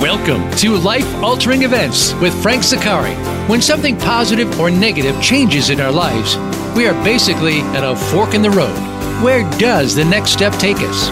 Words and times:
Welcome 0.00 0.50
to 0.52 0.76
Life 0.76 1.14
Altering 1.16 1.60
Events 1.60 2.14
with 2.14 2.32
Frank 2.42 2.62
Zaccari. 2.62 3.14
When 3.50 3.60
something 3.60 3.98
positive 3.98 4.58
or 4.58 4.70
negative 4.70 5.20
changes 5.20 5.68
in 5.68 5.78
our 5.78 5.92
lives, 5.92 6.38
we 6.74 6.86
are 6.86 7.04
basically 7.04 7.60
at 7.76 7.84
a 7.84 7.94
fork 7.94 8.32
in 8.32 8.40
the 8.40 8.48
road. 8.48 8.74
Where 9.22 9.42
does 9.58 9.94
the 9.94 10.06
next 10.06 10.30
step 10.30 10.54
take 10.54 10.78
us? 10.78 11.10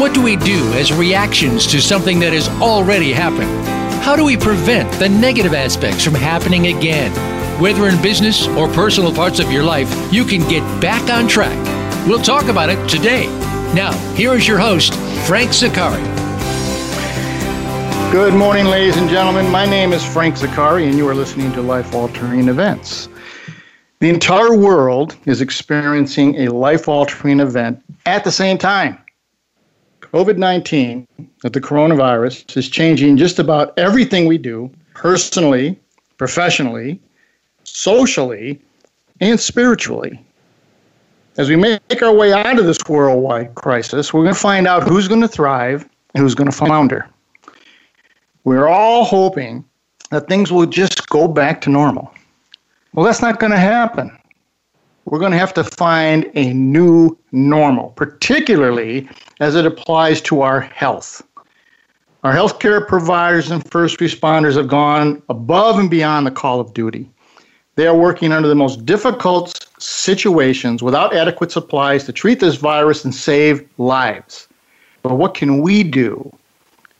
What 0.00 0.14
do 0.14 0.22
we 0.22 0.36
do 0.36 0.72
as 0.72 0.90
reactions 0.90 1.66
to 1.66 1.82
something 1.82 2.18
that 2.20 2.32
has 2.32 2.48
already 2.62 3.12
happened? 3.12 3.50
How 4.02 4.16
do 4.16 4.24
we 4.24 4.38
prevent 4.38 4.90
the 4.92 5.10
negative 5.10 5.52
aspects 5.52 6.02
from 6.02 6.14
happening 6.14 6.68
again? 6.68 7.12
Whether 7.60 7.88
in 7.88 8.00
business 8.00 8.48
or 8.48 8.68
personal 8.68 9.14
parts 9.14 9.38
of 9.38 9.52
your 9.52 9.64
life, 9.64 9.94
you 10.10 10.24
can 10.24 10.48
get 10.48 10.62
back 10.80 11.10
on 11.10 11.28
track. 11.28 11.58
We'll 12.08 12.22
talk 12.22 12.46
about 12.46 12.70
it 12.70 12.88
today. 12.88 13.26
Now, 13.74 13.92
here 14.14 14.32
is 14.32 14.48
your 14.48 14.58
host, 14.58 14.94
Frank 15.26 15.50
Zaccari. 15.50 16.19
Good 18.10 18.34
morning, 18.34 18.64
ladies 18.64 18.96
and 18.96 19.08
gentlemen. 19.08 19.48
My 19.52 19.64
name 19.64 19.92
is 19.92 20.04
Frank 20.04 20.34
Zaccari, 20.34 20.88
and 20.88 20.98
you 20.98 21.06
are 21.06 21.14
listening 21.14 21.52
to 21.52 21.62
Life 21.62 21.94
Altering 21.94 22.48
Events. 22.48 23.08
The 24.00 24.08
entire 24.08 24.52
world 24.56 25.16
is 25.26 25.40
experiencing 25.40 26.34
a 26.40 26.52
life 26.52 26.88
altering 26.88 27.38
event 27.38 27.80
at 28.06 28.24
the 28.24 28.32
same 28.32 28.58
time. 28.58 28.98
COVID 30.00 30.38
19, 30.38 31.06
that 31.42 31.52
the 31.52 31.60
coronavirus, 31.60 32.56
is 32.56 32.68
changing 32.68 33.16
just 33.16 33.38
about 33.38 33.78
everything 33.78 34.26
we 34.26 34.38
do 34.38 34.68
personally, 34.94 35.78
professionally, 36.18 37.00
socially, 37.62 38.60
and 39.20 39.38
spiritually. 39.38 40.20
As 41.36 41.48
we 41.48 41.54
make 41.54 42.02
our 42.02 42.12
way 42.12 42.32
out 42.32 42.58
of 42.58 42.66
this 42.66 42.78
worldwide 42.88 43.54
crisis, 43.54 44.12
we're 44.12 44.24
going 44.24 44.34
to 44.34 44.40
find 44.40 44.66
out 44.66 44.82
who's 44.82 45.06
going 45.06 45.20
to 45.20 45.28
thrive 45.28 45.88
and 46.12 46.24
who's 46.24 46.34
going 46.34 46.50
to 46.50 46.56
flounder. 46.56 47.08
We're 48.44 48.68
all 48.68 49.04
hoping 49.04 49.64
that 50.10 50.28
things 50.28 50.50
will 50.50 50.66
just 50.66 51.08
go 51.08 51.28
back 51.28 51.60
to 51.62 51.70
normal. 51.70 52.12
Well, 52.94 53.04
that's 53.04 53.22
not 53.22 53.38
going 53.38 53.52
to 53.52 53.58
happen. 53.58 54.16
We're 55.04 55.18
going 55.18 55.32
to 55.32 55.38
have 55.38 55.54
to 55.54 55.64
find 55.64 56.30
a 56.34 56.52
new 56.52 57.16
normal, 57.32 57.90
particularly 57.90 59.08
as 59.40 59.54
it 59.54 59.66
applies 59.66 60.20
to 60.22 60.42
our 60.42 60.60
health. 60.60 61.22
Our 62.22 62.34
healthcare 62.34 62.86
providers 62.86 63.50
and 63.50 63.68
first 63.70 63.98
responders 63.98 64.56
have 64.56 64.68
gone 64.68 65.22
above 65.28 65.78
and 65.78 65.90
beyond 65.90 66.26
the 66.26 66.30
call 66.30 66.60
of 66.60 66.74
duty. 66.74 67.10
They 67.76 67.86
are 67.86 67.96
working 67.96 68.32
under 68.32 68.48
the 68.48 68.54
most 68.54 68.84
difficult 68.84 69.66
situations 69.78 70.82
without 70.82 71.14
adequate 71.14 71.50
supplies 71.50 72.04
to 72.04 72.12
treat 72.12 72.40
this 72.40 72.56
virus 72.56 73.04
and 73.04 73.14
save 73.14 73.66
lives. 73.78 74.48
But 75.02 75.14
what 75.14 75.34
can 75.34 75.62
we 75.62 75.82
do 75.82 76.30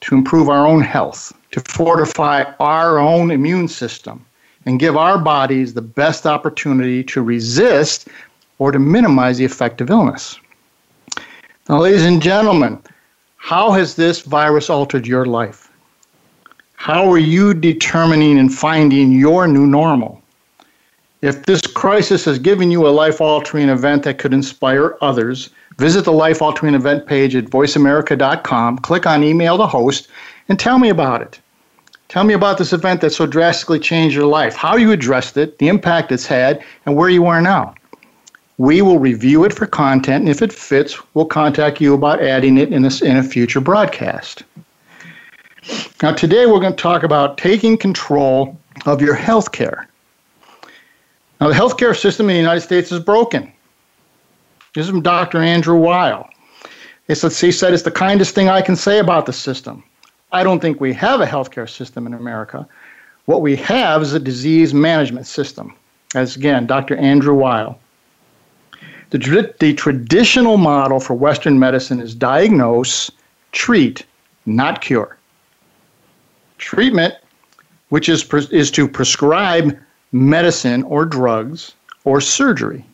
to 0.03 0.15
improve 0.15 0.49
our 0.49 0.67
own 0.67 0.81
health, 0.81 1.33
to 1.53 1.61
fortify 1.61 2.45
our 2.59 2.99
own 2.99 3.31
immune 3.31 3.69
system, 3.69 4.25
and 4.67 4.81
give 4.81 4.97
our 4.97 5.19
bodies 5.19 5.75
the 5.75 5.83
best 5.83 6.27
opportunity 6.27 7.03
to 7.05 7.23
resist 7.23 8.09
or 8.59 8.73
to 8.73 8.79
minimize 8.79 9.39
the 9.39 9.45
effect 9.45 9.81
of 9.81 9.91
illness. 9.91 10.39
Now, 11.69 11.81
ladies 11.81 12.05
and 12.05 12.23
gentlemen, 12.23 12.83
how 13.37 13.73
has 13.73 13.95
this 13.95 14.21
virus 14.21 14.69
altered 14.69 15.07
your 15.07 15.25
life? 15.25 15.71
How 16.75 17.11
are 17.11 17.19
you 17.19 17.55
determining 17.55 18.39
and 18.39 18.53
finding 18.53 19.13
your 19.13 19.47
new 19.47 19.67
normal? 19.67 20.23
If 21.23 21.45
this 21.45 21.61
crisis 21.61 22.25
has 22.25 22.39
given 22.39 22.71
you 22.71 22.87
a 22.87 22.89
life 22.89 23.21
altering 23.21 23.69
event 23.69 24.03
that 24.05 24.19
could 24.19 24.33
inspire 24.33 24.97
others, 25.03 25.51
Visit 25.81 26.05
the 26.05 26.13
Life 26.13 26.43
Altering 26.43 26.75
event 26.75 27.07
page 27.07 27.35
at 27.35 27.47
voiceamerica.com, 27.47 28.81
click 28.81 29.07
on 29.07 29.25
email 29.25 29.57
the 29.57 29.67
host, 29.67 30.09
and 30.51 30.61
tell 30.61 30.79
me 30.79 30.91
about 30.91 31.23
it. 31.23 31.41
Tell 32.09 32.23
me 32.23 32.35
about 32.35 32.59
this 32.59 32.75
event 32.75 33.01
that 33.01 33.15
so 33.15 33.25
drastically 33.25 33.79
changed 33.79 34.15
your 34.15 34.27
life, 34.27 34.55
how 34.55 34.77
you 34.77 34.93
addressed 34.93 35.39
it, 35.39 35.59
the 35.59 35.69
impact 35.69 36.13
it's 36.13 36.27
had, 36.27 36.63
and 36.85 36.97
where 36.97 37.09
you 37.09 37.25
are 37.25 37.41
now. 37.41 37.75
We 38.59 38.83
will 38.83 38.99
review 38.99 39.43
it 39.45 39.55
for 39.55 39.65
content, 39.67 40.21
and 40.21 40.29
if 40.29 40.43
it 40.43 40.53
fits, 40.53 40.99
we'll 41.15 41.25
contact 41.25 41.81
you 41.81 41.95
about 41.95 42.21
adding 42.21 42.59
it 42.59 42.71
in 42.71 42.85
a, 42.85 42.91
in 43.03 43.17
a 43.17 43.23
future 43.23 43.63
broadcast. 43.63 44.43
Now, 46.03 46.13
today 46.13 46.45
we're 46.45 46.61
going 46.61 46.77
to 46.77 46.83
talk 46.83 47.05
about 47.05 47.39
taking 47.39 47.79
control 47.79 48.61
of 48.85 49.01
your 49.01 49.15
health 49.15 49.53
care. 49.53 49.89
Now, 51.41 51.49
the 51.49 51.55
healthcare 51.55 51.99
system 51.99 52.29
in 52.29 52.35
the 52.35 52.41
United 52.41 52.61
States 52.61 52.93
is 52.93 53.01
broken. 53.01 53.51
This 54.75 54.85
is 54.85 54.91
from 54.91 55.03
Dr. 55.03 55.39
Andrew 55.39 55.77
Weil. 55.77 56.29
He 57.09 57.15
said, 57.15 57.73
it's 57.73 57.83
the 57.83 57.91
kindest 57.91 58.35
thing 58.37 58.49
I 58.49 58.63
can 58.63 58.77
say 58.77 59.01
about 59.01 59.27
the 59.27 59.33
system. 59.33 59.83
I 60.31 60.45
don't 60.45 60.61
think 60.61 60.81
we 60.81 60.93
have 60.93 61.21
a 61.21 61.27
healthcare 61.27 61.69
system 61.69 62.07
in 62.07 62.15
America. 62.15 62.69
What 63.25 63.43
we 63.43 63.57
have 63.57 64.03
is 64.03 64.13
a 64.13 64.21
disease 64.21 64.73
management 64.73 65.27
system. 65.27 65.75
As 66.15 66.37
again, 66.37 66.67
Dr. 66.67 66.97
Andrew 66.97 67.35
Weil. 67.35 67.79
The, 69.11 69.53
the 69.59 69.75
traditional 69.75 70.57
model 70.57 71.01
for 71.01 71.15
Western 71.15 71.59
medicine 71.59 72.01
is 72.01 72.15
diagnose, 72.15 73.11
treat, 73.51 74.07
not 74.47 74.81
cure. 74.81 75.17
Treatment, 76.59 77.15
which 77.89 78.09
is, 78.09 78.25
is 78.53 78.71
to 78.71 78.87
prescribe 78.87 79.77
medicine 80.13 80.85
or 80.85 81.05
drugs 81.05 81.73
or 82.05 82.21
surgery. 82.21 82.85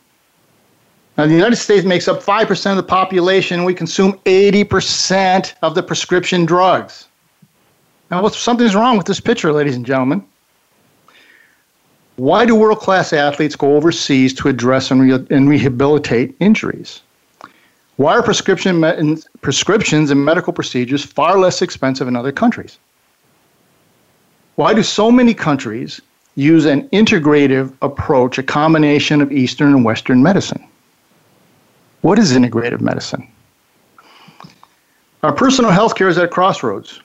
Now, 1.17 1.25
the 1.25 1.33
United 1.33 1.55
States 1.55 1.83
makes 1.83 2.07
up 2.07 2.21
5% 2.21 2.71
of 2.71 2.77
the 2.77 2.83
population, 2.83 3.63
we 3.63 3.73
consume 3.73 4.13
80% 4.25 5.55
of 5.63 5.73
the 5.73 5.81
prescription 5.81 6.45
drugs. 6.45 7.07
Now, 8.11 8.27
something's 8.27 8.75
wrong 8.75 8.97
with 8.97 9.07
this 9.07 9.19
picture, 9.19 9.51
ladies 9.51 9.75
and 9.75 9.85
gentlemen. 9.85 10.23
Why 12.17 12.45
do 12.45 12.55
world 12.55 12.79
class 12.79 13.13
athletes 13.13 13.55
go 13.55 13.75
overseas 13.75 14.33
to 14.35 14.47
address 14.47 14.91
and, 14.91 15.01
re- 15.01 15.25
and 15.29 15.49
rehabilitate 15.49 16.35
injuries? 16.39 17.01
Why 17.97 18.13
are 18.13 18.23
prescription 18.23 18.79
me- 18.79 19.17
prescriptions 19.41 20.11
and 20.11 20.23
medical 20.23 20.53
procedures 20.53 21.03
far 21.03 21.39
less 21.39 21.63
expensive 21.63 22.07
in 22.07 22.15
other 22.15 22.31
countries? 22.31 22.77
Why 24.55 24.73
do 24.73 24.83
so 24.83 25.11
many 25.11 25.33
countries 25.33 25.99
use 26.35 26.65
an 26.65 26.87
integrative 26.89 27.73
approach, 27.81 28.37
a 28.37 28.43
combination 28.43 29.21
of 29.21 29.31
Eastern 29.31 29.73
and 29.73 29.83
Western 29.83 30.21
medicine? 30.21 30.67
What 32.01 32.19
is 32.19 32.33
integrative 32.33 32.81
medicine? 32.81 33.27
Our 35.23 35.33
personal 35.33 35.71
health 35.71 35.95
care 35.95 36.07
is 36.07 36.17
at 36.17 36.25
a 36.25 36.27
crossroads. 36.27 37.01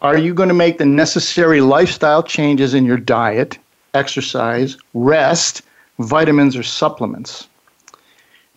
Are 0.00 0.16
you 0.16 0.32
going 0.32 0.48
to 0.48 0.54
make 0.54 0.78
the 0.78 0.86
necessary 0.86 1.60
lifestyle 1.60 2.22
changes 2.22 2.72
in 2.72 2.84
your 2.84 2.96
diet, 2.96 3.58
exercise, 3.94 4.76
rest, 4.94 5.62
vitamins, 5.98 6.56
or 6.56 6.62
supplements? 6.62 7.48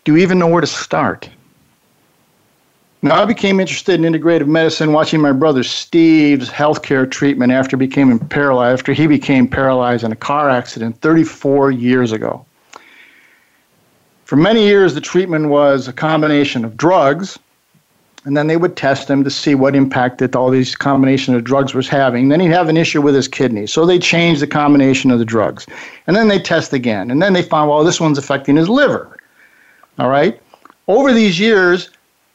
Do 0.04 0.14
you 0.14 0.20
even 0.20 0.38
know 0.38 0.48
where 0.48 0.62
to 0.62 0.68
start? 0.68 1.30
Now, 3.02 3.24
I 3.24 3.26
became 3.26 3.60
interested 3.60 4.00
in 4.00 4.14
integrative 4.14 4.46
medicine 4.46 4.94
watching 4.94 5.20
my 5.20 5.32
brother 5.32 5.64
Steve's 5.64 6.52
healthcare 6.52 7.10
treatment 7.10 7.52
after 7.52 7.76
becoming 7.76 8.20
paralyzed, 8.20 8.80
after 8.80 8.94
he 8.94 9.08
became 9.08 9.48
paralyzed 9.48 10.04
in 10.04 10.12
a 10.12 10.16
car 10.16 10.52
accident 10.52 11.02
34 11.02 11.72
years 11.72 12.12
ago. 12.12 12.46
For 14.32 14.38
many 14.38 14.64
years, 14.64 14.94
the 14.94 15.02
treatment 15.02 15.50
was 15.50 15.90
a 15.90 15.92
combination 15.92 16.64
of 16.64 16.78
drugs, 16.78 17.38
and 18.24 18.38
then 18.38 18.48
they 18.48 18.56
would 18.56 18.78
test 18.78 19.10
him 19.10 19.26
to 19.26 19.30
see 19.30 19.56
what 19.56 19.76
impact 19.76 20.20
that 20.20 20.38
all 20.38 20.50
these 20.50 20.74
combination 20.74 21.36
of 21.36 21.44
drugs 21.44 21.74
was 21.74 21.90
having. 21.90 22.30
Then 22.30 22.40
he'd 22.40 22.52
have 22.52 22.70
an 22.70 22.78
issue 22.78 23.02
with 23.02 23.14
his 23.14 23.28
kidney, 23.28 23.68
so 23.68 23.86
they 23.86 24.00
changed 24.00 24.42
the 24.42 24.48
combination 24.48 25.12
of 25.12 25.20
the 25.20 25.26
drugs, 25.26 25.68
and 26.08 26.16
then 26.16 26.30
they 26.30 26.40
test 26.40 26.72
again, 26.72 27.12
and 27.12 27.22
then 27.22 27.34
they 27.34 27.42
found 27.42 27.70
well 27.70 27.84
this 27.84 28.00
one's 28.00 28.18
affecting 28.18 28.56
his 28.56 28.70
liver. 28.70 29.18
All 30.00 30.08
right, 30.08 30.40
over 30.88 31.12
these 31.12 31.38
years, 31.38 31.90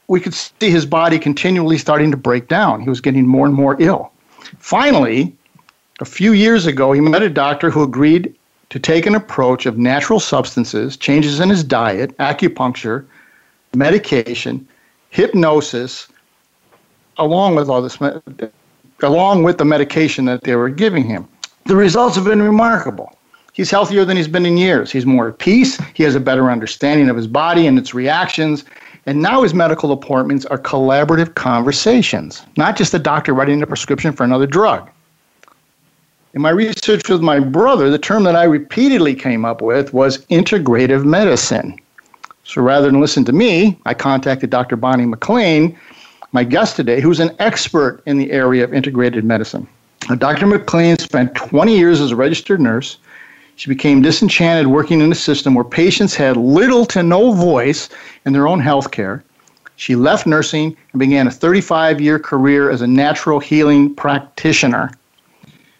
we 0.08 0.20
could 0.20 0.34
see 0.34 0.68
his 0.68 0.84
body 0.84 1.18
continually 1.18 1.78
starting 1.78 2.10
to 2.10 2.18
break 2.18 2.46
down. 2.46 2.82
He 2.82 2.90
was 2.90 3.00
getting 3.00 3.26
more 3.26 3.46
and 3.46 3.54
more 3.54 3.74
ill. 3.80 4.12
Finally, 4.58 5.34
a 6.00 6.04
few 6.04 6.32
years 6.32 6.66
ago, 6.66 6.92
he 6.92 7.00
met 7.00 7.22
a 7.22 7.30
doctor 7.30 7.70
who 7.70 7.82
agreed 7.82 8.35
to 8.70 8.78
take 8.78 9.06
an 9.06 9.14
approach 9.14 9.66
of 9.66 9.78
natural 9.78 10.20
substances, 10.20 10.96
changes 10.96 11.40
in 11.40 11.48
his 11.48 11.62
diet, 11.62 12.16
acupuncture, 12.18 13.04
medication, 13.74 14.66
hypnosis, 15.10 16.08
along 17.18 17.54
with 17.54 17.68
all 17.68 17.80
this, 17.80 17.98
along 19.02 19.42
with 19.42 19.58
the 19.58 19.64
medication 19.64 20.24
that 20.24 20.42
they 20.42 20.56
were 20.56 20.68
giving 20.68 21.04
him. 21.04 21.26
The 21.66 21.76
results 21.76 22.16
have 22.16 22.24
been 22.24 22.42
remarkable. 22.42 23.16
He's 23.52 23.70
healthier 23.70 24.04
than 24.04 24.16
he's 24.16 24.28
been 24.28 24.44
in 24.44 24.58
years. 24.58 24.92
He's 24.92 25.06
more 25.06 25.28
at 25.28 25.38
peace. 25.38 25.80
He 25.94 26.02
has 26.02 26.14
a 26.14 26.20
better 26.20 26.50
understanding 26.50 27.08
of 27.08 27.16
his 27.16 27.26
body 27.26 27.66
and 27.66 27.78
its 27.78 27.94
reactions. 27.94 28.64
And 29.06 29.22
now 29.22 29.42
his 29.42 29.54
medical 29.54 29.92
appointments 29.92 30.44
are 30.46 30.58
collaborative 30.58 31.36
conversations, 31.36 32.42
not 32.56 32.76
just 32.76 32.92
the 32.92 32.98
doctor 32.98 33.32
writing 33.32 33.62
a 33.62 33.66
prescription 33.66 34.12
for 34.12 34.24
another 34.24 34.46
drug. 34.46 34.90
In 36.36 36.42
my 36.42 36.50
research 36.50 37.08
with 37.08 37.22
my 37.22 37.40
brother, 37.40 37.88
the 37.88 37.96
term 37.96 38.24
that 38.24 38.36
I 38.36 38.44
repeatedly 38.44 39.14
came 39.14 39.46
up 39.46 39.62
with 39.62 39.94
was 39.94 40.18
integrative 40.26 41.02
medicine. 41.02 41.80
So 42.44 42.60
rather 42.60 42.90
than 42.90 43.00
listen 43.00 43.24
to 43.24 43.32
me, 43.32 43.78
I 43.86 43.94
contacted 43.94 44.50
Dr. 44.50 44.76
Bonnie 44.76 45.06
McLean, 45.06 45.78
my 46.32 46.44
guest 46.44 46.76
today, 46.76 47.00
who's 47.00 47.20
an 47.20 47.34
expert 47.38 48.02
in 48.04 48.18
the 48.18 48.30
area 48.32 48.64
of 48.64 48.74
integrated 48.74 49.24
medicine. 49.24 49.66
Now, 50.10 50.16
Dr. 50.16 50.46
McLean 50.46 50.98
spent 50.98 51.34
20 51.36 51.74
years 51.74 52.02
as 52.02 52.10
a 52.10 52.16
registered 52.16 52.60
nurse. 52.60 52.98
She 53.54 53.70
became 53.70 54.02
disenchanted 54.02 54.66
working 54.66 55.00
in 55.00 55.10
a 55.10 55.14
system 55.14 55.54
where 55.54 55.64
patients 55.64 56.14
had 56.14 56.36
little 56.36 56.84
to 56.84 57.02
no 57.02 57.32
voice 57.32 57.88
in 58.26 58.34
their 58.34 58.46
own 58.46 58.60
health 58.60 58.90
care. 58.90 59.24
She 59.76 59.96
left 59.96 60.26
nursing 60.26 60.76
and 60.92 61.00
began 61.00 61.28
a 61.28 61.30
35 61.30 61.98
year 61.98 62.18
career 62.18 62.68
as 62.68 62.82
a 62.82 62.86
natural 62.86 63.40
healing 63.40 63.94
practitioner. 63.94 64.90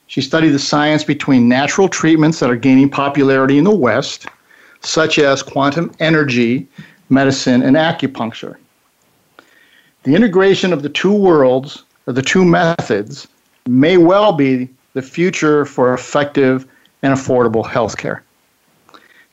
She 0.08 0.20
studied 0.20 0.50
the 0.50 0.58
science 0.58 1.02
between 1.04 1.48
natural 1.48 1.88
treatments 1.88 2.38
that 2.38 2.50
are 2.50 2.56
gaining 2.56 2.88
popularity 2.88 3.58
in 3.58 3.64
the 3.64 3.74
West, 3.74 4.26
such 4.80 5.18
as 5.18 5.42
quantum 5.42 5.92
energy, 5.98 6.66
medicine, 7.08 7.62
and 7.62 7.76
acupuncture. 7.76 8.56
The 10.04 10.14
integration 10.14 10.72
of 10.72 10.82
the 10.82 10.88
two 10.88 11.12
worlds, 11.12 11.82
or 12.06 12.12
the 12.12 12.22
two 12.22 12.44
methods, 12.44 13.26
may 13.66 13.96
well 13.96 14.32
be 14.32 14.68
the 14.92 15.02
future 15.02 15.64
for 15.64 15.92
effective 15.92 16.66
and 17.02 17.12
affordable 17.12 17.64
healthcare. 17.64 18.20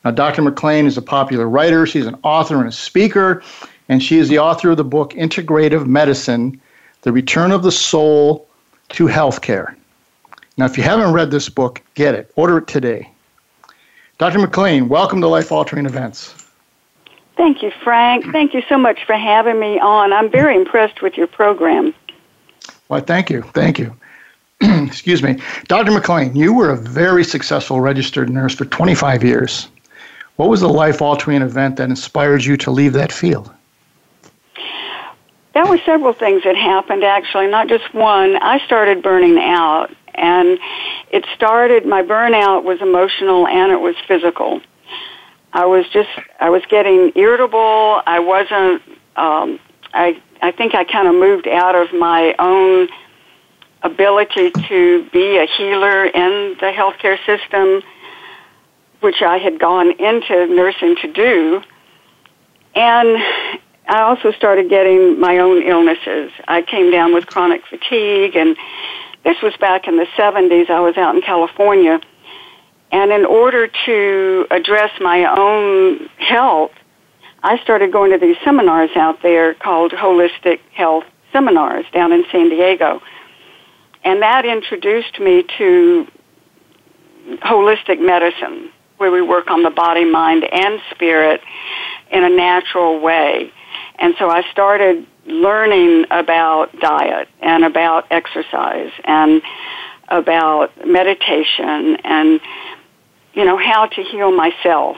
Now, 0.04 0.10
Dr. 0.10 0.42
McLean 0.42 0.86
is 0.86 0.98
a 0.98 1.02
popular 1.02 1.48
writer, 1.48 1.86
she's 1.86 2.06
an 2.06 2.18
author 2.24 2.58
and 2.58 2.68
a 2.68 2.72
speaker, 2.72 3.42
and 3.88 4.02
she 4.02 4.18
is 4.18 4.28
the 4.28 4.38
author 4.38 4.70
of 4.70 4.76
the 4.76 4.84
book 4.84 5.12
Integrative 5.12 5.86
Medicine 5.86 6.60
The 7.02 7.12
Return 7.12 7.52
of 7.52 7.62
the 7.62 7.72
Soul 7.72 8.46
to 8.90 9.06
Healthcare. 9.06 9.74
Now, 10.56 10.66
if 10.66 10.78
you 10.78 10.84
haven't 10.84 11.12
read 11.12 11.30
this 11.30 11.48
book, 11.48 11.82
get 11.94 12.14
it. 12.14 12.30
Order 12.36 12.58
it 12.58 12.68
today. 12.68 13.10
Dr. 14.18 14.38
McLean, 14.38 14.88
welcome 14.88 15.20
to 15.20 15.26
Life 15.26 15.50
Altering 15.50 15.86
Events. 15.86 16.32
Thank 17.36 17.62
you, 17.62 17.72
Frank. 17.82 18.26
Thank 18.30 18.54
you 18.54 18.62
so 18.68 18.78
much 18.78 19.04
for 19.04 19.14
having 19.14 19.58
me 19.58 19.80
on. 19.80 20.12
I'm 20.12 20.30
very 20.30 20.54
impressed 20.54 21.02
with 21.02 21.16
your 21.16 21.26
program. 21.26 21.92
Well, 22.88 23.00
thank 23.00 23.30
you. 23.30 23.42
Thank 23.42 23.80
you. 23.80 23.96
Excuse 24.60 25.24
me. 25.24 25.40
Dr. 25.66 25.90
McLean, 25.90 26.36
you 26.36 26.54
were 26.54 26.70
a 26.70 26.76
very 26.76 27.24
successful 27.24 27.80
registered 27.80 28.30
nurse 28.30 28.54
for 28.54 28.64
25 28.66 29.24
years. 29.24 29.66
What 30.36 30.48
was 30.48 30.60
the 30.60 30.68
life 30.68 31.02
altering 31.02 31.42
event 31.42 31.76
that 31.76 31.88
inspired 31.88 32.44
you 32.44 32.56
to 32.58 32.70
leave 32.70 32.92
that 32.92 33.10
field? 33.10 33.52
There 35.54 35.66
were 35.66 35.78
several 35.78 36.12
things 36.12 36.44
that 36.44 36.56
happened, 36.56 37.02
actually, 37.02 37.48
not 37.48 37.68
just 37.68 37.92
one. 37.94 38.36
I 38.36 38.64
started 38.64 39.02
burning 39.02 39.38
out, 39.38 39.90
and 40.14 40.58
it 41.10 41.24
started, 41.34 41.86
my 41.86 42.02
burnout 42.02 42.64
was 42.64 42.80
emotional 42.80 43.46
and 43.46 43.72
it 43.72 43.80
was 43.80 43.94
physical. 44.06 44.60
I 45.52 45.66
was 45.66 45.86
just, 45.92 46.08
I 46.40 46.50
was 46.50 46.62
getting 46.68 47.12
irritable. 47.14 48.02
I 48.06 48.18
wasn't, 48.18 48.82
um, 49.16 49.60
I, 49.92 50.20
I 50.42 50.50
think 50.50 50.74
I 50.74 50.84
kind 50.84 51.06
of 51.06 51.14
moved 51.14 51.46
out 51.46 51.74
of 51.74 51.92
my 51.92 52.34
own 52.38 52.88
ability 53.82 54.50
to 54.68 55.08
be 55.12 55.36
a 55.36 55.46
healer 55.46 56.06
in 56.06 56.56
the 56.58 56.72
healthcare 56.74 57.18
system, 57.24 57.82
which 59.00 59.22
I 59.22 59.38
had 59.38 59.60
gone 59.60 59.92
into 59.92 60.46
nursing 60.46 60.96
to 61.02 61.12
do. 61.12 61.62
And 62.74 63.16
I 63.86 64.00
also 64.00 64.32
started 64.32 64.70
getting 64.70 65.20
my 65.20 65.38
own 65.38 65.62
illnesses. 65.62 66.32
I 66.48 66.62
came 66.62 66.90
down 66.90 67.12
with 67.14 67.26
chronic 67.26 67.62
fatigue, 67.66 68.34
and 68.34 68.56
this 69.24 69.36
was 69.42 69.54
back 69.58 69.88
in 69.88 69.96
the 69.96 70.06
70s. 70.16 70.70
I 70.70 70.80
was 70.80 70.96
out 70.96 71.14
in 71.14 71.22
California. 71.22 72.00
And 72.92 73.10
in 73.10 73.24
order 73.24 73.68
to 73.86 74.46
address 74.50 74.90
my 75.00 75.24
own 75.24 76.08
health, 76.18 76.72
I 77.42 77.58
started 77.62 77.92
going 77.92 78.12
to 78.12 78.18
these 78.18 78.36
seminars 78.44 78.90
out 78.96 79.22
there 79.22 79.54
called 79.54 79.92
Holistic 79.92 80.60
Health 80.72 81.04
Seminars 81.32 81.84
down 81.92 82.12
in 82.12 82.24
San 82.30 82.48
Diego. 82.48 83.00
And 84.04 84.22
that 84.22 84.44
introduced 84.44 85.18
me 85.18 85.44
to 85.58 86.06
holistic 87.42 88.00
medicine, 88.00 88.70
where 88.98 89.10
we 89.10 89.22
work 89.22 89.50
on 89.50 89.62
the 89.62 89.70
body, 89.70 90.04
mind, 90.04 90.44
and 90.44 90.80
spirit 90.90 91.40
in 92.12 92.22
a 92.22 92.28
natural 92.28 93.00
way. 93.00 93.50
And 93.98 94.14
so 94.18 94.28
I 94.30 94.42
started 94.52 95.06
learning 95.26 96.06
about 96.10 96.78
diet 96.80 97.28
and 97.40 97.64
about 97.64 98.06
exercise 98.10 98.90
and 99.04 99.42
about 100.08 100.86
meditation 100.86 101.96
and, 102.04 102.40
you 103.32 103.44
know, 103.44 103.56
how 103.56 103.86
to 103.86 104.02
heal 104.02 104.30
myself. 104.30 104.96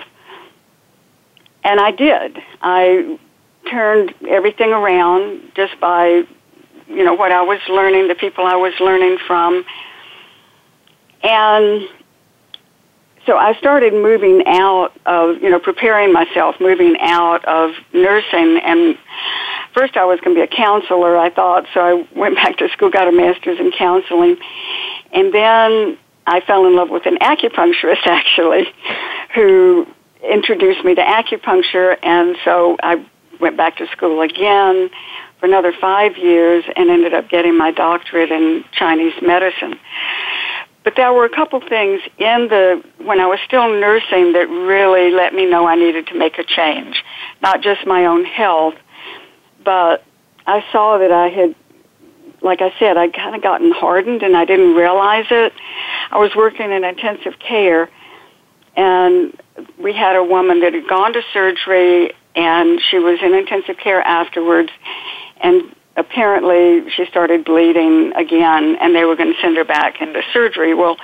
And 1.63 1.81
I 1.81 1.91
did. 1.91 2.39
I 2.61 3.19
turned 3.71 4.15
everything 4.29 4.71
around 4.71 5.53
just 5.55 5.79
by, 5.81 6.25
you 6.89 7.05
know, 7.05 7.15
what 7.15 7.33
I 7.33 7.43
was 7.43 7.61
learning, 7.69 8.09
the 8.09 8.15
people 8.15 8.45
I 8.47 8.57
was 8.57 8.75
learning 8.81 9.19
from. 9.27 9.65
And 11.23 11.89
so 13.27 13.37
I 13.37 13.55
started 13.59 13.93
moving 13.93 14.45
out 14.47 14.93
of, 15.05 15.43
you 15.43 15.51
know, 15.51 15.59
preparing 15.59 16.13
myself, 16.13 16.57
moving 16.61 16.97
out 17.01 17.45
of 17.45 17.73
nursing. 17.93 18.61
And 18.63 18.97
first 19.77 19.97
I 19.97 20.05
was 20.05 20.19
going 20.21 20.35
to 20.35 20.41
be 20.41 20.53
a 20.53 20.57
counselor, 20.57 21.17
I 21.17 21.31
thought. 21.31 21.67
So 21.75 21.81
I 21.81 22.19
went 22.19 22.35
back 22.43 22.57
to 22.59 22.69
school, 22.71 22.91
got 22.91 23.09
a 23.09 23.13
master's 23.13 23.61
in 23.61 23.71
counseling. 23.73 24.37
And 25.13 25.33
then 25.33 25.99
I 26.27 26.41
fell 26.41 26.67
in 26.67 26.75
love 26.75 26.91
with 26.91 27.07
an 27.07 27.19
acupuncturist, 27.19 28.03
actually, 28.07 28.67
who 29.35 29.87
introduced 30.29 30.85
me 30.85 30.95
to 30.95 31.03
acupuncture. 31.03 31.97
And 32.03 32.37
so 32.45 32.77
I 32.83 33.05
went 33.41 33.57
back 33.57 33.77
to 33.77 33.87
school 33.89 34.23
again 34.23 34.91
for 35.39 35.47
another 35.47 35.73
five 35.79 36.17
years 36.17 36.65
and 36.75 36.89
ended 36.89 37.13
up 37.13 37.29
getting 37.29 37.57
my 37.57 37.71
doctorate 37.71 38.33
in 38.33 38.65
Chinese 38.73 39.13
medicine. 39.21 39.79
But 40.83 40.95
there 40.97 41.13
were 41.13 41.25
a 41.25 41.35
couple 41.35 41.61
things 41.61 42.01
in 42.17 42.47
the 42.49 42.83
when 43.05 43.19
I 43.21 43.27
was 43.27 43.41
still 43.45 43.69
nursing 43.69 44.33
that 44.35 44.49
really 44.49 45.11
let 45.11 45.35
me 45.35 45.45
know 45.45 45.67
I 45.67 45.75
needed 45.75 46.07
to 46.07 46.15
make 46.15 46.39
a 46.39 46.45
change, 46.45 47.03
not 47.43 47.61
just 47.61 47.85
my 47.87 48.07
own 48.07 48.25
health, 48.25 48.77
but 49.67 50.03
I 50.47 50.65
saw 50.73 50.97
that 50.97 51.13
I 51.13 51.29
had 51.29 51.55
like 52.43 52.61
I 52.63 52.73
said, 52.79 52.97
I'd 52.97 53.13
kind 53.13 53.35
of 53.35 53.43
gotten 53.43 53.73
hardened 53.73 54.23
and 54.23 54.37
I 54.37 54.45
didn't 54.45 54.75
realize 54.75 55.25
it. 55.31 55.53
I 56.13 56.19
was 56.19 56.31
working 56.37 56.71
in 56.71 56.85
intensive 56.85 57.39
care 57.41 57.91
and 58.77 59.37
we 59.79 59.93
had 59.93 60.15
a 60.17 60.23
woman 60.23 60.61
that 60.61 60.73
had 60.73 60.87
gone 60.87 61.13
to 61.15 61.23
surgery 61.33 62.13
and 62.37 62.81
she 62.81 62.99
was 62.99 63.19
in 63.23 63.35
intensive 63.35 63.79
care 63.79 64.01
afterwards 64.01 64.71
and 65.41 65.75
apparently 65.97 66.89
she 66.91 67.07
started 67.07 67.45
bleeding 67.45 68.13
again 68.15 68.77
and 68.81 68.95
they 68.95 69.05
were 69.05 69.17
going 69.17 69.33
to 69.35 69.41
send 69.41 69.57
her 69.57 69.65
back 69.65 70.01
into 70.01 70.23
surgery. 70.33 70.73
Well, 70.73 70.97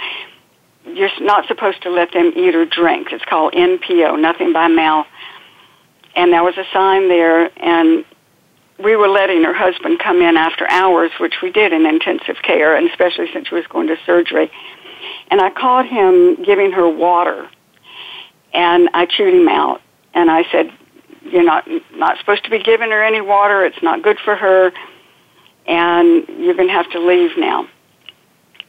you're 0.87 1.11
not 1.21 1.49
supposed 1.49 1.83
to 1.83 1.91
let 1.91 2.13
them 2.13 2.33
eat 2.37 2.55
or 2.55 2.67
drink. 2.67 3.09
It's 3.11 3.25
called 3.25 3.55
NPO, 3.55 4.21
nothing 4.21 4.53
by 4.53 4.69
mouth. 4.69 5.07
And 6.15 6.33
there 6.33 6.45
was 6.45 6.57
a 6.59 6.65
sign 6.73 7.09
there 7.09 7.51
and 7.57 8.05
we 8.83 8.97
were 8.97 9.09
letting 9.09 9.45
her 9.45 9.55
husband 9.55 9.99
come 9.99 10.21
in 10.21 10.37
after 10.37 10.69
hours, 10.71 11.11
which 11.21 11.35
we 11.43 11.51
did 11.51 11.73
in 11.73 11.87
intensive 11.87 12.37
care, 12.43 12.77
and 12.77 12.89
especially 12.91 13.27
since 13.33 13.49
she 13.49 13.55
was 13.55 13.67
going 13.69 13.89
to 13.89 13.97
surgery. 14.05 14.51
And 15.31 15.41
I 15.41 15.51
caught 15.51 15.87
him 15.87 16.43
giving 16.43 16.73
her 16.73 16.89
water, 16.89 17.49
and 18.53 18.89
I 18.95 19.07
chewed 19.07 19.35
him 19.35 19.49
out. 19.49 19.81
And 20.15 20.31
I 20.31 20.45
said, 20.53 20.71
you're 21.25 21.45
not 21.45 21.69
not 21.95 22.19
supposed 22.19 22.45
to 22.45 22.51
be 22.51 22.63
giving 22.63 22.91
her 22.91 23.03
any 23.03 23.21
water. 23.21 23.65
It's 23.65 23.83
not 23.83 24.03
good 24.03 24.19
for 24.25 24.37
her, 24.37 24.73
and 25.67 26.27
you're 26.29 26.55
going 26.55 26.69
to 26.69 26.75
have 26.75 26.91
to 26.91 27.01
leave 27.01 27.31
now. 27.37 27.69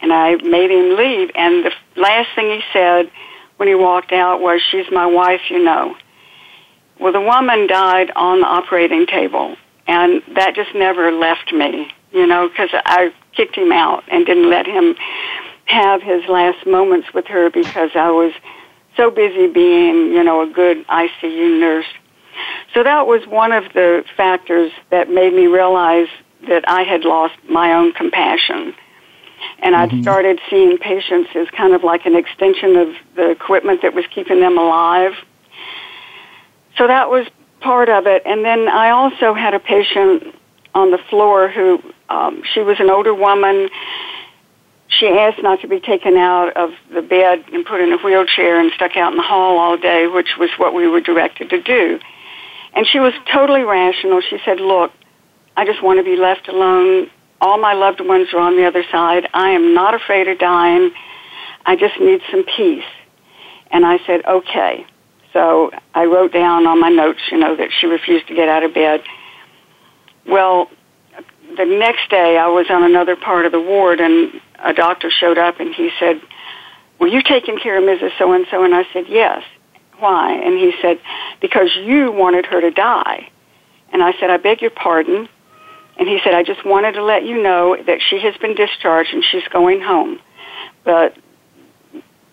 And 0.02 0.14
I 0.14 0.36
made 0.36 0.70
him 0.70 0.98
leave. 0.98 1.32
And 1.36 1.66
the 1.66 1.72
last 1.96 2.30
thing 2.36 2.52
he 2.52 2.62
said 2.72 3.12
when 3.58 3.68
he 3.68 3.76
walked 3.76 4.12
out 4.12 4.42
was, 4.42 4.62
"She's 4.72 4.86
my 4.92 5.06
wife, 5.06 5.42
you 5.50 5.64
know." 5.64 5.96
Well, 7.00 7.12
the 7.12 7.22
woman 7.22 7.68
died 7.68 8.12
on 8.16 8.42
the 8.42 8.48
operating 8.48 9.08
table, 9.08 9.58
and 9.88 10.22
that 10.36 10.56
just 10.56 10.74
never 10.76 11.12
left 11.12 11.52
me, 11.54 11.92
you 12.12 12.26
know, 12.26 12.48
because 12.48 12.70
I 12.74 13.14
kicked 13.34 13.56
him 13.56 13.72
out 13.72 14.04
and 14.10 14.26
didn't 14.26 14.50
let 14.50 14.66
him 14.66 14.96
have 15.66 16.02
his 16.02 16.24
last 16.28 16.66
moments 16.66 17.14
with 17.14 17.28
her 17.28 17.50
because 17.50 17.92
I 17.96 18.12
was 18.12 18.34
so 18.96 19.10
busy 19.10 19.48
being, 19.48 20.14
you 20.14 20.24
know, 20.24 20.42
a 20.42 20.48
good 20.48 20.86
ICU 20.88 21.60
nurse 21.60 21.86
so 22.74 22.84
that 22.84 23.06
was 23.08 23.26
one 23.28 23.52
of 23.52 23.66
the 23.74 24.04
factors 24.18 24.72
that 24.90 25.10
made 25.10 25.34
me 25.34 25.48
realize 25.48 26.08
that 26.48 26.68
I 26.68 26.84
had 26.84 27.06
lost 27.06 27.36
my 27.50 27.74
own 27.74 27.94
compassion. 27.94 28.74
And 29.60 29.76
mm-hmm. 29.76 29.96
I'd 29.98 30.02
started 30.02 30.40
seeing 30.50 30.78
patients 30.78 31.30
as 31.36 31.50
kind 31.50 31.74
of 31.74 31.84
like 31.84 32.06
an 32.06 32.16
extension 32.16 32.76
of 32.76 32.96
the 33.16 33.30
equipment 33.30 33.82
that 33.82 33.94
was 33.94 34.06
keeping 34.14 34.40
them 34.40 34.58
alive. 34.58 35.14
So 36.78 36.88
that 36.88 37.10
was 37.10 37.28
part 37.64 37.90
of 37.90 38.06
it. 38.06 38.24
And 38.26 38.44
then 38.44 38.68
I 38.68 38.90
also 38.92 39.34
had 39.34 39.54
a 39.54 39.60
patient 39.60 40.36
on 40.76 40.92
the 40.92 41.00
floor 41.10 41.50
who, 41.50 41.82
um, 42.10 42.44
she 42.54 42.62
was 42.62 42.80
an 42.80 42.90
older 42.90 43.14
woman. 43.14 43.70
She 44.88 45.08
asked 45.08 45.42
not 45.42 45.62
to 45.62 45.68
be 45.68 45.80
taken 45.80 46.18
out 46.18 46.56
of 46.56 46.72
the 46.94 47.02
bed 47.02 47.46
and 47.52 47.66
put 47.66 47.82
in 47.82 47.92
a 47.94 47.98
wheelchair 47.98 48.60
and 48.60 48.72
stuck 48.74 48.96
out 48.98 49.12
in 49.12 49.18
the 49.18 49.24
hall 49.24 49.58
all 49.58 49.78
day, 49.78 50.08
which 50.08 50.38
was 50.38 50.50
what 50.58 50.74
we 50.74 50.88
were 50.88 51.02
directed 51.02 51.50
to 51.50 51.62
do. 51.62 52.00
And 52.76 52.86
she 52.88 53.00
was 53.00 53.14
totally 53.32 53.64
rational. 53.64 54.22
She 54.22 54.40
said, 54.46 54.60
Look, 54.60 54.92
I 55.56 55.66
just 55.66 55.84
want 55.84 56.00
to 56.00 56.04
be 56.04 56.16
left 56.16 56.48
alone. 56.48 57.10
All 57.40 57.60
my 57.60 57.74
loved 57.74 58.02
ones 58.02 58.30
are 58.34 58.40
on 58.40 58.56
the 58.56 58.66
other 58.66 58.84
side. 58.92 59.28
I 59.34 59.52
am 59.52 59.74
not 59.74 59.94
afraid 59.94 60.28
of 60.28 60.40
dying. 60.40 60.92
I 61.66 61.76
just 61.76 62.00
need 62.00 62.22
some 62.32 62.46
peace. 62.46 62.84
And 63.72 63.86
I 63.86 64.00
said, 64.06 64.26
okay. 64.26 64.86
So 65.34 65.72
I 65.94 66.06
wrote 66.06 66.32
down 66.32 66.68
on 66.68 66.80
my 66.80 66.90
notes, 66.90 67.20
you 67.32 67.40
know, 67.40 67.56
that 67.56 67.70
she 67.80 67.88
refused 67.88 68.28
to 68.28 68.36
get 68.36 68.48
out 68.48 68.64
of 68.64 68.74
bed. 68.74 69.02
Well, 70.28 70.70
the 71.58 71.66
next 71.66 72.10
day 72.10 72.38
I 72.38 72.48
was 72.48 72.68
on 72.70 72.84
another 72.84 73.16
part 73.16 73.46
of 73.46 73.52
the 73.52 73.60
ward 73.60 74.00
and 74.00 74.40
a 74.60 74.74
doctor 74.74 75.10
showed 75.12 75.38
up 75.38 75.60
and 75.60 75.74
he 75.74 75.90
said, 76.00 76.22
were 77.00 77.08
you 77.08 77.22
taking 77.22 77.60
care 77.60 77.78
of 77.78 77.84
Mrs. 77.84 78.18
So-and-so? 78.18 78.64
And 78.64 78.74
I 78.74 78.86
said, 78.94 79.06
yes. 79.10 79.44
Why? 80.00 80.34
And 80.34 80.58
he 80.58 80.74
said, 80.82 81.00
because 81.42 81.70
you 81.76 82.12
wanted 82.12 82.46
her 82.46 82.62
to 82.62 82.72
die. 82.72 83.30
And 83.92 84.02
I 84.02 84.14
said, 84.20 84.30
I 84.30 84.38
beg 84.38 84.62
your 84.62 84.72
pardon. 84.72 85.28
And 85.98 86.08
he 86.08 86.20
said, 86.24 86.34
I 86.34 86.44
just 86.44 86.66
wanted 86.66 86.94
to 86.94 87.04
let 87.04 87.24
you 87.24 87.42
know 87.42 87.78
that 87.86 88.00
she 88.02 88.20
has 88.20 88.36
been 88.38 88.56
discharged 88.56 89.14
and 89.14 89.24
she's 89.24 89.48
going 89.52 89.82
home. 89.82 90.20
But, 90.84 91.16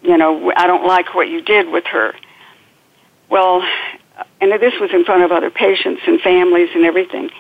you 0.03 0.17
know, 0.17 0.53
I 0.57 0.67
don't 0.67 0.87
like 0.87 1.15
what 1.15 1.29
you 1.29 1.43
did 1.43 1.69
with 1.69 1.85
her. 1.87 2.15
Well, 3.31 3.63
and 4.41 4.53
this 4.61 4.75
was 4.81 4.91
in 4.93 5.05
front 5.05 5.23
of 5.23 5.33
other 5.33 5.51
patients 5.51 6.03
and 6.07 6.21
families 6.21 6.69
and 6.75 6.85
everything. 6.85 7.31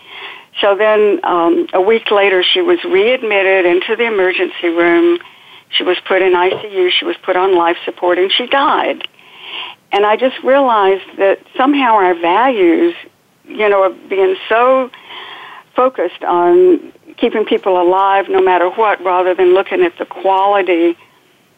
So 0.61 0.76
then 0.76 1.20
um, 1.25 1.66
a 1.73 1.80
week 1.80 2.11
later, 2.11 2.42
she 2.42 2.61
was 2.61 2.78
readmitted 2.85 3.66
into 3.66 3.97
the 3.97 4.04
emergency 4.04 4.68
room. 4.68 5.18
She 5.70 5.82
was 5.82 5.97
put 6.06 6.23
in 6.23 6.32
ICU. 6.32 6.90
She 6.90 7.04
was 7.04 7.16
put 7.25 7.37
on 7.37 7.56
life 7.56 7.76
support, 7.85 8.18
and 8.18 8.30
she 8.30 8.47
died. 8.47 9.06
And 9.92 10.06
I 10.06 10.16
just 10.16 10.38
realized 10.44 11.18
that 11.18 11.40
somehow 11.56 11.94
our 11.94 12.14
values, 12.14 12.94
you 13.44 13.68
know, 13.68 13.85
of 13.85 14.09
being 14.09 14.37
so 14.49 14.90
focused 15.75 16.23
on 16.25 16.92
keeping 17.16 17.44
people 17.44 17.80
alive 17.80 18.26
no 18.28 18.42
matter 18.42 18.68
what, 18.70 19.02
rather 19.02 19.35
than 19.35 19.54
looking 19.54 19.82
at 19.82 19.97
the 19.99 20.04
quality 20.04 20.97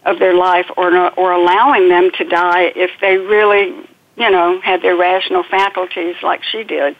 of 0.05 0.19
their 0.19 0.35
life 0.35 0.67
or 0.77 0.95
or 1.19 1.33
allowing 1.33 1.89
them 1.89 2.11
to 2.19 2.25
die 2.25 2.73
if 2.75 2.91
they 3.01 3.17
really, 3.19 3.75
you 4.17 4.31
know, 4.31 4.61
had 4.61 4.83
their 4.83 4.97
rational 4.97 5.43
faculties 5.43 6.17
like 6.23 6.43
she 6.45 6.65
did. 6.65 6.97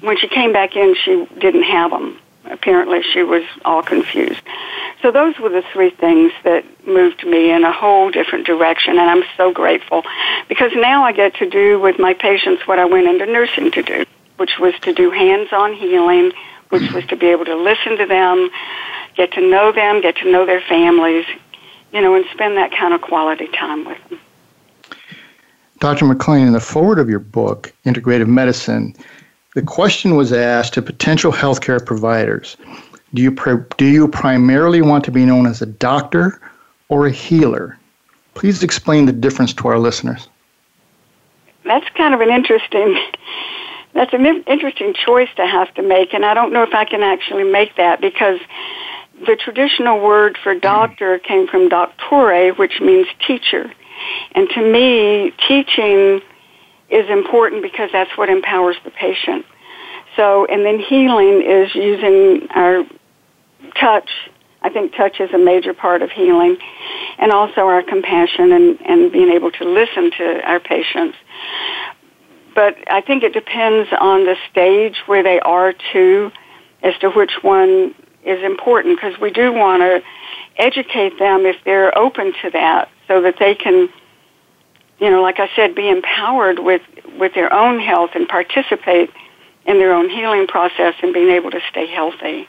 When 0.00 0.16
she 0.16 0.28
came 0.28 0.52
back 0.52 0.76
in, 0.76 0.94
she 1.04 1.26
didn't 1.38 1.64
have 1.64 1.90
them. 1.90 2.18
Apparently, 2.44 3.02
she 3.02 3.22
was 3.22 3.42
all 3.64 3.82
confused. 3.82 4.40
So 5.02 5.10
those 5.10 5.38
were 5.38 5.48
the 5.48 5.64
three 5.72 5.90
things 5.90 6.32
that 6.44 6.64
moved 6.86 7.26
me 7.26 7.50
in 7.50 7.64
a 7.64 7.72
whole 7.72 8.10
different 8.10 8.46
direction, 8.46 8.98
and 8.98 9.10
I'm 9.10 9.24
so 9.36 9.52
grateful 9.52 10.04
because 10.48 10.70
now 10.74 11.04
I 11.04 11.12
get 11.12 11.34
to 11.36 11.50
do 11.50 11.80
with 11.80 11.98
my 11.98 12.14
patients 12.14 12.66
what 12.66 12.78
I 12.78 12.84
went 12.84 13.08
into 13.08 13.26
nursing 13.26 13.72
to 13.72 13.82
do, 13.82 14.04
which 14.36 14.58
was 14.60 14.74
to 14.82 14.94
do 14.94 15.10
hands-on 15.10 15.74
healing, 15.74 16.32
which 16.68 16.92
was 16.92 17.04
to 17.06 17.16
be 17.16 17.26
able 17.26 17.44
to 17.46 17.56
listen 17.56 17.98
to 17.98 18.06
them, 18.06 18.48
get 19.16 19.32
to 19.32 19.40
know 19.40 19.72
them, 19.72 20.00
get 20.00 20.16
to 20.18 20.30
know 20.30 20.46
their 20.46 20.60
families, 20.60 21.26
you 21.92 22.00
know, 22.00 22.14
and 22.14 22.24
spend 22.32 22.56
that 22.56 22.70
kind 22.70 22.94
of 22.94 23.00
quality 23.00 23.48
time 23.48 23.84
with 23.84 23.98
them. 24.08 24.20
Dr. 25.78 26.06
McLean, 26.06 26.46
in 26.46 26.52
the 26.52 26.60
forward 26.60 26.98
of 26.98 27.08
your 27.08 27.18
book, 27.18 27.72
Integrative 27.84 28.28
Medicine, 28.28 28.94
the 29.54 29.62
question 29.62 30.16
was 30.16 30.32
asked 30.32 30.74
to 30.74 30.82
potential 30.82 31.32
healthcare 31.32 31.84
providers 31.84 32.56
do 33.14 33.22
you, 33.22 33.66
do 33.78 33.86
you 33.86 34.08
primarily 34.08 34.82
want 34.82 35.04
to 35.04 35.10
be 35.10 35.24
known 35.24 35.46
as 35.46 35.62
a 35.62 35.66
doctor 35.66 36.40
or 36.88 37.06
a 37.06 37.10
healer? 37.10 37.78
Please 38.34 38.62
explain 38.62 39.06
the 39.06 39.12
difference 39.12 39.54
to 39.54 39.68
our 39.68 39.78
listeners. 39.78 40.28
That's 41.64 41.88
kind 41.96 42.14
of 42.14 42.20
an 42.20 42.30
interesting 42.30 42.98
that's 43.94 44.12
an 44.12 44.26
interesting 44.46 44.92
choice 44.92 45.30
to 45.36 45.46
have 45.46 45.72
to 45.74 45.82
make 45.82 46.12
and 46.12 46.24
I 46.26 46.34
don't 46.34 46.52
know 46.52 46.62
if 46.62 46.74
I 46.74 46.84
can 46.84 47.02
actually 47.02 47.44
make 47.44 47.76
that 47.76 48.00
because 48.00 48.38
the 49.26 49.36
traditional 49.36 50.00
word 50.00 50.36
for 50.42 50.54
doctor 50.54 51.18
came 51.18 51.46
from 51.48 51.70
doctore 51.70 52.56
which 52.58 52.80
means 52.82 53.06
teacher. 53.26 53.72
And 54.32 54.48
to 54.50 54.60
me, 54.60 55.32
teaching 55.48 56.20
is 56.88 57.10
important 57.10 57.62
because 57.62 57.90
that's 57.92 58.16
what 58.16 58.28
empowers 58.28 58.76
the 58.84 58.90
patient. 58.90 59.44
So, 60.16 60.46
and 60.46 60.64
then 60.64 60.78
healing 60.78 61.42
is 61.42 61.74
using 61.74 62.48
our 62.54 62.84
touch. 63.80 64.08
I 64.62 64.70
think 64.70 64.94
touch 64.96 65.20
is 65.20 65.30
a 65.32 65.38
major 65.38 65.74
part 65.74 66.02
of 66.02 66.10
healing, 66.10 66.56
and 67.18 67.32
also 67.32 67.62
our 67.62 67.82
compassion 67.82 68.52
and, 68.52 68.80
and 68.80 69.12
being 69.12 69.30
able 69.30 69.50
to 69.52 69.64
listen 69.64 70.10
to 70.18 70.40
our 70.44 70.60
patients. 70.60 71.16
But 72.54 72.76
I 72.90 73.02
think 73.02 73.22
it 73.22 73.34
depends 73.34 73.88
on 74.00 74.24
the 74.24 74.36
stage 74.50 74.96
where 75.06 75.22
they 75.22 75.38
are 75.40 75.74
too, 75.92 76.32
as 76.82 76.96
to 77.00 77.10
which 77.10 77.32
one 77.42 77.94
is 78.24 78.42
important, 78.42 78.96
because 78.96 79.20
we 79.20 79.30
do 79.30 79.52
want 79.52 79.82
to 79.82 80.02
educate 80.56 81.18
them 81.18 81.44
if 81.44 81.56
they're 81.64 81.96
open 81.96 82.32
to 82.42 82.50
that, 82.50 82.88
so 83.08 83.20
that 83.22 83.38
they 83.38 83.54
can 83.54 83.88
you 84.98 85.10
know, 85.10 85.22
like 85.22 85.38
I 85.38 85.48
said, 85.54 85.74
be 85.74 85.88
empowered 85.88 86.60
with, 86.60 86.82
with 87.18 87.34
their 87.34 87.52
own 87.52 87.78
health 87.80 88.10
and 88.14 88.28
participate 88.28 89.10
in 89.66 89.78
their 89.78 89.92
own 89.92 90.08
healing 90.08 90.46
process 90.46 90.94
and 91.02 91.12
being 91.12 91.30
able 91.30 91.50
to 91.50 91.60
stay 91.68 91.86
healthy. 91.86 92.48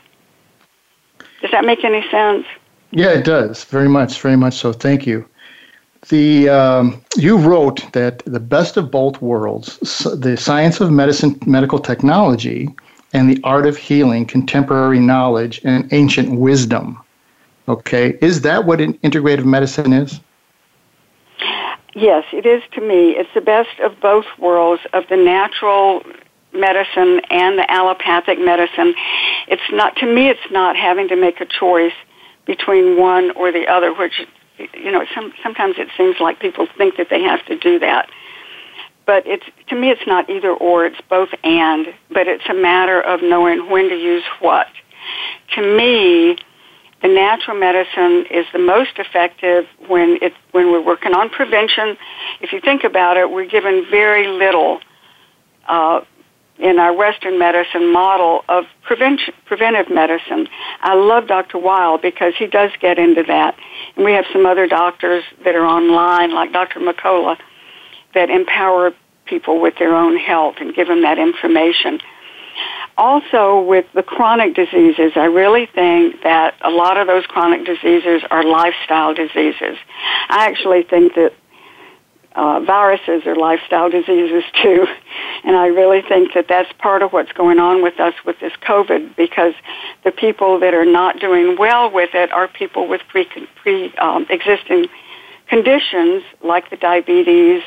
Does 1.42 1.52
that 1.52 1.66
make 1.66 1.84
any 1.84 2.08
sense? 2.10 2.46
Yeah, 2.92 3.10
it 3.10 3.26
does. 3.26 3.64
Very 3.66 3.90
much, 3.90 4.22
very 4.22 4.38
much 4.38 4.56
so. 4.56 4.72
Thank 4.72 5.06
you. 5.06 5.28
The 6.10 6.48
um, 6.48 7.04
you 7.18 7.38
wrote 7.38 7.92
that 7.92 8.24
the 8.26 8.40
best 8.40 8.78
of 8.78 8.90
both 8.92 9.22
worlds, 9.22 9.78
the 10.16 10.38
science 10.38 10.80
of 10.80 10.90
medicine, 10.92 11.38
medical 11.46 11.80
technology, 11.80 12.74
and 13.14 13.30
the 13.30 13.42
art 13.44 13.66
of 13.66 13.76
healing, 13.76 14.26
contemporary 14.26 15.00
knowledge, 15.00 15.60
and 15.66 15.92
ancient 15.92 16.40
wisdom. 16.40 16.98
Okay, 17.68 18.18
is 18.22 18.42
that 18.42 18.66
what 18.66 18.80
integrative 18.80 19.44
medicine 19.44 19.92
is? 19.92 20.22
Yes, 21.98 22.26
it 22.32 22.46
is 22.46 22.62
to 22.74 22.82
me. 22.82 23.18
It's 23.18 23.34
the 23.34 23.42
best 23.42 23.80
of 23.80 24.00
both 24.00 24.26
worlds 24.38 24.84
of 24.94 25.06
the 25.10 25.18
natural 25.18 26.04
medicine 26.54 27.22
and 27.32 27.58
the 27.58 27.66
allopathic 27.72 28.38
medicine. 28.38 28.94
It's 29.48 29.64
not 29.72 29.96
to 29.96 30.06
me 30.06 30.30
it's 30.30 30.52
not 30.52 30.76
having 30.76 31.08
to 31.08 31.16
make 31.16 31.42
a 31.42 31.46
choice 31.48 31.98
between 32.46 33.00
one 33.00 33.32
or 33.32 33.52
the 33.52 33.66
other, 33.66 33.96
which 33.96 34.28
you 34.76 34.92
know, 34.92 35.06
some, 35.16 35.34
sometimes 35.42 35.80
it 35.80 35.88
seems 35.98 36.18
like 36.20 36.40
people 36.40 36.68
think 36.78 36.98
that 36.98 37.08
they 37.10 37.24
have 37.24 37.44
to 37.48 37.58
do 37.58 37.80
that. 37.80 38.08
But 39.08 39.26
it's 39.26 39.46
to 39.70 39.76
me 39.76 39.90
it's 39.90 40.06
not 40.06 40.30
either 40.30 40.52
or, 40.52 40.86
it's 40.86 41.02
both 41.10 41.30
and, 41.44 41.88
but 42.12 42.28
it's 42.28 42.48
a 42.48 42.54
matter 42.54 43.02
of 43.02 43.24
knowing 43.24 43.72
when 43.72 43.90
to 43.90 43.96
use 43.96 44.24
what. 44.40 44.68
To 45.56 45.62
me, 45.64 46.38
the 47.02 47.08
natural 47.08 47.58
medicine 47.58 48.26
is 48.32 48.46
the 48.54 48.60
most 48.60 48.98
effective 48.98 49.66
when 49.88 50.18
it 50.22 50.34
when 50.52 50.72
we're 50.72 50.82
working 50.82 51.14
on 51.14 51.30
prevention. 51.30 51.98
If 52.42 52.52
you 52.52 52.60
think 52.60 52.84
about 52.84 53.18
it, 53.18 53.30
we're 53.30 53.46
given 53.46 53.86
very 53.90 54.28
little 54.28 54.80
uh, 55.68 56.02
in 56.58 56.80
our 56.80 56.92
Western 56.94 57.38
medicine 57.38 57.94
model 57.94 58.44
of 58.50 58.66
prevention, 58.82 59.34
preventive 59.46 59.90
medicine. 59.92 60.48
I 60.82 60.96
love 60.96 61.28
Dr. 61.28 61.60
Weil 61.60 62.00
because 62.00 62.34
he 62.36 62.48
does 62.48 62.72
get 62.82 62.98
into 62.98 63.24
that, 63.24 63.56
and 63.96 64.04
we 64.04 64.14
have 64.14 64.26
some 64.34 64.48
other 64.48 64.66
doctors 64.66 65.24
that 65.44 65.54
are 65.54 65.66
online, 65.66 66.34
like 66.34 66.52
Dr. 66.52 66.80
McCullough, 66.80 67.38
that 68.16 68.32
empower 68.32 68.92
people 69.26 69.62
with 69.62 69.76
their 69.78 69.96
own 69.96 70.18
health 70.18 70.56
and 70.60 70.74
give 70.74 70.88
them 70.88 71.04
that 71.04 71.20
information 71.20 72.00
also 72.98 73.62
with 73.62 73.86
the 73.94 74.04
chronic 74.04 74.56
diseases, 74.56 75.14
I 75.16 75.26
really 75.26 75.68
think 75.68 76.24
that 76.24 76.56
a 76.62 76.70
lot 76.70 76.98
of 76.98 77.08
those 77.08 77.26
chronic 77.26 77.66
diseases 77.66 78.24
are 78.32 78.44
lifestyle 78.44 79.14
diseases. 79.14 79.78
I 80.30 80.48
actually 80.48 80.84
think 80.84 81.14
that 81.16 81.34
uh, 82.36 82.60
viruses 82.60 83.26
are 83.26 83.36
lifestyle 83.36 83.90
diseases 83.90 84.44
too, 84.64 84.88
and 85.44 85.56
I 85.56 85.68
really 85.68 86.02
think 86.02 86.34
that 86.34 86.48
that's 86.48 86.72
part 86.80 87.02
of 87.02 87.14
what's 87.14 87.32
going 87.32 87.60
on 87.60 87.82
with 87.82 88.00
us 88.00 88.14
with 88.26 88.40
this 88.40 88.54
COVID 88.68 89.16
because 89.16 89.54
the 90.04 90.12
people 90.12 90.60
that 90.60 90.74
are 90.74 90.86
not 90.86 91.20
doing 91.20 91.56
well 91.58 91.92
with 91.92 92.12
it 92.14 92.32
are 92.32 92.48
people 92.48 92.88
with 92.88 93.02
pre, 93.10 93.28
pre 93.62 93.94
um, 93.98 94.26
existing 94.30 94.88
conditions 95.48 96.24
like 96.44 96.70
the 96.70 96.78
diabetes, 96.78 97.64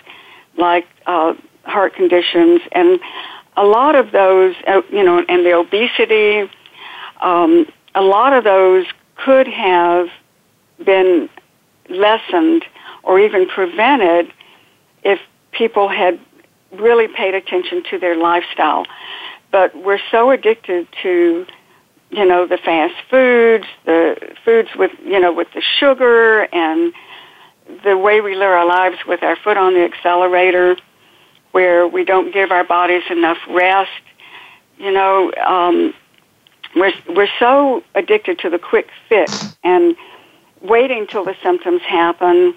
like 0.57 0.87
uh, 1.07 1.35
heart 1.65 1.95
conditions, 1.95 2.61
and 2.73 3.01
a 3.57 3.65
lot 3.65 3.95
of 3.95 4.13
those, 4.13 4.55
uh, 4.67 4.83
you 4.91 5.03
know, 5.03 5.25
and 5.29 5.45
the 5.45 5.53
obesity, 5.53 6.51
um, 7.21 7.67
a 7.95 8.03
lot 8.03 8.33
of 8.33 8.45
those 8.45 8.87
could 9.17 9.49
have 9.49 10.09
been 10.85 11.29
lessened 11.89 12.65
or 13.03 13.19
even 13.19 13.47
prevented 13.49 14.33
if 15.03 15.21
people 15.53 15.89
had 15.89 16.19
really 16.73 17.09
paid 17.09 17.35
attention 17.35 17.83
to 17.91 17.99
their 17.99 18.17
lifestyle. 18.17 18.87
But 19.51 19.75
we're 19.75 20.01
so 20.11 20.31
addicted 20.31 20.87
to, 21.03 21.45
you 22.11 22.25
know, 22.25 22.47
the 22.47 22.59
fast 22.59 22.95
foods, 23.11 23.67
the 23.85 24.35
foods 24.45 24.69
with, 24.77 24.93
you 25.05 25.19
know, 25.19 25.33
with 25.33 25.49
the 25.55 25.63
sugar 25.81 26.43
and 26.55 26.93
the 27.85 27.97
way 27.97 28.21
we 28.21 28.35
live 28.35 28.51
our 28.51 28.67
lives 28.67 28.99
with 29.07 29.23
our 29.23 29.37
foot 29.37 29.57
on 29.57 29.75
the 29.75 29.85
accelerator 29.85 30.77
where 31.53 31.87
we 31.87 32.05
don't 32.05 32.33
give 32.33 32.51
our 32.51 32.65
bodies 32.65 33.03
enough 33.11 33.39
rest. 33.49 33.91
You 34.79 34.93
know, 34.93 35.33
um, 35.47 35.95
we're 36.75 36.93
we're 37.09 37.29
so 37.39 37.83
addicted 37.95 38.39
to 38.41 38.51
the 38.51 38.59
quick 38.59 38.89
fix 39.09 39.57
and 39.65 39.97
waiting 40.63 41.07
till 41.07 41.25
the 41.25 41.35
symptoms 41.43 41.83
happen, 41.83 42.55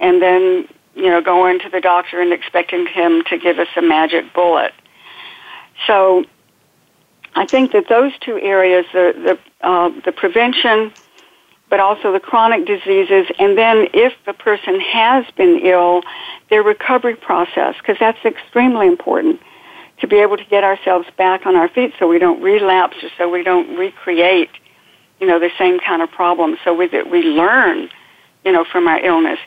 and 0.00 0.20
then 0.20 0.68
you 0.94 1.08
know 1.08 1.20
going 1.20 1.60
to 1.60 1.68
the 1.68 1.80
doctor 1.80 2.20
and 2.20 2.32
expecting 2.32 2.86
him 2.86 3.22
to 3.24 3.38
give 3.38 3.58
us 3.58 3.68
a 3.76 3.82
magic 3.82 4.32
bullet. 4.34 4.72
So, 5.86 6.24
I 7.34 7.46
think 7.46 7.72
that 7.72 7.88
those 7.88 8.12
two 8.20 8.38
areas, 8.38 8.86
the 8.92 9.38
the 9.62 9.66
uh, 9.66 9.90
the 10.04 10.12
prevention, 10.12 10.92
but 11.70 11.80
also 11.80 12.12
the 12.12 12.20
chronic 12.20 12.66
diseases, 12.66 13.26
and 13.38 13.56
then 13.58 13.88
if 13.94 14.12
the 14.26 14.32
person 14.32 14.80
has 14.80 15.24
been 15.36 15.60
ill, 15.64 16.02
their 16.50 16.62
recovery 16.62 17.16
process, 17.16 17.74
because 17.78 17.96
that's 17.98 18.24
extremely 18.24 18.86
important 18.86 19.40
to 20.00 20.06
be 20.06 20.16
able 20.16 20.36
to 20.36 20.44
get 20.44 20.64
ourselves 20.64 21.06
back 21.16 21.46
on 21.46 21.56
our 21.56 21.68
feet 21.68 21.92
so 21.98 22.06
we 22.06 22.18
don't 22.18 22.42
relapse 22.42 22.96
or 23.02 23.08
so 23.16 23.28
we 23.28 23.42
don't 23.42 23.76
recreate, 23.76 24.50
you 25.20 25.26
know, 25.26 25.38
the 25.38 25.50
same 25.58 25.80
kind 25.80 26.02
of 26.02 26.10
problems. 26.10 26.58
So 26.64 26.74
we, 26.74 26.88
we 27.10 27.22
learn, 27.22 27.88
you 28.44 28.52
know, 28.52 28.64
from 28.70 28.86
our 28.86 28.98
illness. 28.98 29.38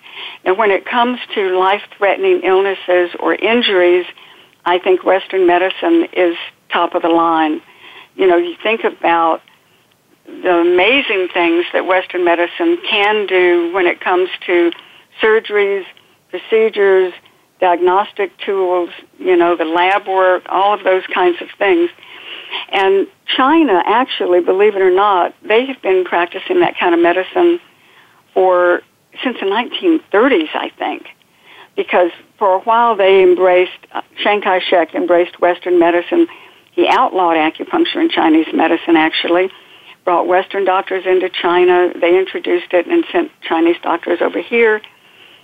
And 0.44 0.58
when 0.58 0.72
it 0.72 0.86
comes 0.86 1.20
to 1.36 1.58
life-threatening 1.58 2.42
illnesses 2.44 3.12
or 3.20 3.36
injuries, 3.36 4.06
I 4.66 4.80
think 4.80 5.04
Western 5.04 5.46
medicine 5.46 6.08
is 6.14 6.36
top 6.72 6.96
of 6.96 7.02
the 7.04 7.10
line. 7.10 7.62
You 8.16 8.28
know, 8.28 8.38
you 8.38 8.56
think 8.64 8.84
about 8.84 9.42
the 10.28 10.54
amazing 10.54 11.30
things 11.34 11.66
that 11.74 11.86
Western 11.86 12.24
medicine 12.24 12.78
can 12.90 13.26
do 13.26 13.72
when 13.74 13.88
it 13.88 14.02
comes 14.02 14.30
to 14.46 14.72
surgeries, 15.22 15.86
procedures, 16.30 17.14
diagnostic 17.60 18.38
tools, 18.40 18.90
you 19.18 19.36
know, 19.36 19.56
the 19.56 19.66
lab 19.66 20.08
work, 20.08 20.44
all 20.50 20.74
of 20.74 20.84
those 20.84 21.04
kinds 21.14 21.42
of 21.42 21.48
things. 21.58 21.90
And 22.72 23.08
China, 23.26 23.82
actually, 23.86 24.42
believe 24.42 24.76
it 24.76 24.82
or 24.82 24.92
not, 24.92 25.34
they 25.48 25.66
have 25.66 25.82
been 25.82 26.04
practicing 26.04 26.60
that 26.60 26.78
kind 26.78 26.94
of 26.94 27.02
medicine 27.02 27.60
for 28.34 28.82
since 29.24 29.38
the 29.40 29.46
1930s, 29.46 30.50
I 30.54 30.72
think, 30.78 31.08
because 31.76 32.12
for 32.38 32.54
a 32.54 32.60
while 32.60 32.96
they 32.96 33.24
embraced 33.24 33.72
uh, 33.92 34.02
Chiang 34.22 34.42
Kai-shek 34.42 34.94
embraced 34.94 35.40
Western 35.40 35.80
medicine. 35.80 36.28
He 36.74 36.88
outlawed 36.88 37.38
acupuncture 37.38 37.96
in 37.96 38.10
Chinese 38.10 38.46
medicine, 38.54 38.96
actually, 38.96 39.50
brought 40.08 40.26
Western 40.26 40.64
doctors 40.64 41.06
into 41.06 41.28
China. 41.28 41.92
They 42.00 42.18
introduced 42.18 42.72
it 42.72 42.88
and 42.88 43.04
sent 43.12 43.30
Chinese 43.42 43.76
doctors 43.84 44.20
over 44.22 44.42
here. 44.42 44.82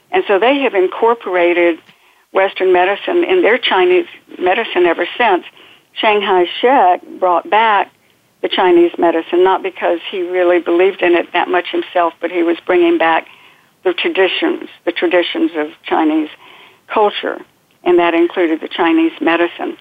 And 0.09 0.23
so 0.25 0.39
they 0.39 0.59
have 0.59 0.73
incorporated 0.73 1.79
Western 2.31 2.71
medicine 2.71 3.25
in 3.25 3.41
their 3.41 3.57
Chinese 3.57 4.05
medicine 4.39 4.85
ever 4.85 5.05
since. 5.17 5.43
Chiang 5.99 6.21
Kai-shek 6.21 7.01
brought 7.19 7.49
back 7.49 7.91
the 8.41 8.47
Chinese 8.47 8.93
medicine, 8.97 9.43
not 9.43 9.63
because 9.63 9.99
he 10.09 10.21
really 10.21 10.59
believed 10.59 11.01
in 11.01 11.13
it 11.13 11.33
that 11.33 11.49
much 11.49 11.67
himself, 11.69 12.13
but 12.21 12.31
he 12.31 12.41
was 12.41 12.55
bringing 12.65 12.97
back 12.97 13.27
the 13.83 13.93
traditions, 13.93 14.69
the 14.85 14.93
traditions 14.93 15.51
of 15.57 15.71
Chinese 15.83 16.29
culture, 16.87 17.37
and 17.83 17.99
that 17.99 18.13
included 18.13 18.61
the 18.61 18.69
Chinese 18.69 19.11
medicine. 19.19 19.75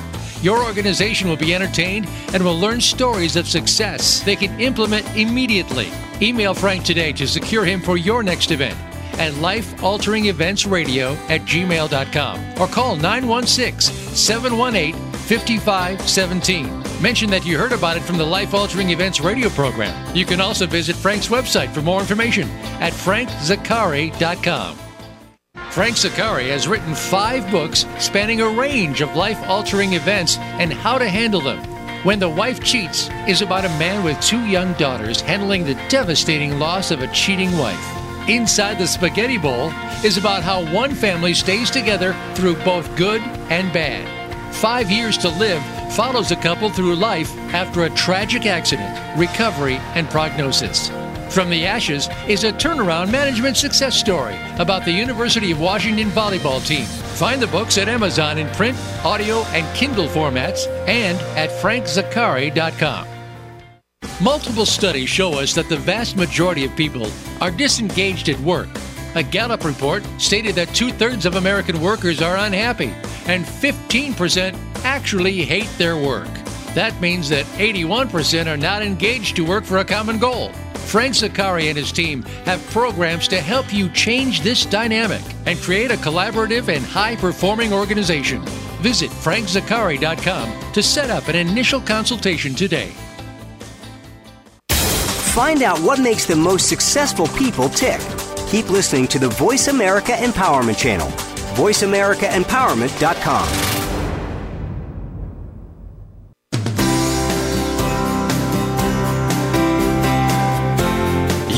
Your 0.42 0.64
organization 0.64 1.28
will 1.28 1.37
be 1.37 1.54
entertained 1.54 2.09
and 2.33 2.42
will 2.42 2.59
learn 2.59 2.80
stories 2.80 3.37
of 3.37 3.46
success 3.46 4.20
they 4.20 4.37
can 4.37 4.59
implement 4.61 5.07
immediately. 5.16 5.88
Email 6.20 6.54
Frank 6.54 6.85
today 6.85 7.12
to 7.12 7.26
secure 7.26 7.64
him 7.64 7.80
for 7.80 7.96
your 7.96 8.22
next 8.22 8.50
event 8.50 8.76
at 9.18 9.33
lifealteringeventsradio 9.35 11.16
at 11.29 11.42
gmail.com 11.42 12.61
or 12.61 12.66
call 12.66 12.96
916 12.96 13.94
718 14.14 14.94
5517. 15.24 17.03
Mention 17.03 17.31
that 17.31 17.44
you 17.44 17.59
heard 17.59 17.72
about 17.72 17.96
it 17.96 18.03
from 18.03 18.18
the 18.18 18.24
Life 18.24 18.55
Altering 18.55 18.90
Events 18.90 19.20
radio 19.20 19.48
program. 19.50 20.16
You 20.16 20.24
can 20.24 20.40
also 20.40 20.66
visit 20.66 20.96
Frank's 20.96 21.29
website 21.29 21.70
for 21.72 21.83
more 21.83 22.00
information 22.00 22.48
at 22.81 22.92
frankzaccari.com. 22.92 24.79
Frank 25.70 25.96
Zaccari 25.96 26.50
has 26.50 26.68
written 26.68 26.94
five 26.94 27.50
books 27.50 27.85
spanning 27.98 28.40
a 28.40 28.48
range 28.48 29.00
of 29.00 29.16
life 29.16 29.40
altering 29.48 29.94
events 29.94 30.38
and 30.38 30.72
how 30.72 30.98
to 30.98 31.09
handle 31.09 31.40
them. 31.40 31.59
When 32.05 32.20
the 32.20 32.29
Wife 32.29 32.62
Cheats 32.62 33.11
is 33.27 33.42
about 33.42 33.64
a 33.64 33.68
man 33.70 34.05
with 34.05 34.20
two 34.20 34.44
young 34.46 34.74
daughters 34.74 35.20
handling 35.20 35.64
the 35.64 35.74
devastating 35.88 36.61
loss 36.61 36.90
of 36.90 37.03
a 37.03 37.09
cheating 37.09 37.57
wife. 37.59 38.03
Inside 38.28 38.78
the 38.78 38.87
Spaghetti 38.87 39.37
Bowl 39.37 39.70
is 40.02 40.16
about 40.16 40.42
how 40.42 40.64
one 40.72 40.94
family 40.94 41.34
stays 41.34 41.70
together 41.70 42.16
through 42.34 42.56
both 42.64 42.96
good 42.96 43.20
and 43.50 43.70
bad. 43.70 44.54
Five 44.54 44.90
Years 44.90 45.18
to 45.18 45.28
Live 45.28 45.62
follows 45.94 46.30
a 46.30 46.37
couple 46.37 46.70
through 46.70 46.96
life 46.96 47.37
after 47.52 47.82
a 47.82 47.90
tragic 47.90 48.46
accident, 48.46 48.98
recovery, 49.18 49.76
and 49.94 50.08
prognosis. 50.08 50.88
From 51.28 51.50
the 51.50 51.66
Ashes 51.66 52.08
is 52.26 52.44
a 52.44 52.52
turnaround 52.52 53.10
management 53.10 53.58
success 53.58 53.94
story 53.94 54.38
about 54.58 54.87
the 54.87 54.92
University 54.92 55.52
of 55.52 55.60
Washington 55.60 56.08
volleyball 56.08 56.66
team. 56.66 56.87
Find 56.87 57.42
the 57.42 57.46
books 57.48 57.76
at 57.76 57.88
Amazon 57.88 58.38
in 58.38 58.48
print, 58.54 58.78
audio, 59.04 59.40
and 59.52 59.66
Kindle 59.76 60.08
formats 60.08 60.66
and 60.88 61.18
at 61.37 61.50
frankzaccari.com. 61.60 63.13
Multiple 64.20 64.64
studies 64.64 65.09
show 65.09 65.40
us 65.40 65.55
that 65.55 65.68
the 65.68 65.77
vast 65.77 66.16
majority 66.16 66.64
of 66.64 66.77
people 66.77 67.11
are 67.40 67.50
disengaged 67.50 68.29
at 68.29 68.38
work. 68.40 68.68
A 69.16 69.24
Gallup 69.24 69.64
report 69.64 70.05
stated 70.18 70.55
that 70.55 70.68
two 70.68 70.90
thirds 70.90 71.27
of 71.27 71.35
American 71.35 71.81
workers 71.81 72.22
are 72.22 72.37
unhappy 72.37 72.94
and 73.27 73.44
15% 73.44 74.57
actually 74.85 75.42
hate 75.42 75.68
their 75.79 75.96
work. 75.96 76.29
That 76.74 76.98
means 77.00 77.29
that 77.29 77.44
81% 77.57 78.46
are 78.46 78.57
not 78.57 78.83
engaged 78.83 79.35
to 79.37 79.44
work 79.44 79.64
for 79.64 79.79
a 79.79 79.85
common 79.85 80.18
goal. 80.18 80.53
Frank 80.87 81.14
Zaccari 81.14 81.68
and 81.68 81.77
his 81.77 81.90
team 81.90 82.22
have 82.44 82.64
programs 82.70 83.27
to 83.29 83.40
help 83.40 83.74
you 83.74 83.88
change 83.88 84.42
this 84.42 84.64
dynamic 84.64 85.22
and 85.46 85.59
create 85.59 85.90
a 85.90 85.96
collaborative 85.96 86.68
and 86.68 86.85
high 86.85 87.16
performing 87.16 87.72
organization. 87.72 88.42
Visit 88.81 89.11
frankzaccari.com 89.11 90.72
to 90.72 90.83
set 90.83 91.11
up 91.11 91.27
an 91.27 91.37
initial 91.37 91.81
consultation 91.81 92.55
today. 92.55 92.92
Find 95.35 95.62
out 95.64 95.81
what 95.81 95.99
makes 95.99 96.27
the 96.27 96.37
most 96.37 96.68
successful 96.68 97.27
people 97.27 97.68
tick. 97.68 98.01
Keep 98.47 98.70
listening 98.70 99.09
to 99.09 99.18
the 99.18 99.31
Voice 99.31 99.66
America 99.66 100.12
Empowerment 100.12 100.79
Channel 100.79 101.09
VoiceAmericaEmpowerment.com. 101.57 103.49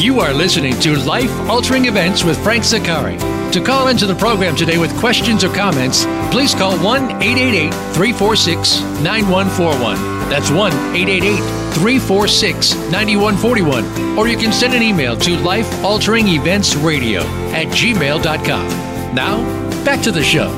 You 0.00 0.20
are 0.20 0.32
listening 0.32 0.80
to 0.80 0.96
Life 1.00 1.30
Altering 1.50 1.84
Events 1.84 2.24
with 2.24 2.42
Frank 2.42 2.64
Zaccari. 2.64 3.20
To 3.52 3.60
call 3.60 3.88
into 3.88 4.06
the 4.06 4.14
program 4.14 4.56
today 4.56 4.78
with 4.78 4.98
questions 4.98 5.44
or 5.44 5.52
comments, 5.52 6.06
please 6.30 6.54
call 6.54 6.78
1 6.78 7.22
888 7.22 7.74
346 7.92 8.80
9141. 9.02 10.30
That's 10.30 10.50
1 10.50 10.72
888 10.72 11.65
346 11.76 12.74
9141. 12.90 14.18
Or 14.18 14.26
you 14.28 14.38
can 14.38 14.50
send 14.50 14.72
an 14.72 14.82
email 14.82 15.14
to 15.18 15.36
lifealteringeventsradio 15.36 17.20
at 17.52 17.66
gmail.com. 17.66 19.14
Now, 19.14 19.84
back 19.84 20.02
to 20.02 20.10
the 20.10 20.24
show. 20.24 20.48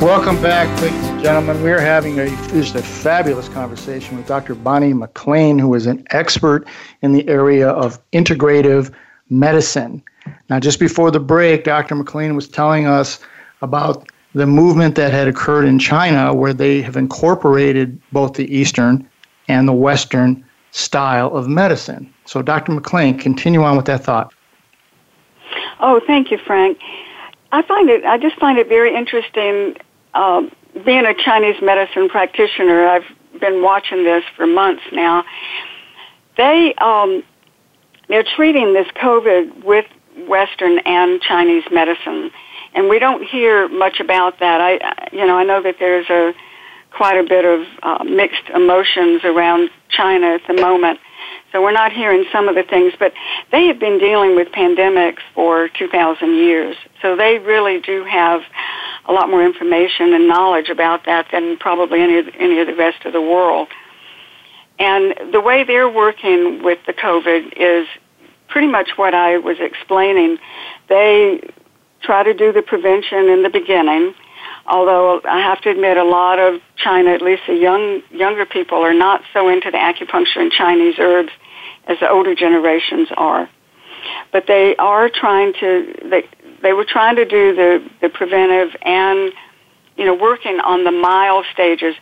Welcome 0.00 0.40
back, 0.40 0.68
ladies 0.80 1.04
and 1.08 1.20
gentlemen. 1.20 1.60
We're 1.62 1.80
having 1.80 2.20
a 2.20 2.28
just 2.52 2.76
a 2.76 2.82
fabulous 2.82 3.48
conversation 3.48 4.16
with 4.16 4.28
Dr. 4.28 4.54
Bonnie 4.54 4.94
McLean, 4.94 5.58
who 5.58 5.74
is 5.74 5.86
an 5.86 6.04
expert 6.10 6.66
in 7.02 7.12
the 7.12 7.28
area 7.28 7.68
of 7.70 7.98
integrative 8.12 8.94
medicine. 9.30 10.00
Now, 10.48 10.60
just 10.60 10.78
before 10.78 11.10
the 11.10 11.20
break, 11.20 11.64
Dr. 11.64 11.96
McLean 11.96 12.36
was 12.36 12.46
telling 12.46 12.86
us 12.86 13.18
about 13.62 14.08
the 14.34 14.46
movement 14.46 14.94
that 14.94 15.12
had 15.12 15.26
occurred 15.26 15.64
in 15.64 15.80
China 15.80 16.32
where 16.32 16.54
they 16.54 16.82
have 16.82 16.96
incorporated 16.96 18.00
both 18.12 18.34
the 18.34 18.52
Eastern 18.56 19.08
and 19.48 19.66
the 19.68 19.72
Western 19.72 20.44
style 20.72 21.34
of 21.36 21.48
medicine. 21.48 22.12
So, 22.24 22.42
Dr. 22.42 22.72
McLean, 22.72 23.18
continue 23.18 23.62
on 23.62 23.76
with 23.76 23.86
that 23.86 24.04
thought. 24.04 24.32
Oh, 25.80 26.00
thank 26.06 26.30
you, 26.30 26.38
Frank. 26.38 26.78
I 27.50 27.62
find 27.62 27.90
it, 27.90 28.04
I 28.04 28.16
just 28.16 28.36
find 28.38 28.58
it 28.58 28.68
very 28.68 28.94
interesting. 28.96 29.76
Uh, 30.14 30.42
being 30.84 31.04
a 31.04 31.14
Chinese 31.14 31.60
medicine 31.60 32.08
practitioner, 32.08 32.86
I've 32.86 33.04
been 33.40 33.62
watching 33.62 34.04
this 34.04 34.24
for 34.36 34.46
months 34.46 34.82
now. 34.92 35.24
They, 36.36 36.74
um, 36.78 37.22
they're 38.08 38.24
treating 38.24 38.72
this 38.72 38.86
COVID 38.96 39.64
with 39.64 39.84
Western 40.26 40.78
and 40.80 41.20
Chinese 41.20 41.64
medicine, 41.70 42.30
and 42.74 42.88
we 42.88 42.98
don't 42.98 43.22
hear 43.22 43.68
much 43.68 44.00
about 44.00 44.38
that. 44.40 44.60
I, 44.60 45.08
you 45.12 45.26
know, 45.26 45.36
I 45.36 45.44
know 45.44 45.62
that 45.62 45.76
there's 45.78 46.08
a 46.08 46.34
quite 46.96 47.18
a 47.18 47.24
bit 47.24 47.44
of 47.44 47.66
uh, 47.82 48.04
mixed 48.04 48.48
emotions 48.54 49.22
around 49.24 49.70
China 49.88 50.26
at 50.26 50.42
the 50.46 50.54
moment. 50.54 50.98
So 51.52 51.62
we're 51.62 51.72
not 51.72 51.92
hearing 51.92 52.24
some 52.32 52.48
of 52.48 52.54
the 52.54 52.62
things, 52.62 52.94
but 52.98 53.12
they 53.50 53.66
have 53.66 53.78
been 53.78 53.98
dealing 53.98 54.34
with 54.34 54.48
pandemics 54.48 55.20
for 55.34 55.68
2,000 55.68 56.34
years. 56.34 56.76
So 57.02 57.14
they 57.14 57.38
really 57.38 57.80
do 57.80 58.04
have 58.04 58.42
a 59.06 59.12
lot 59.12 59.28
more 59.28 59.44
information 59.44 60.14
and 60.14 60.28
knowledge 60.28 60.68
about 60.68 61.04
that 61.04 61.26
than 61.30 61.58
probably 61.58 62.00
any 62.00 62.18
of, 62.18 62.28
any 62.38 62.60
of 62.60 62.66
the 62.66 62.74
rest 62.74 63.04
of 63.04 63.12
the 63.12 63.20
world. 63.20 63.68
And 64.78 65.32
the 65.32 65.40
way 65.40 65.64
they're 65.64 65.90
working 65.90 66.62
with 66.62 66.78
the 66.86 66.92
COVID 66.92 67.52
is 67.56 67.86
pretty 68.48 68.68
much 68.68 68.90
what 68.96 69.14
I 69.14 69.38
was 69.38 69.58
explaining. 69.60 70.38
They 70.88 71.40
try 72.02 72.22
to 72.22 72.34
do 72.34 72.52
the 72.52 72.62
prevention 72.62 73.28
in 73.28 73.42
the 73.42 73.50
beginning, 73.50 74.14
although 74.66 75.20
I 75.24 75.40
have 75.40 75.60
to 75.62 75.70
admit 75.70 75.96
a 75.96 76.04
lot 76.04 76.38
of 76.38 76.60
China, 76.76 77.10
at 77.10 77.22
least 77.22 77.42
the 77.46 77.54
young 77.54 78.02
younger 78.10 78.46
people, 78.46 78.78
are 78.78 78.94
not 78.94 79.22
so 79.32 79.48
into 79.48 79.70
the 79.70 79.78
acupuncture 79.78 80.38
and 80.38 80.52
Chinese 80.52 80.96
herbs 80.98 81.32
as 81.86 81.98
the 82.00 82.08
older 82.08 82.34
generations 82.34 83.08
are. 83.16 83.48
But 84.32 84.46
they 84.46 84.76
are 84.76 85.08
trying 85.08 85.52
to 85.60 85.94
they 86.04 86.28
they 86.62 86.72
were 86.72 86.84
trying 86.84 87.16
to 87.16 87.24
do 87.24 87.54
the 87.54 87.90
the 88.00 88.08
preventive 88.08 88.74
and 88.82 89.32
you 89.96 90.04
know 90.04 90.14
working 90.14 90.60
on 90.60 90.84
the 90.84 90.92
mild 90.92 91.44
stages. 91.52 91.94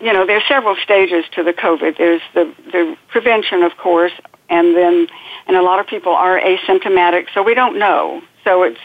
You 0.00 0.12
know, 0.12 0.26
there 0.26 0.36
are 0.36 0.46
several 0.46 0.76
stages 0.76 1.24
to 1.32 1.42
the 1.42 1.52
COVID. 1.52 1.96
There's 1.96 2.22
the 2.34 2.52
the 2.72 2.96
prevention, 3.08 3.62
of 3.62 3.76
course, 3.76 4.12
and 4.50 4.76
then 4.76 5.08
and 5.46 5.56
a 5.56 5.62
lot 5.62 5.80
of 5.80 5.86
people 5.86 6.12
are 6.12 6.38
asymptomatic, 6.38 7.26
so 7.32 7.42
we 7.42 7.54
don't 7.54 7.78
know. 7.78 8.22
So 8.44 8.62
it's 8.62 8.80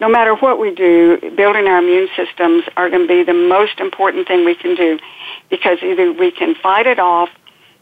no 0.00 0.08
matter 0.08 0.34
what 0.34 0.58
we 0.58 0.74
do, 0.74 1.18
building 1.36 1.66
our 1.66 1.78
immune 1.78 2.08
systems 2.16 2.64
are 2.76 2.88
going 2.90 3.02
to 3.02 3.08
be 3.08 3.24
the 3.24 3.34
most 3.34 3.80
important 3.80 4.28
thing 4.28 4.44
we 4.44 4.54
can 4.54 4.74
do 4.74 4.98
because 5.50 5.78
either 5.82 6.12
we 6.12 6.30
can 6.30 6.54
fight 6.54 6.86
it 6.86 6.98
off 6.98 7.28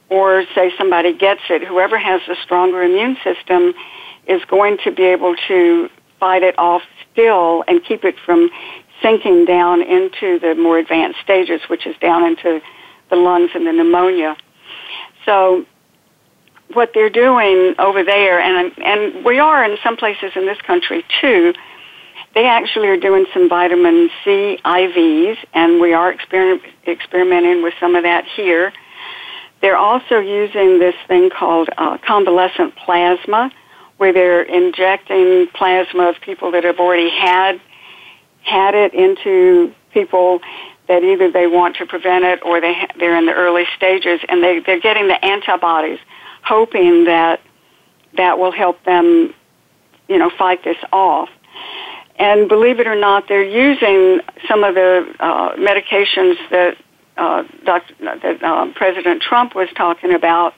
or 0.08 0.44
say 0.54 0.72
somebody 0.78 1.16
gets 1.16 1.42
it. 1.50 1.66
Whoever 1.66 1.98
has 1.98 2.20
the 2.26 2.36
stronger 2.44 2.82
immune 2.82 3.16
system 3.24 3.74
is 4.26 4.42
going 4.46 4.78
to 4.84 4.90
be 4.90 5.04
able 5.04 5.34
to 5.48 5.88
fight 6.18 6.42
it 6.42 6.58
off 6.58 6.82
still 7.12 7.64
and 7.68 7.84
keep 7.84 8.04
it 8.04 8.16
from 8.24 8.50
sinking 9.02 9.44
down 9.44 9.82
into 9.82 10.38
the 10.38 10.54
more 10.54 10.78
advanced 10.78 11.18
stages, 11.22 11.60
which 11.68 11.86
is 11.86 11.94
down 12.00 12.24
into 12.24 12.60
the 13.10 13.16
lungs 13.16 13.50
and 13.54 13.66
the 13.66 13.72
pneumonia. 13.72 14.36
So 15.24 15.66
what 16.72 16.90
they're 16.94 17.10
doing 17.10 17.74
over 17.78 18.02
there, 18.04 18.40
and 18.40 18.72
and 18.78 19.24
we 19.24 19.38
are 19.38 19.64
in 19.64 19.76
some 19.82 19.96
places 19.96 20.32
in 20.34 20.46
this 20.46 20.58
country 20.62 21.04
too. 21.20 21.54
They 22.34 22.46
actually 22.46 22.88
are 22.88 22.98
doing 22.98 23.24
some 23.32 23.48
vitamin 23.48 24.10
C 24.24 24.58
IVs, 24.64 25.38
and 25.54 25.80
we 25.80 25.94
are 25.94 26.12
exper- 26.12 26.60
experimenting 26.86 27.62
with 27.62 27.74
some 27.80 27.94
of 27.94 28.02
that 28.02 28.24
here. 28.26 28.72
They're 29.62 29.76
also 29.76 30.18
using 30.18 30.78
this 30.78 30.94
thing 31.08 31.30
called 31.30 31.70
uh, 31.78 31.96
convalescent 32.06 32.76
plasma, 32.76 33.50
where 33.96 34.12
they're 34.12 34.42
injecting 34.42 35.46
plasma 35.54 36.10
of 36.10 36.16
people 36.20 36.52
that 36.52 36.64
have 36.64 36.78
already 36.78 37.10
had 37.10 37.60
had 38.42 38.74
it 38.74 38.92
into 38.92 39.72
people 39.92 40.40
that 40.88 41.02
either 41.02 41.30
they 41.32 41.46
want 41.46 41.76
to 41.76 41.86
prevent 41.86 42.24
it 42.24 42.44
or 42.44 42.60
they 42.60 42.86
they're 42.98 43.16
in 43.16 43.26
the 43.26 43.32
early 43.32 43.64
stages, 43.76 44.20
and 44.28 44.42
they 44.42 44.60
they're 44.60 44.80
getting 44.80 45.08
the 45.08 45.24
antibodies 45.24 45.98
hoping 46.46 47.04
that 47.04 47.40
that 48.16 48.38
will 48.38 48.52
help 48.52 48.82
them, 48.84 49.34
you 50.08 50.18
know, 50.18 50.30
fight 50.30 50.64
this 50.64 50.76
off. 50.92 51.28
And 52.18 52.48
believe 52.48 52.80
it 52.80 52.86
or 52.86 52.94
not, 52.98 53.28
they're 53.28 53.42
using 53.42 54.20
some 54.48 54.64
of 54.64 54.74
the 54.74 55.14
uh, 55.20 55.56
medications 55.56 56.36
that 56.50 56.76
uh, 57.16 57.44
Dr. 57.64 57.94
that 58.00 58.42
uh, 58.42 58.72
President 58.74 59.22
Trump 59.22 59.54
was 59.54 59.68
talking 59.76 60.14
about. 60.14 60.54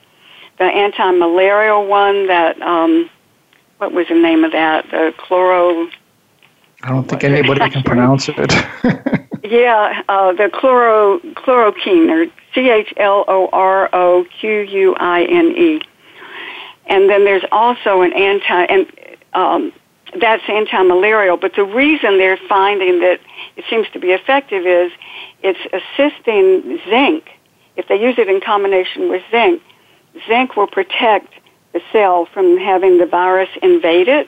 The 0.57 0.65
anti-malarial 0.65 1.87
one 1.87 2.27
that 2.27 2.61
um, 2.61 3.09
what 3.77 3.93
was 3.93 4.07
the 4.09 4.15
name 4.15 4.43
of 4.43 4.51
that? 4.51 4.89
The 4.91 5.13
chloro. 5.17 5.89
I 6.83 6.89
don't 6.89 7.07
think 7.07 7.23
anybody 7.23 7.69
can 7.69 7.83
pronounce 7.83 8.29
it. 8.29 8.37
yeah, 9.43 10.01
uh, 10.09 10.33
the 10.33 10.49
chloro 10.53 11.19
chloroquine 11.35 12.09
or 12.09 12.31
C 12.53 12.69
H 12.69 12.93
L 12.97 13.25
O 13.27 13.49
R 13.51 13.89
O 13.93 14.25
Q 14.39 14.61
U 14.61 14.95
I 14.95 15.23
N 15.23 15.51
E. 15.57 15.81
And 16.87 17.09
then 17.09 17.23
there's 17.23 17.43
also 17.51 18.01
an 18.01 18.13
anti 18.13 18.63
and 18.63 18.91
um, 19.33 19.73
that's 20.19 20.43
anti-malarial. 20.47 21.37
But 21.37 21.53
the 21.55 21.63
reason 21.63 22.17
they're 22.17 22.39
finding 22.47 22.99
that 23.01 23.19
it 23.55 23.65
seems 23.69 23.87
to 23.93 23.99
be 23.99 24.07
effective 24.11 24.65
is 24.65 24.91
it's 25.43 25.59
assisting 25.71 26.79
zinc. 26.89 27.29
If 27.75 27.87
they 27.87 28.01
use 28.01 28.15
it 28.17 28.27
in 28.27 28.41
combination 28.41 29.09
with 29.09 29.21
zinc, 29.31 29.61
zinc 30.27 30.55
will 30.55 30.67
protect 30.67 31.33
the 31.73 31.81
cell 31.91 32.27
from 32.33 32.57
having 32.57 32.97
the 32.97 33.05
virus 33.05 33.49
invade 33.61 34.07
it, 34.07 34.27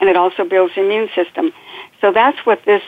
and 0.00 0.08
it 0.08 0.16
also 0.16 0.44
builds 0.44 0.74
the 0.74 0.82
immune 0.82 1.08
system. 1.14 1.52
So 2.00 2.12
that's 2.12 2.38
what 2.44 2.62
this, 2.66 2.82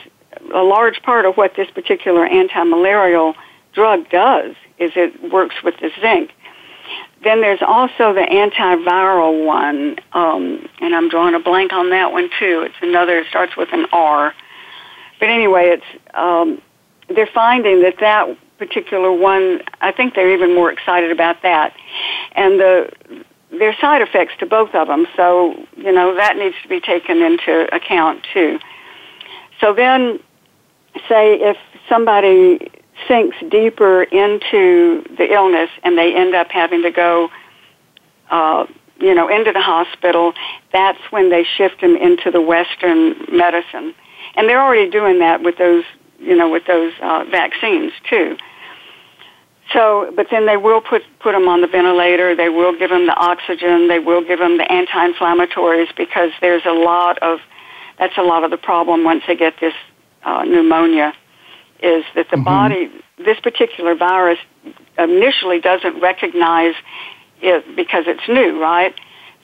a 0.53 0.63
large 0.63 1.01
part 1.01 1.25
of 1.25 1.35
what 1.35 1.55
this 1.55 1.69
particular 1.71 2.25
anti-malarial 2.25 3.35
drug 3.73 4.09
does 4.09 4.55
is 4.77 4.91
it 4.95 5.31
works 5.31 5.55
with 5.63 5.75
the 5.79 5.91
zinc. 6.01 6.31
Then 7.23 7.41
there's 7.41 7.61
also 7.61 8.13
the 8.13 8.21
antiviral 8.21 9.45
one, 9.45 9.97
um, 10.13 10.67
and 10.79 10.95
I'm 10.95 11.07
drawing 11.07 11.35
a 11.35 11.39
blank 11.39 11.71
on 11.71 11.91
that 11.91 12.11
one 12.11 12.29
too. 12.39 12.63
It's 12.65 12.75
another. 12.81 13.19
It 13.19 13.27
starts 13.29 13.55
with 13.55 13.69
an 13.73 13.85
R. 13.93 14.33
But 15.19 15.29
anyway, 15.29 15.77
it's 15.77 16.15
um, 16.15 16.61
they're 17.09 17.29
finding 17.31 17.83
that 17.83 17.99
that 17.99 18.35
particular 18.57 19.11
one. 19.11 19.61
I 19.81 19.91
think 19.91 20.15
they're 20.15 20.33
even 20.33 20.55
more 20.55 20.71
excited 20.71 21.11
about 21.11 21.43
that, 21.43 21.75
and 22.31 22.59
the 22.59 22.91
there's 23.51 23.77
side 23.79 24.01
effects 24.01 24.33
to 24.39 24.47
both 24.47 24.73
of 24.73 24.87
them. 24.87 25.05
So 25.15 25.53
you 25.77 25.91
know 25.91 26.15
that 26.15 26.37
needs 26.37 26.55
to 26.63 26.67
be 26.67 26.79
taken 26.79 27.21
into 27.21 27.73
account 27.73 28.25
too. 28.33 28.59
So 29.59 29.75
then, 29.75 30.19
say 31.07 31.35
if 31.35 31.57
somebody 31.87 32.71
sinks 33.07 33.37
deeper 33.49 34.03
into 34.03 35.03
the 35.17 35.27
illness 35.31 35.69
and 35.83 35.97
they 35.97 36.15
end 36.15 36.35
up 36.35 36.49
having 36.51 36.83
to 36.83 36.91
go, 36.91 37.29
uh, 38.29 38.65
you 38.99 39.15
know, 39.15 39.27
into 39.27 39.51
the 39.51 39.61
hospital, 39.61 40.33
that's 40.71 40.99
when 41.09 41.29
they 41.29 41.43
shift 41.43 41.81
them 41.81 41.95
into 41.95 42.31
the 42.31 42.41
Western 42.41 43.15
medicine. 43.31 43.93
And 44.35 44.47
they're 44.47 44.61
already 44.61 44.89
doing 44.89 45.19
that 45.19 45.41
with 45.41 45.57
those, 45.57 45.83
you 46.19 46.35
know, 46.35 46.49
with 46.49 46.65
those 46.65 46.93
uh, 47.01 47.25
vaccines 47.29 47.91
too. 48.09 48.37
So, 49.73 50.11
but 50.15 50.27
then 50.29 50.45
they 50.45 50.57
will 50.57 50.81
put 50.81 51.01
put 51.19 51.31
them 51.31 51.47
on 51.47 51.61
the 51.61 51.67
ventilator. 51.67 52.35
They 52.35 52.49
will 52.49 52.77
give 52.77 52.89
them 52.89 53.05
the 53.07 53.15
oxygen. 53.15 53.87
They 53.87 53.99
will 53.99 54.21
give 54.21 54.39
them 54.39 54.57
the 54.57 54.69
anti-inflammatories 54.69 55.95
because 55.95 56.31
there's 56.41 56.65
a 56.65 56.73
lot 56.73 57.17
of 57.19 57.39
that's 57.97 58.17
a 58.17 58.21
lot 58.21 58.43
of 58.43 58.51
the 58.51 58.57
problem 58.57 59.03
once 59.03 59.23
they 59.27 59.35
get 59.35 59.53
this 59.61 59.73
uh, 60.23 60.43
pneumonia 60.43 61.13
is 61.81 62.03
that 62.15 62.29
the 62.29 62.35
mm-hmm. 62.35 62.43
body, 62.43 62.91
this 63.17 63.39
particular 63.39 63.95
virus, 63.95 64.39
initially 64.97 65.59
doesn't 65.59 65.99
recognize 66.01 66.75
it 67.41 67.75
because 67.75 68.05
it's 68.07 68.27
new, 68.27 68.61
right? 68.61 68.93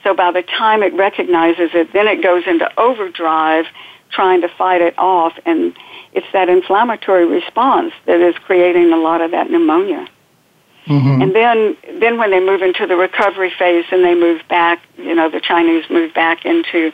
So 0.03 0.13
by 0.13 0.31
the 0.31 0.43
time 0.43 0.83
it 0.83 0.93
recognizes 0.93 1.71
it, 1.73 1.91
then 1.93 2.07
it 2.07 2.21
goes 2.21 2.43
into 2.47 2.69
overdrive 2.79 3.65
trying 4.09 4.41
to 4.41 4.47
fight 4.47 4.81
it 4.81 4.97
off. 4.97 5.33
And 5.45 5.75
it's 6.13 6.27
that 6.33 6.49
inflammatory 6.49 7.25
response 7.25 7.93
that 8.05 8.21
is 8.21 8.35
creating 8.45 8.93
a 8.93 8.97
lot 8.97 9.21
of 9.21 9.31
that 9.31 9.49
pneumonia. 9.49 10.07
Mm-hmm. 10.85 11.21
And 11.21 11.35
then, 11.35 11.77
then 11.99 12.17
when 12.17 12.31
they 12.31 12.39
move 12.39 12.61
into 12.61 12.87
the 12.87 12.95
recovery 12.95 13.51
phase 13.57 13.85
and 13.91 14.05
they 14.05 14.15
move 14.15 14.41
back, 14.47 14.81
you 14.97 15.13
know, 15.13 15.29
the 15.29 15.41
Chinese 15.41 15.83
move 15.89 16.13
back 16.13 16.45
into 16.45 16.91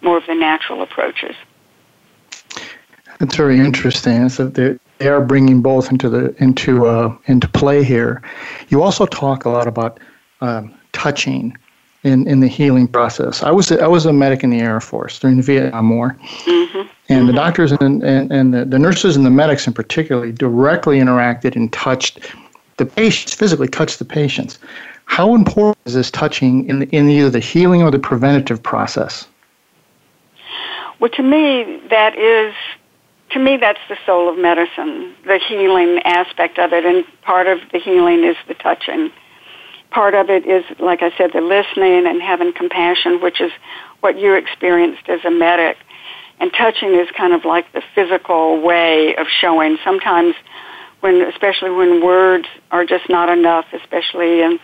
more 0.00 0.16
of 0.16 0.26
the 0.26 0.34
natural 0.34 0.80
approaches. 0.80 1.34
That's 3.18 3.36
very 3.36 3.58
interesting. 3.58 4.28
So 4.30 4.48
they, 4.48 4.78
they 4.98 5.08
are 5.08 5.20
bringing 5.20 5.60
both 5.60 5.90
into 5.90 6.08
the 6.08 6.34
into 6.42 6.86
uh, 6.86 7.16
into 7.26 7.48
play 7.48 7.84
here. 7.84 8.22
You 8.68 8.82
also 8.82 9.06
talk 9.06 9.44
a 9.44 9.50
lot 9.50 9.66
about 9.66 10.00
um, 10.40 10.74
touching 10.92 11.56
in, 12.04 12.28
in 12.28 12.40
the 12.40 12.48
healing 12.48 12.86
process. 12.86 13.42
I 13.42 13.50
was 13.50 13.72
I 13.72 13.86
was 13.86 14.06
a 14.06 14.12
medic 14.12 14.44
in 14.44 14.50
the 14.50 14.60
Air 14.60 14.80
Force 14.80 15.18
during 15.18 15.38
the 15.38 15.42
Vietnam 15.42 15.90
War, 15.90 16.16
mm-hmm. 16.44 16.78
and 16.78 16.88
mm-hmm. 16.88 17.26
the 17.26 17.32
doctors 17.32 17.72
and 17.72 18.02
and, 18.02 18.30
and 18.32 18.54
the, 18.54 18.64
the 18.64 18.78
nurses 18.78 19.16
and 19.16 19.26
the 19.26 19.30
medics 19.30 19.66
in 19.66 19.72
particular 19.72 20.30
directly 20.30 20.98
interacted 20.98 21.56
and 21.56 21.72
touched 21.72 22.20
the 22.76 22.86
patients 22.86 23.34
physically 23.34 23.68
touched 23.68 23.98
the 23.98 24.04
patients. 24.04 24.58
How 25.06 25.34
important 25.34 25.78
is 25.84 25.94
this 25.94 26.10
touching 26.10 26.68
in, 26.68 26.82
in 26.84 27.08
either 27.10 27.30
the 27.30 27.40
healing 27.40 27.82
or 27.82 27.90
the 27.90 27.98
preventative 27.98 28.62
process? 28.62 29.28
Well, 30.98 31.10
to 31.10 31.22
me, 31.22 31.80
that 31.90 32.16
is 32.16 32.54
to 33.34 33.40
me, 33.40 33.56
that's 33.56 33.80
the 33.88 33.96
soul 34.06 34.28
of 34.28 34.38
medicine, 34.38 35.12
the 35.26 35.40
healing 35.48 35.98
aspect 36.04 36.58
of 36.58 36.72
it. 36.72 36.84
And 36.84 37.04
part 37.22 37.48
of 37.48 37.58
the 37.72 37.80
healing 37.80 38.22
is 38.22 38.36
the 38.46 38.54
touching. 38.54 39.10
Part 39.90 40.14
of 40.14 40.30
it 40.30 40.46
is, 40.46 40.64
like 40.78 41.02
I 41.02 41.10
said, 41.18 41.32
the 41.32 41.40
listening 41.40 42.06
and 42.06 42.22
having 42.22 42.52
compassion, 42.52 43.20
which 43.20 43.40
is 43.40 43.50
what 44.00 44.16
you 44.16 44.34
experienced 44.34 45.08
as 45.08 45.24
a 45.24 45.32
medic. 45.32 45.76
And 46.38 46.52
touching 46.52 46.94
is 46.94 47.08
kind 47.16 47.32
of 47.32 47.44
like 47.44 47.72
the 47.72 47.82
physical 47.94 48.62
way 48.62 49.16
of 49.16 49.26
showing. 49.26 49.78
Sometimes, 49.84 50.36
when, 51.00 51.20
especially 51.22 51.70
when 51.70 52.04
words 52.04 52.46
are 52.70 52.84
just 52.84 53.08
not 53.08 53.28
enough, 53.28 53.66
especially 53.72 54.42
in, 54.42 54.60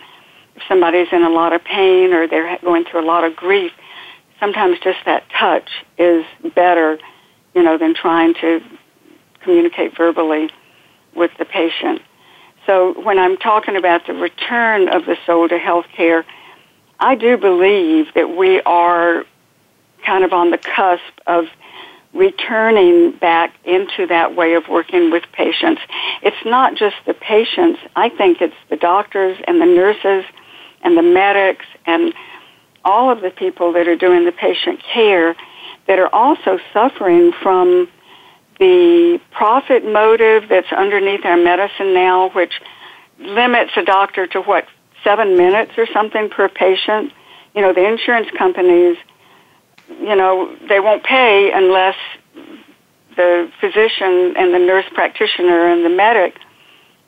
if 0.55 0.63
somebody's 0.69 1.07
in 1.11 1.23
a 1.23 1.29
lot 1.29 1.51
of 1.51 1.61
pain 1.65 2.13
or 2.13 2.25
they're 2.25 2.57
going 2.59 2.85
through 2.85 3.03
a 3.03 3.07
lot 3.07 3.25
of 3.25 3.35
grief, 3.35 3.73
sometimes 4.39 4.79
just 4.81 4.99
that 5.05 5.23
touch 5.37 5.69
is 5.97 6.23
better 6.55 6.97
you 7.53 7.63
know, 7.63 7.77
than 7.77 7.93
trying 7.93 8.33
to 8.35 8.61
communicate 9.41 9.95
verbally 9.95 10.49
with 11.15 11.31
the 11.37 11.45
patient. 11.45 12.01
So 12.65 12.99
when 13.01 13.17
I'm 13.17 13.37
talking 13.37 13.75
about 13.75 14.05
the 14.07 14.13
return 14.13 14.87
of 14.87 15.05
the 15.05 15.17
soul 15.25 15.49
to 15.49 15.57
healthcare, 15.57 16.23
I 16.99 17.15
do 17.15 17.37
believe 17.37 18.13
that 18.13 18.35
we 18.35 18.61
are 18.61 19.25
kind 20.05 20.23
of 20.23 20.33
on 20.33 20.51
the 20.51 20.57
cusp 20.57 21.01
of 21.27 21.45
returning 22.13 23.11
back 23.11 23.53
into 23.63 24.05
that 24.07 24.35
way 24.35 24.53
of 24.53 24.67
working 24.67 25.11
with 25.11 25.23
patients. 25.31 25.81
It's 26.21 26.45
not 26.45 26.75
just 26.75 26.95
the 27.05 27.13
patients. 27.13 27.79
I 27.95 28.09
think 28.09 28.41
it's 28.41 28.55
the 28.69 28.75
doctors 28.75 29.37
and 29.47 29.61
the 29.61 29.65
nurses 29.65 30.25
and 30.83 30.97
the 30.97 31.01
medics 31.01 31.65
and 31.85 32.13
all 32.83 33.11
of 33.11 33.21
the 33.21 33.29
people 33.29 33.73
that 33.73 33.87
are 33.87 33.95
doing 33.95 34.25
the 34.25 34.31
patient 34.31 34.81
care 34.93 35.35
that 35.91 35.99
are 35.99 36.15
also 36.15 36.57
suffering 36.71 37.33
from 37.43 37.85
the 38.59 39.19
profit 39.31 39.83
motive 39.83 40.47
that's 40.47 40.71
underneath 40.71 41.25
our 41.25 41.35
medicine 41.35 41.93
now, 41.93 42.29
which 42.29 42.61
limits 43.19 43.73
a 43.75 43.83
doctor 43.83 44.25
to 44.25 44.39
what, 44.41 44.65
seven 45.03 45.35
minutes 45.35 45.73
or 45.77 45.85
something 45.91 46.29
per 46.29 46.47
patient. 46.47 47.11
You 47.53 47.61
know, 47.61 47.73
the 47.73 47.85
insurance 47.85 48.29
companies, 48.37 48.95
you 49.99 50.15
know, 50.15 50.55
they 50.69 50.79
won't 50.79 51.03
pay 51.03 51.51
unless 51.53 51.97
the 53.17 53.51
physician 53.59 54.35
and 54.37 54.53
the 54.53 54.59
nurse 54.59 54.85
practitioner 54.93 55.73
and 55.73 55.83
the 55.83 55.89
medic, 55.89 56.37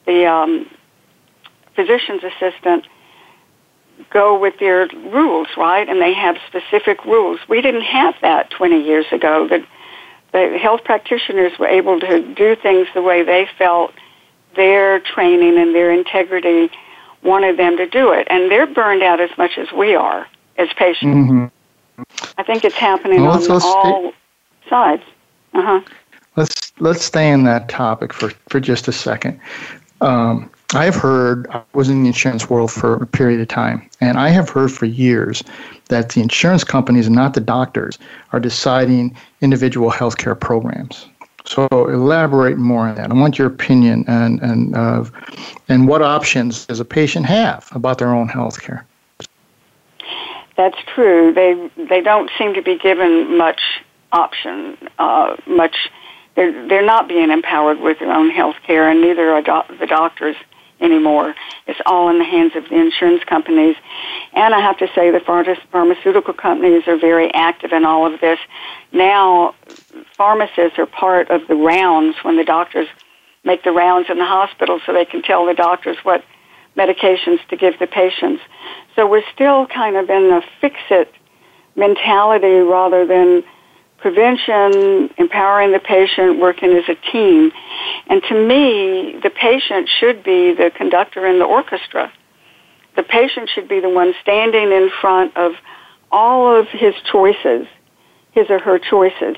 the 0.06 0.26
um, 0.26 0.70
physician's 1.74 2.22
assistant, 2.22 2.86
go 4.10 4.38
with 4.38 4.60
their 4.60 4.88
rules, 4.88 5.48
right? 5.58 5.88
And 5.88 6.02
they 6.02 6.14
have 6.14 6.38
specific 6.48 7.04
rules. 7.06 7.40
We 7.48 7.62
didn't 7.62 7.84
have 7.84 8.16
that 8.22 8.50
20 8.52 8.84
years 8.84 9.06
ago. 9.12 9.48
The, 9.48 9.66
the 10.32 10.58
health 10.58 10.84
practitioners 10.84 11.58
were 11.60 11.68
able 11.68 12.00
to 12.00 12.34
do 12.34 12.56
things 12.56 12.88
the 12.94 13.02
way 13.02 13.24
they 13.24 13.48
felt 13.58 13.94
their 14.56 15.00
training 15.00 15.58
and 15.58 15.74
their 15.74 15.92
integrity 15.92 16.70
wanted 17.24 17.58
them 17.58 17.78
to 17.78 17.88
do 17.88 18.12
it. 18.12 18.28
And 18.30 18.52
they're 18.52 18.68
burned 18.68 19.04
out 19.04 19.20
as 19.20 19.36
much 19.38 19.58
as 19.58 19.72
we 19.72 19.96
are 19.96 20.28
as 20.58 20.70
patients. 20.78 21.16
Mm-hmm. 21.16 22.04
I 22.38 22.44
think 22.44 22.66
it's 22.66 22.76
happening 22.76 23.22
well, 23.22 23.44
on 23.44 23.62
all 23.62 24.12
stay, 24.12 24.18
sides. 24.70 25.04
Uh-huh. 25.54 25.82
Let's 26.36 26.72
let's 26.80 27.06
stay 27.06 27.30
in 27.32 27.44
that 27.44 27.70
topic 27.70 28.12
for, 28.12 28.32
for 28.50 28.60
just 28.60 28.88
a 28.88 28.92
second. 28.92 29.40
Um, 30.02 30.50
I 30.76 30.86
have 30.86 30.96
heard, 30.96 31.48
I 31.52 31.62
was 31.74 31.90
in 31.90 32.02
the 32.02 32.08
insurance 32.08 32.50
world 32.50 32.72
for 32.72 32.96
a 32.96 33.06
period 33.06 33.40
of 33.42 33.48
time, 33.48 33.90
and 34.02 34.18
I 34.18 34.30
have 34.30 34.50
heard 34.50 34.72
for 34.72 34.86
years 34.86 35.44
that 35.90 36.10
the 36.10 36.22
insurance 36.22 36.64
companies 36.64 37.10
not 37.10 37.34
the 37.34 37.42
doctors 37.42 38.00
are 38.32 38.40
deciding 38.40 39.16
individual 39.42 39.92
healthcare 39.92 40.40
programs. 40.40 41.08
So 41.46 41.68
elaborate 41.72 42.58
more 42.58 42.88
on 42.88 42.96
that. 42.96 43.12
I 43.12 43.14
want 43.14 43.38
your 43.38 43.48
opinion 43.48 44.06
and 44.08 44.42
and 44.42 44.76
uh, 44.76 45.04
and 45.68 45.88
what 45.88 46.02
options 46.02 46.66
does 46.66 46.80
a 46.80 46.86
patient 46.86 47.26
have 47.26 47.68
about 47.74 47.98
their 47.98 48.14
own 48.14 48.30
health 48.30 48.62
care. 48.62 48.86
That's 50.56 50.78
true. 50.96 51.34
They 51.34 51.70
they 51.76 52.02
don't 52.02 52.32
seem 52.38 52.54
to 52.54 52.62
be 52.62 52.78
given 52.78 53.38
much 53.38 53.62
option, 54.14 54.78
uh, 55.00 55.36
much. 55.46 55.76
They're 56.36 56.68
they're 56.68 56.86
not 56.86 57.10
being 57.10 57.30
empowered 57.30 57.80
with 57.82 58.00
their 58.00 58.14
own 58.14 58.30
health 58.30 58.56
care, 58.66 58.90
and 58.90 59.02
neither 59.02 59.30
are 59.32 59.44
the 59.78 59.86
doctors 59.86 60.38
anymore. 60.84 61.34
It's 61.66 61.80
all 61.86 62.10
in 62.10 62.20
the 62.20 62.26
hands 62.26 62.56
of 62.56 62.70
the 62.70 62.76
insurance 62.76 63.24
companies. 63.24 63.76
And 64.34 64.54
I 64.54 64.60
have 64.60 64.78
to 64.80 64.88
say 64.94 65.10
the 65.10 65.22
pharmaceutical 65.72 66.34
companies 66.34 66.84
are 66.88 66.98
very 66.98 67.34
active 67.34 67.72
in 67.72 67.86
all 67.86 68.06
of 68.12 68.20
this. 68.20 68.40
Now, 68.92 69.56
pharmacists 70.18 70.78
are 70.78 70.86
part 70.86 71.32
of 71.32 71.48
the 71.48 71.56
rounds 71.56 72.18
when 72.22 72.38
the 72.38 72.44
doctors 72.44 72.88
make 73.44 73.64
the 73.64 73.72
rounds 73.72 74.10
in 74.10 74.18
the 74.18 74.26
hospital 74.26 74.80
so 74.86 74.94
they 74.94 75.06
can 75.06 75.22
tell 75.22 75.46
the 75.46 75.54
doctors 75.54 75.98
what 76.04 76.24
medications 76.78 77.40
to 77.50 77.56
give 77.56 77.78
the 77.80 77.88
patients. 77.88 78.42
So 78.96 79.08
we're 79.08 79.24
still 79.34 79.68
kind 79.68 79.96
of 79.96 80.10
in 80.10 80.32
a 80.32 80.42
fix-it 80.62 81.12
mentality 81.76 82.60
rather 82.60 83.06
than 83.06 83.44
prevention, 84.04 85.10
empowering 85.18 85.72
the 85.72 85.80
patient, 85.80 86.38
working 86.38 86.72
as 86.74 86.84
a 86.90 86.96
team. 87.10 87.54
And 88.08 88.22
to 88.24 88.36
me, 88.36 89.18
the 89.24 89.30
patient 89.30 89.90
should 89.98 90.26
be 90.26 90.54
the 90.54 90.72
conductor 90.76 91.26
in 91.26 91.40
the 91.40 91.46
orchestra. 91.46 92.12
The 92.98 93.04
patient 93.04 93.50
should 93.56 93.70
be 93.70 93.80
the 93.80 93.90
one 93.90 94.14
standing 94.22 94.74
in 94.74 94.92
front 95.00 95.38
of 95.38 95.54
all 96.12 96.54
of 96.54 96.68
his 96.68 96.94
choices, 97.10 97.66
his 98.34 98.50
or 98.50 98.60
her 98.60 98.78
choices, 98.78 99.38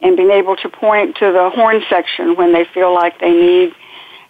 and 0.00 0.16
being 0.16 0.30
able 0.30 0.54
to 0.56 0.68
point 0.68 1.16
to 1.16 1.32
the 1.32 1.50
horn 1.52 1.82
section 1.90 2.36
when 2.36 2.52
they 2.52 2.66
feel 2.72 2.94
like 2.94 3.18
they 3.18 3.32
need 3.32 3.72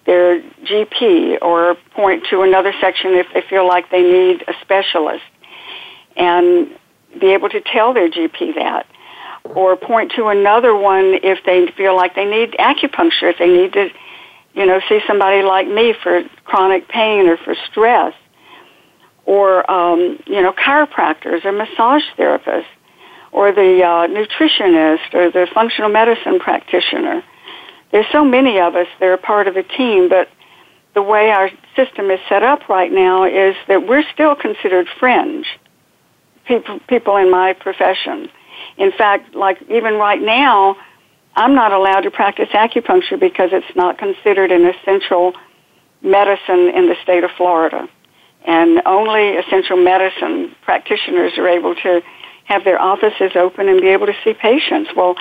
their 0.06 0.40
GP 0.40 1.42
or 1.42 1.76
point 1.94 2.24
to 2.30 2.40
another 2.40 2.72
section 2.80 3.12
if 3.12 3.26
they 3.34 3.42
feel 3.50 3.68
like 3.68 3.90
they 3.90 4.02
need 4.02 4.44
a 4.48 4.54
specialist 4.62 5.24
and 6.16 6.68
be 7.20 7.34
able 7.34 7.50
to 7.50 7.60
tell 7.60 7.92
their 7.92 8.08
GP 8.08 8.54
that 8.54 8.86
or 9.44 9.76
point 9.76 10.12
to 10.16 10.28
another 10.28 10.74
one 10.74 11.18
if 11.22 11.38
they 11.44 11.66
feel 11.76 11.94
like 11.96 12.14
they 12.14 12.24
need 12.24 12.52
acupuncture, 12.52 13.30
if 13.30 13.38
they 13.38 13.48
need 13.48 13.72
to, 13.74 13.88
you 14.54 14.66
know, 14.66 14.80
see 14.88 15.00
somebody 15.06 15.42
like 15.42 15.68
me 15.68 15.94
for 16.02 16.22
chronic 16.44 16.88
pain 16.88 17.28
or 17.28 17.36
for 17.36 17.54
stress, 17.70 18.14
or, 19.26 19.70
um, 19.70 20.18
you 20.26 20.42
know, 20.42 20.52
chiropractors 20.52 21.44
or 21.44 21.52
massage 21.52 22.02
therapists, 22.18 22.66
or 23.32 23.52
the 23.52 23.82
uh, 23.82 24.06
nutritionist 24.06 25.12
or 25.14 25.30
the 25.30 25.46
functional 25.52 25.90
medicine 25.90 26.38
practitioner. 26.38 27.22
There's 27.90 28.06
so 28.12 28.24
many 28.24 28.58
of 28.60 28.74
us 28.74 28.86
that 29.00 29.06
are 29.06 29.16
part 29.16 29.48
of 29.48 29.56
a 29.56 29.62
team, 29.62 30.08
but 30.08 30.28
the 30.94 31.02
way 31.02 31.30
our 31.30 31.50
system 31.76 32.10
is 32.10 32.20
set 32.28 32.42
up 32.42 32.68
right 32.68 32.90
now 32.90 33.24
is 33.24 33.56
that 33.68 33.86
we're 33.86 34.04
still 34.12 34.34
considered 34.34 34.86
fringe 34.98 35.46
people 36.46 36.78
people 36.88 37.16
in 37.16 37.30
my 37.30 37.52
profession 37.52 38.28
in 38.76 38.92
fact, 38.92 39.34
like 39.34 39.60
even 39.70 39.94
right 39.94 40.20
now, 40.20 40.76
I'm 41.36 41.54
not 41.54 41.72
allowed 41.72 42.02
to 42.02 42.10
practice 42.10 42.48
acupuncture 42.50 43.18
because 43.18 43.50
it's 43.52 43.76
not 43.76 43.98
considered 43.98 44.52
an 44.52 44.66
essential 44.66 45.34
medicine 46.02 46.70
in 46.74 46.88
the 46.88 46.96
state 47.02 47.24
of 47.24 47.30
Florida. 47.36 47.88
And 48.46 48.82
only 48.84 49.36
essential 49.36 49.76
medicine 49.76 50.54
practitioners 50.62 51.32
are 51.38 51.48
able 51.48 51.74
to 51.76 52.02
have 52.44 52.62
their 52.64 52.80
offices 52.80 53.32
open 53.34 53.68
and 53.68 53.80
be 53.80 53.88
able 53.88 54.06
to 54.06 54.14
see 54.22 54.34
patients. 54.34 54.90
Well, 54.94 55.16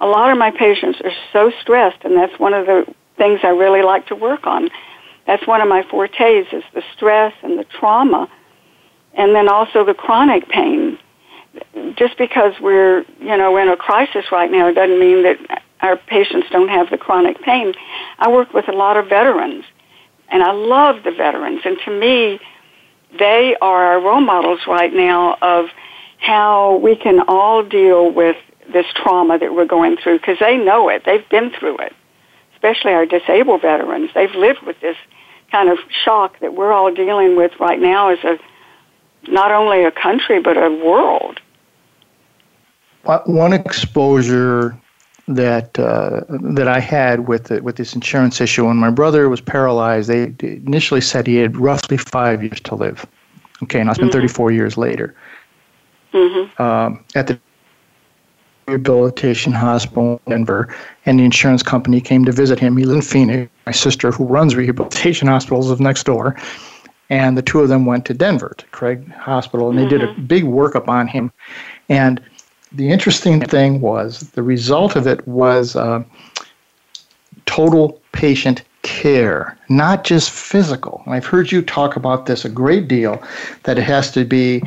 a 0.00 0.06
lot 0.06 0.30
of 0.30 0.38
my 0.38 0.50
patients 0.50 1.00
are 1.04 1.12
so 1.32 1.52
stressed, 1.60 2.04
and 2.04 2.16
that's 2.16 2.38
one 2.38 2.52
of 2.52 2.66
the 2.66 2.92
things 3.16 3.40
I 3.44 3.48
really 3.48 3.82
like 3.82 4.08
to 4.08 4.16
work 4.16 4.46
on. 4.46 4.70
That's 5.26 5.46
one 5.46 5.60
of 5.60 5.68
my 5.68 5.84
fortes 5.88 6.48
is 6.52 6.64
the 6.74 6.82
stress 6.96 7.32
and 7.42 7.58
the 7.58 7.64
trauma 7.64 8.28
and 9.16 9.34
then 9.34 9.48
also 9.48 9.84
the 9.84 9.94
chronic 9.94 10.48
pain. 10.48 10.98
Just 11.96 12.18
because 12.18 12.54
we're, 12.60 13.04
you 13.20 13.36
know, 13.36 13.56
in 13.56 13.68
a 13.68 13.76
crisis 13.76 14.24
right 14.32 14.50
now 14.50 14.72
doesn't 14.72 14.98
mean 14.98 15.22
that 15.22 15.62
our 15.80 15.96
patients 15.96 16.48
don't 16.50 16.68
have 16.68 16.90
the 16.90 16.98
chronic 16.98 17.40
pain. 17.42 17.74
I 18.18 18.30
work 18.30 18.52
with 18.52 18.68
a 18.68 18.72
lot 18.72 18.96
of 18.96 19.08
veterans, 19.08 19.64
and 20.28 20.42
I 20.42 20.52
love 20.52 21.04
the 21.04 21.10
veterans. 21.10 21.60
And 21.64 21.76
to 21.84 21.90
me, 21.90 22.40
they 23.18 23.56
are 23.60 23.84
our 23.84 24.00
role 24.00 24.20
models 24.20 24.60
right 24.66 24.92
now 24.92 25.36
of 25.40 25.66
how 26.18 26.76
we 26.78 26.96
can 26.96 27.20
all 27.28 27.62
deal 27.62 28.10
with 28.10 28.36
this 28.72 28.86
trauma 28.94 29.38
that 29.38 29.54
we're 29.54 29.66
going 29.66 29.96
through 29.96 30.18
because 30.18 30.38
they 30.40 30.56
know 30.56 30.88
it. 30.88 31.02
They've 31.04 31.28
been 31.28 31.50
through 31.58 31.78
it, 31.78 31.92
especially 32.54 32.92
our 32.92 33.06
disabled 33.06 33.62
veterans. 33.62 34.10
They've 34.14 34.34
lived 34.34 34.62
with 34.66 34.80
this 34.80 34.96
kind 35.52 35.68
of 35.68 35.78
shock 36.04 36.40
that 36.40 36.54
we're 36.54 36.72
all 36.72 36.92
dealing 36.92 37.36
with 37.36 37.52
right 37.60 37.78
now 37.78 38.08
as 38.08 38.18
a 38.24 38.38
not 39.30 39.52
only 39.52 39.84
a 39.84 39.90
country 39.90 40.40
but 40.40 40.56
a 40.56 40.70
world. 40.70 41.40
One 43.04 43.52
exposure 43.52 44.78
that 45.26 45.78
uh, 45.78 46.22
that 46.28 46.68
I 46.68 46.80
had 46.80 47.28
with 47.28 47.44
the, 47.44 47.62
with 47.62 47.76
this 47.76 47.94
insurance 47.94 48.40
issue 48.40 48.66
when 48.66 48.76
my 48.76 48.90
brother 48.90 49.28
was 49.28 49.40
paralyzed, 49.40 50.08
they 50.08 50.34
initially 50.40 51.00
said 51.00 51.26
he 51.26 51.36
had 51.36 51.56
roughly 51.56 51.96
five 51.96 52.42
years 52.42 52.60
to 52.60 52.74
live. 52.74 53.06
Okay, 53.62 53.82
now 53.82 53.90
it's 53.90 53.98
been 53.98 54.08
mm-hmm. 54.08 54.18
34 54.18 54.52
years 54.52 54.76
later. 54.76 55.14
Mm-hmm. 56.12 56.62
Um, 56.62 57.04
at 57.14 57.26
the 57.26 57.40
rehabilitation 58.66 59.52
hospital 59.52 60.20
in 60.26 60.32
Denver, 60.32 60.74
and 61.06 61.18
the 61.18 61.24
insurance 61.24 61.62
company 61.62 62.00
came 62.00 62.24
to 62.24 62.32
visit 62.32 62.58
him. 62.58 62.76
He 62.76 62.84
lives 62.84 63.06
in 63.06 63.10
Phoenix. 63.10 63.52
My 63.66 63.72
sister, 63.72 64.10
who 64.10 64.24
runs 64.24 64.54
rehabilitation 64.54 65.28
hospitals, 65.28 65.70
is 65.70 65.80
next 65.80 66.04
door. 66.04 66.36
And 67.10 67.36
the 67.36 67.42
two 67.42 67.60
of 67.60 67.68
them 67.68 67.84
went 67.84 68.06
to 68.06 68.14
Denver, 68.14 68.54
to 68.56 68.66
Craig 68.66 69.10
Hospital, 69.12 69.68
and 69.68 69.78
mm-hmm. 69.78 69.88
they 69.88 69.98
did 69.98 70.08
a 70.08 70.12
mm-hmm. 70.12 70.26
big 70.26 70.44
workup 70.44 70.88
on 70.88 71.06
him. 71.06 71.32
And 71.88 72.20
the 72.74 72.90
interesting 72.90 73.40
thing 73.40 73.80
was 73.80 74.30
the 74.30 74.42
result 74.42 74.96
of 74.96 75.06
it 75.06 75.26
was 75.28 75.76
uh, 75.76 76.02
total 77.46 78.00
patient 78.12 78.62
care, 78.82 79.56
not 79.68 80.04
just 80.04 80.30
physical. 80.30 81.02
And 81.06 81.14
I've 81.14 81.26
heard 81.26 81.52
you 81.52 81.62
talk 81.62 81.96
about 81.96 82.26
this 82.26 82.44
a 82.44 82.48
great 82.48 82.88
deal, 82.88 83.22
that 83.62 83.78
it 83.78 83.82
has 83.84 84.10
to 84.12 84.24
be 84.24 84.62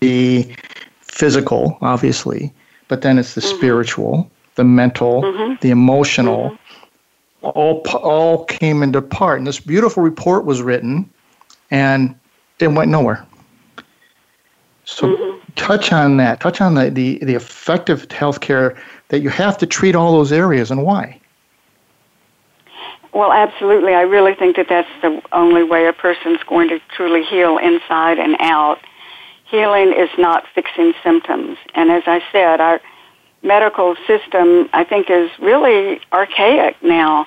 the 0.00 0.54
physical, 1.00 1.78
obviously, 1.80 2.52
but 2.88 3.02
then 3.02 3.18
it's 3.18 3.34
the 3.34 3.40
mm-hmm. 3.40 3.56
spiritual, 3.56 4.30
the 4.56 4.64
mental, 4.64 5.22
mm-hmm. 5.22 5.54
the 5.60 5.70
emotional, 5.70 6.50
mm-hmm. 6.50 7.46
all 7.46 7.82
all 8.02 8.44
came 8.44 8.82
into 8.82 9.00
part. 9.00 9.38
And 9.38 9.46
this 9.46 9.60
beautiful 9.60 10.02
report 10.02 10.44
was 10.44 10.62
written, 10.62 11.08
and 11.70 12.14
it 12.58 12.68
went 12.68 12.90
nowhere. 12.90 13.26
So 14.84 15.06
mm-hmm. 15.06 15.29
Touch 15.56 15.92
on 15.92 16.16
that. 16.18 16.40
Touch 16.40 16.60
on 16.60 16.74
the, 16.74 16.90
the, 16.90 17.18
the 17.22 17.34
effective 17.34 18.08
healthcare 18.08 18.78
that 19.08 19.20
you 19.20 19.28
have 19.28 19.58
to 19.58 19.66
treat 19.66 19.94
all 19.94 20.12
those 20.12 20.32
areas 20.32 20.70
and 20.70 20.82
why. 20.82 21.20
Well, 23.12 23.32
absolutely. 23.32 23.94
I 23.94 24.02
really 24.02 24.34
think 24.34 24.56
that 24.56 24.68
that's 24.68 24.88
the 25.02 25.20
only 25.32 25.64
way 25.64 25.86
a 25.86 25.92
person's 25.92 26.40
going 26.48 26.68
to 26.68 26.80
truly 26.94 27.24
heal 27.24 27.58
inside 27.58 28.18
and 28.18 28.36
out 28.40 28.80
healing 29.50 29.92
is 29.92 30.08
not 30.16 30.44
fixing 30.54 30.94
symptoms. 31.02 31.58
And 31.74 31.90
as 31.90 32.04
I 32.06 32.22
said, 32.30 32.60
our 32.60 32.80
medical 33.42 33.96
system, 34.06 34.68
I 34.72 34.84
think, 34.84 35.10
is 35.10 35.30
really 35.40 36.00
archaic 36.12 36.80
now 36.82 37.26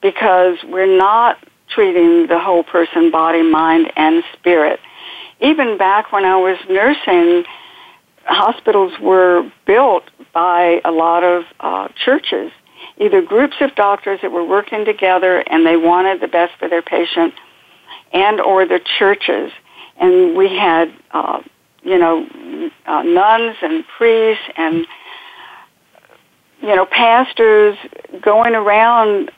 because 0.00 0.58
we're 0.64 0.98
not 0.98 1.38
treating 1.68 2.26
the 2.26 2.38
whole 2.38 2.64
person, 2.64 3.10
body, 3.10 3.42
mind, 3.42 3.92
and 3.96 4.24
spirit. 4.32 4.80
Even 5.42 5.76
back 5.76 6.12
when 6.12 6.24
I 6.24 6.36
was 6.36 6.58
nursing, 6.68 7.44
hospitals 8.24 8.92
were 9.00 9.50
built 9.66 10.04
by 10.32 10.80
a 10.84 10.90
lot 10.90 11.24
of 11.24 11.44
uh, 11.60 11.88
churches, 12.04 12.52
either 12.98 13.20
groups 13.20 13.56
of 13.60 13.74
doctors 13.74 14.20
that 14.22 14.30
were 14.30 14.44
working 14.44 14.84
together 14.84 15.42
and 15.48 15.66
they 15.66 15.76
wanted 15.76 16.20
the 16.20 16.28
best 16.28 16.52
for 16.58 16.68
their 16.68 16.82
patient, 16.82 17.34
and 18.12 18.40
or 18.40 18.66
the 18.66 18.80
churches. 18.98 19.50
And 19.98 20.36
we 20.36 20.56
had 20.56 20.92
uh, 21.10 21.42
you 21.82 21.98
know, 21.98 22.26
uh, 22.86 23.02
nuns 23.02 23.56
and 23.60 23.84
priests 23.96 24.44
and, 24.56 24.86
you 26.60 26.76
know, 26.76 26.86
pastors 26.86 27.76
going 28.22 28.54
around, 28.54 29.30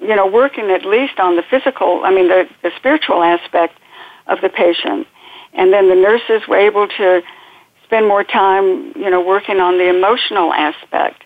you 0.00 0.16
know, 0.16 0.26
working 0.26 0.70
at 0.70 0.84
least 0.84 1.18
on 1.18 1.36
the 1.36 1.42
physical, 1.42 2.02
I 2.04 2.10
mean, 2.10 2.28
the, 2.28 2.48
the 2.62 2.70
spiritual 2.76 3.22
aspect 3.22 3.78
of 4.26 4.40
the 4.40 4.48
patient. 4.48 5.06
And 5.54 5.72
then 5.72 5.88
the 5.88 5.94
nurses 5.94 6.46
were 6.48 6.58
able 6.58 6.88
to 6.88 7.22
spend 7.84 8.06
more 8.06 8.24
time, 8.24 8.92
you 8.96 9.10
know, 9.10 9.20
working 9.20 9.60
on 9.60 9.78
the 9.78 9.88
emotional 9.88 10.52
aspect. 10.52 11.22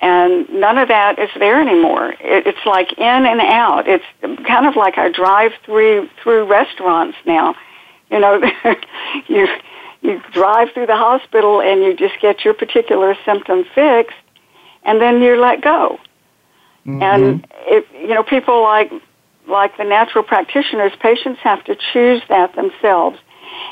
And 0.00 0.48
none 0.50 0.78
of 0.78 0.88
that 0.88 1.18
is 1.18 1.30
there 1.38 1.60
anymore. 1.60 2.12
It, 2.20 2.46
it's 2.46 2.66
like 2.66 2.92
in 2.98 3.26
and 3.26 3.40
out. 3.40 3.88
It's 3.88 4.04
kind 4.46 4.66
of 4.66 4.76
like 4.76 4.98
our 4.98 5.10
drive-through 5.10 6.08
through 6.22 6.44
restaurants 6.44 7.16
now 7.24 7.54
you 8.10 8.20
know, 8.20 8.40
you 9.28 9.48
you 10.02 10.22
drive 10.32 10.68
through 10.72 10.86
the 10.86 10.96
hospital 10.96 11.60
and 11.60 11.82
you 11.82 11.96
just 11.96 12.20
get 12.20 12.44
your 12.44 12.54
particular 12.54 13.16
symptom 13.24 13.64
fixed, 13.74 14.16
and 14.84 15.00
then 15.00 15.22
you're 15.22 15.40
let 15.40 15.62
go. 15.62 15.98
Mm-hmm. 16.86 17.02
And 17.02 17.46
if 17.66 17.84
you 17.92 18.14
know 18.14 18.22
people 18.22 18.62
like 18.62 18.92
like 19.46 19.76
the 19.76 19.84
natural 19.84 20.24
practitioners, 20.24 20.92
patients 21.00 21.40
have 21.42 21.64
to 21.64 21.76
choose 21.92 22.22
that 22.28 22.54
themselves, 22.54 23.18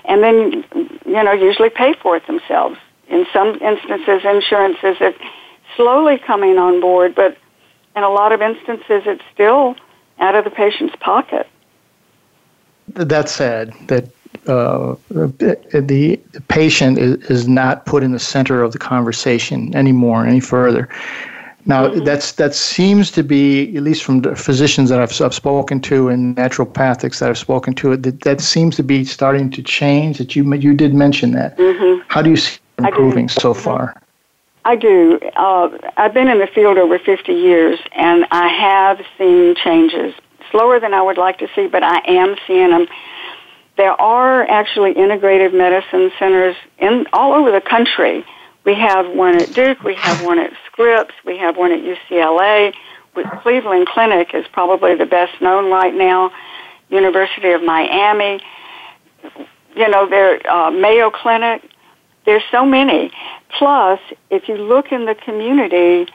and 0.05 0.23
then 0.23 0.65
you 1.07 1.23
know 1.23 1.33
usually 1.33 1.71
pay 1.71 1.95
for 1.95 2.17
it 2.17 2.27
themselves. 2.27 2.77
In 3.09 3.27
some 3.33 3.61
instances, 3.61 4.23
insurance 4.25 4.79
is 4.83 4.97
slowly 5.77 6.19
coming 6.19 6.59
on 6.59 6.81
board, 6.81 7.15
but 7.15 7.37
in 7.95 8.03
a 8.03 8.09
lot 8.09 8.33
of 8.33 8.41
instances, 8.41 9.03
it's 9.07 9.23
still 9.33 9.77
out 10.19 10.35
of 10.35 10.45
the 10.45 10.51
patient's 10.51 10.97
pocket. 10.97 11.47
That 12.89 13.29
said, 13.29 13.75
that 13.89 14.05
uh, 14.47 14.97
the, 15.09 15.59
the 15.73 16.21
patient 16.49 16.99
is, 16.99 17.17
is 17.31 17.49
not 17.49 17.87
put 17.87 18.03
in 18.03 18.13
the 18.13 18.19
center 18.19 18.63
of 18.63 18.73
the 18.73 18.79
conversation 18.79 19.75
anymore, 19.75 20.27
any 20.27 20.41
further. 20.41 20.89
Now, 21.65 21.89
that's 21.89 22.33
that 22.33 22.55
seems 22.55 23.11
to 23.13 23.23
be, 23.23 23.77
at 23.77 23.83
least 23.83 24.03
from 24.03 24.23
the 24.23 24.35
physicians 24.35 24.91
that 24.91 25.01
I've, 25.01 25.21
I've 25.21 25.35
spoken 25.35 25.81
to 25.83 26.09
and 26.09 26.37
naturopathics 26.37 27.21
that 27.21 27.29
I've 27.29 27.39
spoken 27.39 27.75
to, 27.77 27.97
that, 27.97 28.21
that 28.23 28.41
seems 28.41 28.75
to 28.77 28.83
be 28.83 29.05
starting 29.05 29.51
to 29.51 29.63
change. 29.63 30.19
That 30.19 30.35
you 30.35 30.53
you 30.55 30.75
did 30.75 30.93
mention 30.93 31.33
that. 31.33 31.57
Mm-hmm. 31.59 32.03
How 32.09 32.23
do 32.23 32.31
you 32.31 32.37
see 32.37 32.59
it 32.79 32.85
improving 32.85 33.29
so 33.29 33.53
mm-hmm. 33.53 33.63
far? 33.63 34.03
I 34.65 34.77
do. 34.77 35.19
Uh, 35.37 35.71
I've 35.97 36.15
been 36.15 36.29
in 36.29 36.39
the 36.39 36.47
field 36.47 36.79
over 36.79 36.99
50 36.99 37.33
years, 37.33 37.79
and 37.93 38.27
I 38.31 38.49
have 38.49 39.01
seen 39.19 39.55
changes. 39.55 40.15
Slower 40.51 40.79
than 40.79 40.95
I 40.95 41.03
would 41.03 41.19
like 41.19 41.39
to 41.39 41.49
see, 41.55 41.67
but 41.67 41.83
I 41.83 42.01
am 42.07 42.37
seeing 42.47 42.71
them 42.71 42.87
there 43.77 44.01
are 44.01 44.49
actually 44.49 44.95
integrative 44.95 45.55
medicine 45.55 46.13
centers 46.19 46.57
in 46.79 47.07
all 47.13 47.33
over 47.33 47.51
the 47.51 47.61
country. 47.61 48.25
We 48.65 48.75
have 48.75 49.11
one 49.11 49.41
at 49.41 49.53
Duke, 49.53 49.83
we 49.83 49.95
have 49.97 50.25
one 50.25 50.39
at 50.39 50.53
Scripps, 50.67 51.15
we 51.25 51.37
have 51.39 51.57
one 51.57 51.73
at 51.73 51.81
UCLA. 51.81 52.75
With 53.15 53.27
Cleveland 53.43 53.89
Clinic 53.89 54.35
is 54.35 54.47
probably 54.53 54.95
the 54.95 55.07
best 55.07 55.41
known 55.43 55.71
right 55.71 55.95
now. 55.95 56.33
University 56.89 57.51
of 57.51 57.63
Miami, 57.63 58.41
you 59.75 59.89
know, 59.89 60.09
there 60.09 60.47
uh, 60.51 60.71
Mayo 60.71 61.11
Clinic. 61.11 61.63
There's 62.25 62.43
so 62.51 62.65
many. 62.65 63.11
Plus, 63.59 63.99
if 64.31 64.49
you 64.49 64.57
look 64.57 64.93
in 64.93 65.07
the 65.07 65.15
community, 65.15 66.11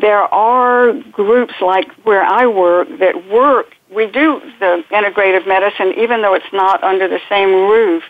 there 0.00 0.22
are 0.22 0.92
groups 1.12 1.54
like 1.60 1.90
where 2.04 2.22
I 2.22 2.46
work 2.46 2.88
that 2.98 3.28
work 3.28 3.74
we 3.94 4.06
do 4.06 4.40
the 4.60 4.84
integrative 4.90 5.46
medicine 5.46 5.94
even 5.96 6.22
though 6.22 6.34
it's 6.34 6.52
not 6.52 6.82
under 6.84 7.08
the 7.08 7.20
same 7.28 7.48
roof. 7.48 8.02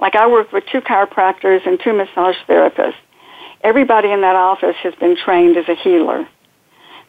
Like 0.00 0.16
I 0.16 0.26
work 0.26 0.52
with 0.52 0.64
two 0.66 0.80
chiropractors 0.80 1.66
and 1.66 1.78
two 1.80 1.92
massage 1.92 2.36
therapists. 2.48 2.94
Everybody 3.62 4.10
in 4.10 4.22
that 4.22 4.36
office 4.36 4.76
has 4.82 4.94
been 4.94 5.16
trained 5.16 5.56
as 5.56 5.68
a 5.68 5.74
healer. 5.74 6.26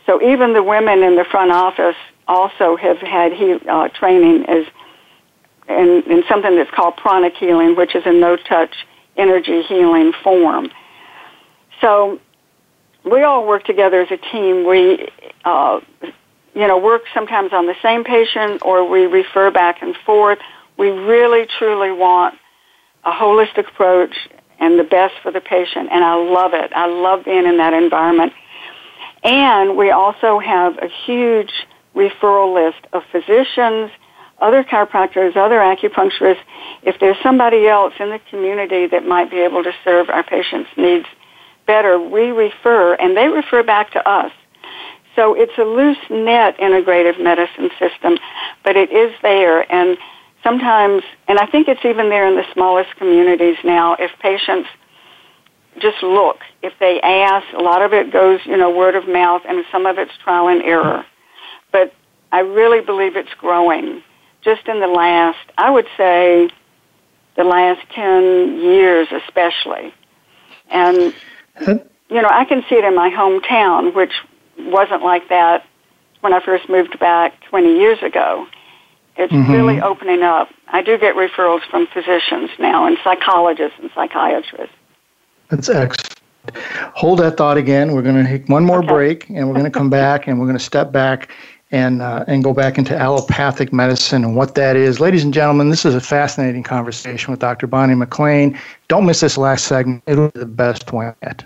So 0.05 0.21
even 0.21 0.53
the 0.53 0.63
women 0.63 1.03
in 1.03 1.15
the 1.15 1.23
front 1.23 1.51
office 1.51 1.95
also 2.27 2.75
have 2.75 2.97
had 2.97 3.31
he, 3.33 3.53
uh, 3.67 3.87
training 3.89 4.45
as 4.47 4.65
in, 5.69 6.03
in 6.07 6.23
something 6.27 6.55
that's 6.55 6.71
called 6.71 6.97
pranic 6.97 7.35
healing, 7.37 7.75
which 7.75 7.95
is 7.95 8.03
a 8.05 8.11
no-touch 8.11 8.73
energy 9.15 9.61
healing 9.63 10.11
form. 10.23 10.69
So 11.79 12.19
we 13.05 13.23
all 13.23 13.47
work 13.47 13.63
together 13.63 14.01
as 14.01 14.11
a 14.11 14.17
team. 14.17 14.67
We 14.67 15.07
uh, 15.45 15.79
you 16.53 16.67
know, 16.67 16.77
work 16.77 17.03
sometimes 17.13 17.53
on 17.53 17.65
the 17.67 17.75
same 17.81 18.03
patient 18.03 18.61
or 18.63 18.87
we 18.89 19.05
refer 19.05 19.51
back 19.51 19.81
and 19.81 19.95
forth. 20.05 20.39
We 20.77 20.89
really, 20.89 21.47
truly 21.57 21.91
want 21.91 22.37
a 23.03 23.11
holistic 23.11 23.67
approach 23.69 24.15
and 24.59 24.79
the 24.79 24.83
best 24.83 25.15
for 25.23 25.31
the 25.31 25.41
patient, 25.41 25.89
and 25.91 26.03
I 26.03 26.15
love 26.15 26.53
it. 26.53 26.71
I 26.73 26.85
love 26.85 27.25
being 27.25 27.45
in 27.45 27.57
that 27.57 27.73
environment. 27.73 28.33
And 29.23 29.75
we 29.75 29.91
also 29.91 30.39
have 30.39 30.77
a 30.77 30.87
huge 31.05 31.51
referral 31.95 32.53
list 32.53 32.85
of 32.93 33.03
physicians, 33.11 33.91
other 34.39 34.63
chiropractors, 34.63 35.35
other 35.35 35.57
acupuncturists, 35.57 36.41
if 36.83 36.99
there's 36.99 37.17
somebody 37.21 37.67
else 37.67 37.93
in 37.99 38.09
the 38.09 38.19
community 38.29 38.87
that 38.87 39.05
might 39.05 39.29
be 39.29 39.37
able 39.37 39.63
to 39.63 39.71
serve 39.83 40.09
our 40.09 40.23
patients' 40.23 40.69
needs 40.77 41.05
better, 41.67 41.99
we 41.99 42.31
refer 42.31 42.95
and 42.95 43.15
they 43.15 43.27
refer 43.27 43.63
back 43.63 43.91
to 43.91 44.09
us. 44.09 44.31
So 45.15 45.35
it's 45.35 45.57
a 45.57 45.63
loose 45.63 45.97
net 46.09 46.57
integrative 46.57 47.21
medicine 47.21 47.69
system, 47.77 48.17
but 48.63 48.75
it 48.75 48.91
is 48.91 49.13
there 49.21 49.71
and 49.71 49.97
sometimes, 50.43 51.03
and 51.27 51.39
I 51.39 51.45
think 51.45 51.67
it's 51.67 51.83
even 51.85 52.09
there 52.09 52.27
in 52.27 52.35
the 52.35 52.45
smallest 52.53 52.95
communities 52.97 53.57
now, 53.63 53.95
if 53.95 54.11
patients 54.19 54.69
just 55.79 56.03
look, 56.03 56.39
if 56.61 56.73
they 56.79 56.99
ask, 57.01 57.45
a 57.53 57.61
lot 57.61 57.81
of 57.81 57.93
it 57.93 58.11
goes, 58.11 58.39
you 58.45 58.57
know, 58.57 58.69
word 58.69 58.95
of 58.95 59.07
mouth 59.07 59.43
and 59.47 59.63
some 59.71 59.85
of 59.85 59.97
it's 59.97 60.11
trial 60.23 60.47
and 60.47 60.61
error. 60.61 61.05
But 61.71 61.93
I 62.31 62.41
really 62.41 62.81
believe 62.81 63.15
it's 63.15 63.33
growing 63.37 64.03
just 64.41 64.67
in 64.67 64.79
the 64.79 64.87
last, 64.87 65.39
I 65.57 65.69
would 65.69 65.87
say, 65.95 66.49
the 67.35 67.43
last 67.43 67.81
10 67.93 68.59
years 68.59 69.07
especially. 69.11 69.93
And, 70.69 71.13
you 71.67 72.21
know, 72.21 72.29
I 72.29 72.45
can 72.45 72.63
see 72.67 72.75
it 72.75 72.83
in 72.83 72.95
my 72.95 73.09
hometown, 73.09 73.93
which 73.93 74.13
wasn't 74.57 75.03
like 75.03 75.29
that 75.29 75.65
when 76.19 76.33
I 76.33 76.43
first 76.43 76.69
moved 76.69 76.99
back 76.99 77.33
20 77.49 77.77
years 77.77 78.01
ago. 78.03 78.47
It's 79.17 79.31
mm-hmm. 79.31 79.51
really 79.51 79.81
opening 79.81 80.23
up. 80.23 80.49
I 80.67 80.81
do 80.81 80.97
get 80.97 81.15
referrals 81.15 81.61
from 81.69 81.87
physicians 81.87 82.49
now 82.59 82.85
and 82.85 82.97
psychologists 83.03 83.77
and 83.79 83.91
psychiatrists. 83.93 84.75
That's 85.49 85.69
excellent. 85.69 86.21
Hold 86.95 87.19
that 87.19 87.37
thought 87.37 87.57
again. 87.57 87.91
We're 87.91 88.01
going 88.01 88.23
to 88.23 88.29
take 88.29 88.49
one 88.49 88.65
more 88.65 88.79
okay. 88.79 88.87
break 88.87 89.29
and 89.29 89.47
we're 89.47 89.53
going 89.53 89.65
to 89.65 89.71
come 89.71 89.89
back 90.01 90.27
and 90.27 90.39
we're 90.39 90.47
going 90.47 90.57
to 90.57 90.63
step 90.63 90.91
back 90.91 91.29
and 91.71 92.01
uh, 92.01 92.25
and 92.27 92.43
go 92.43 92.53
back 92.53 92.77
into 92.77 92.95
allopathic 92.97 93.71
medicine 93.71 94.23
and 94.23 94.35
what 94.35 94.55
that 94.55 94.75
is. 94.75 94.99
Ladies 94.99 95.23
and 95.23 95.33
gentlemen, 95.33 95.69
this 95.69 95.85
is 95.85 95.95
a 95.95 96.01
fascinating 96.01 96.63
conversation 96.63 97.31
with 97.31 97.39
Dr. 97.39 97.67
Bonnie 97.67 97.95
McLean. 97.95 98.59
Don't 98.87 99.05
miss 99.05 99.21
this 99.21 99.37
last 99.37 99.65
segment. 99.65 100.03
It'll 100.05 100.29
be 100.29 100.39
the 100.39 100.45
best 100.45 100.91
one 100.91 101.15
yet. 101.21 101.45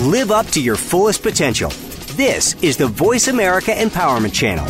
Live 0.00 0.30
up 0.30 0.46
to 0.46 0.62
your 0.62 0.76
fullest 0.76 1.22
potential. 1.22 1.68
This 2.16 2.54
is 2.62 2.78
the 2.78 2.86
Voice 2.86 3.28
America 3.28 3.70
Empowerment 3.72 4.32
Channel. 4.32 4.64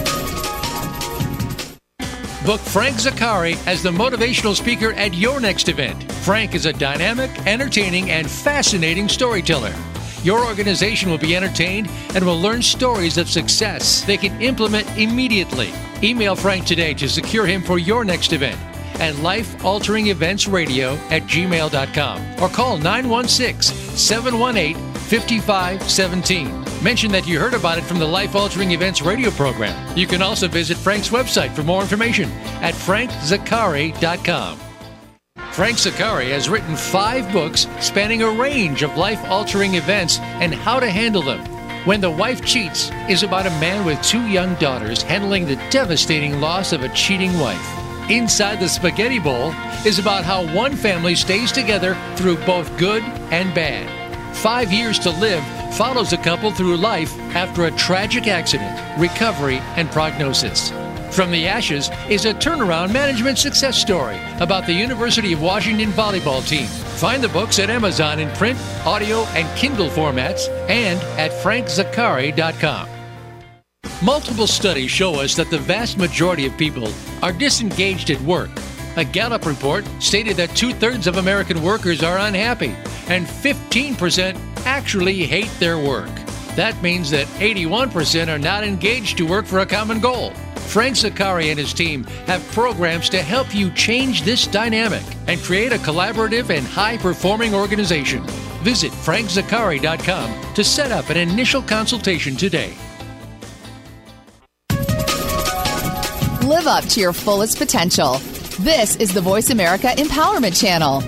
Book 2.45 2.61
Frank 2.61 2.97
Zaccari 2.97 3.57
as 3.65 3.81
the 3.81 3.93
motivational 3.93 4.57
speaker 4.57 4.93
at 4.95 5.15
your 5.15 5.39
next 5.39 5.69
event. 5.69 6.11
Frank 6.25 6.57
is 6.57 6.67
a 6.67 6.73
dynamic, 6.73 7.31
entertaining, 7.47 8.11
and 8.11 8.29
fascinating 8.29 9.09
storyteller. 9.09 9.73
Your 10.25 10.45
organization 10.45 11.09
will 11.09 11.19
be 11.19 11.37
entertained 11.37 11.89
and 12.17 12.27
will 12.27 12.41
learn 12.41 12.61
stories 12.61 13.17
of 13.17 13.31
success 13.31 14.03
they 14.03 14.17
can 14.17 14.43
implement 14.43 14.89
immediately. 14.99 15.71
Email 16.03 16.35
Frank 16.35 16.67
today 16.67 16.93
to 16.95 17.09
secure 17.09 17.47
him 17.47 17.63
for 17.63 17.79
your 17.79 18.05
next 18.05 18.33
event 18.33 18.61
at 18.95 19.15
lifealteringeventsradio 19.15 20.99
at 21.13 21.23
gmail.com 21.23 22.43
or 22.43 22.49
call 22.49 22.79
916 22.79 23.97
718 23.97 24.90
5517. 25.11 26.85
Mention 26.85 27.11
that 27.11 27.27
you 27.27 27.41
heard 27.41 27.55
about 27.55 27.79
it 27.79 27.83
from 27.83 27.99
the 27.99 28.07
Life 28.07 28.37
Altering 28.37 28.71
Events 28.71 29.03
radio 29.03 29.33
program. 29.33 29.99
You 29.99 30.07
can 30.07 30.23
also 30.23 30.47
visit 30.47 30.77
Frank's 30.77 31.09
website 31.09 31.51
for 31.51 31.65
more 31.65 31.83
information 31.83 32.31
at 32.63 32.75
frankzaccari.com. 32.75 34.61
Frank 35.51 35.79
Zaccari 35.79 36.29
has 36.29 36.49
written 36.49 36.77
five 36.77 37.33
books 37.33 37.67
spanning 37.81 38.23
a 38.23 38.31
range 38.31 38.85
of 38.85 38.97
life 38.97 39.21
altering 39.25 39.75
events 39.75 40.21
and 40.21 40.55
how 40.55 40.79
to 40.79 40.89
handle 40.89 41.23
them. 41.23 41.45
When 41.85 42.01
the 42.01 42.11
Wife 42.11 42.45
Cheats 42.45 42.93
is 43.09 43.25
about 43.25 43.47
a 43.47 43.59
man 43.59 43.85
with 43.85 44.01
two 44.03 44.29
young 44.29 44.55
daughters 44.55 45.03
handling 45.03 45.45
the 45.45 45.61
devastating 45.71 46.41
loss 46.41 46.73
of 46.73 46.85
a 46.85 46.89
cheating 46.91 47.37
wife. 47.41 48.09
Inside 48.09 48.61
the 48.61 48.69
Spaghetti 48.69 49.19
Bowl 49.19 49.53
is 49.85 49.99
about 49.99 50.23
how 50.23 50.47
one 50.55 50.77
family 50.77 51.17
stays 51.17 51.51
together 51.51 51.97
through 52.15 52.37
both 52.47 52.79
good 52.79 53.03
and 53.33 53.53
bad. 53.57 54.00
Five 54.41 54.73
Years 54.73 54.99
to 55.01 55.11
Live 55.11 55.45
follows 55.75 56.15
a 56.15 56.17
couple 56.17 56.51
through 56.51 56.79
life 56.79 57.15
after 57.37 57.67
a 57.67 57.71
tragic 57.73 58.27
accident, 58.27 58.81
recovery, 58.99 59.59
and 59.77 59.91
prognosis. 59.91 60.71
From 61.15 61.31
the 61.31 61.47
Ashes 61.47 61.91
is 62.09 62.25
a 62.25 62.33
turnaround 62.33 62.91
management 62.91 63.37
success 63.37 63.77
story 63.77 64.19
about 64.41 64.65
the 64.65 64.73
University 64.73 65.35
of 65.35 65.43
Washington 65.43 65.91
volleyball 65.91 66.43
team. 66.49 66.65
Find 66.97 67.23
the 67.23 67.29
books 67.29 67.59
at 67.59 67.69
Amazon 67.69 68.19
in 68.19 68.31
print, 68.31 68.59
audio, 68.87 69.25
and 69.35 69.47
Kindle 69.59 69.91
formats 69.91 70.49
and 70.71 70.99
at 71.21 71.33
frankzaccari.com. 71.43 72.89
Multiple 74.03 74.47
studies 74.47 74.91
show 74.91 75.21
us 75.21 75.37
that 75.37 75.51
the 75.51 75.59
vast 75.59 75.99
majority 75.99 76.47
of 76.47 76.57
people 76.57 76.91
are 77.23 77.33
disengaged 77.35 78.09
at 78.09 78.21
work 78.23 78.49
a 78.97 79.05
Gallup 79.05 79.47
report 79.47 79.85
stated 79.99 80.37
that 80.37 80.55
two 80.57 80.73
thirds 80.73 81.07
of 81.07 81.17
American 81.17 81.63
workers 81.63 82.03
are 82.03 82.19
unhappy 82.19 82.75
and 83.09 83.27
15% 83.27 84.39
actually 84.67 85.25
hate 85.25 85.51
their 85.59 85.79
work. 85.79 86.11
That 86.57 86.81
means 86.83 87.11
that 87.11 87.27
81% 87.39 88.29
are 88.29 88.39
not 88.39 88.65
engaged 88.65 89.17
to 89.19 89.27
work 89.27 89.47
for 89.47 89.61
a 89.61 89.67
common 89.67 90.01
goal. 90.01 90.33
Frank 90.57 90.97
Zaccari 90.97 91.51
and 91.51 91.59
his 91.59 91.73
team 91.73 92.05
have 92.27 92.47
programs 92.53 93.09
to 93.11 93.23
help 93.23 93.55
you 93.55 93.71
change 93.73 94.23
this 94.23 94.47
dynamic 94.47 95.03
and 95.27 95.41
create 95.41 95.73
a 95.73 95.79
collaborative 95.79 96.51
and 96.51 96.67
high 96.67 96.97
performing 96.97 97.55
organization. 97.55 98.23
Visit 98.63 98.93
frankzaccari.com 98.93 100.55
to 100.55 100.65
set 100.65 100.93
up 100.93 101.09
an 101.11 101.17
initial 101.17 101.63
consultation 101.63 102.37
today. 102.37 102.75
Live 106.43 106.67
up 106.67 106.85
to 106.85 107.01
your 107.01 107.13
fullest 107.13 107.59
potential. 107.59 108.21
This 108.61 108.97
is 108.97 109.15
the 109.15 109.23
Voice 109.23 109.49
America 109.49 109.87
Empowerment 109.87 110.61
Channel. 110.61 111.01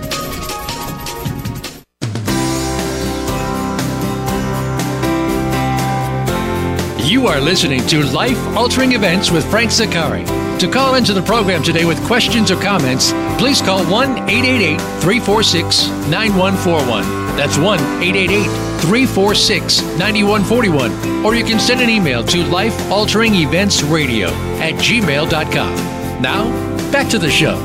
You 7.07 7.26
are 7.26 7.42
listening 7.42 7.86
to 7.88 8.05
Life 8.05 8.38
Altering 8.57 8.92
Events 8.92 9.30
with 9.30 9.44
Frank 9.50 9.70
Zaccari. 9.70 10.24
To 10.61 10.70
call 10.70 10.94
into 10.94 11.12
the 11.12 11.20
program 11.20 11.62
today 11.62 11.84
with 11.84 12.03
questions 12.07 12.50
or 12.50 12.59
comments, 12.59 13.12
please 13.38 13.61
call 13.61 13.84
1 13.84 14.30
888 14.30 14.80
346 15.03 15.88
9141. 16.09 17.36
That's 17.36 17.59
1 17.59 17.78
888 18.03 18.44
346 18.80 19.82
9141. 19.98 21.22
Or 21.22 21.34
you 21.34 21.44
can 21.44 21.61
send 21.61 21.82
an 21.82 21.90
email 21.90 22.24
to 22.24 22.38
lifealteringeventsradio 22.44 24.28
at 24.59 24.72
gmail.com. 24.76 26.22
Now, 26.22 26.71
Back 26.93 27.09
to 27.09 27.18
the 27.18 27.30
show. 27.30 27.57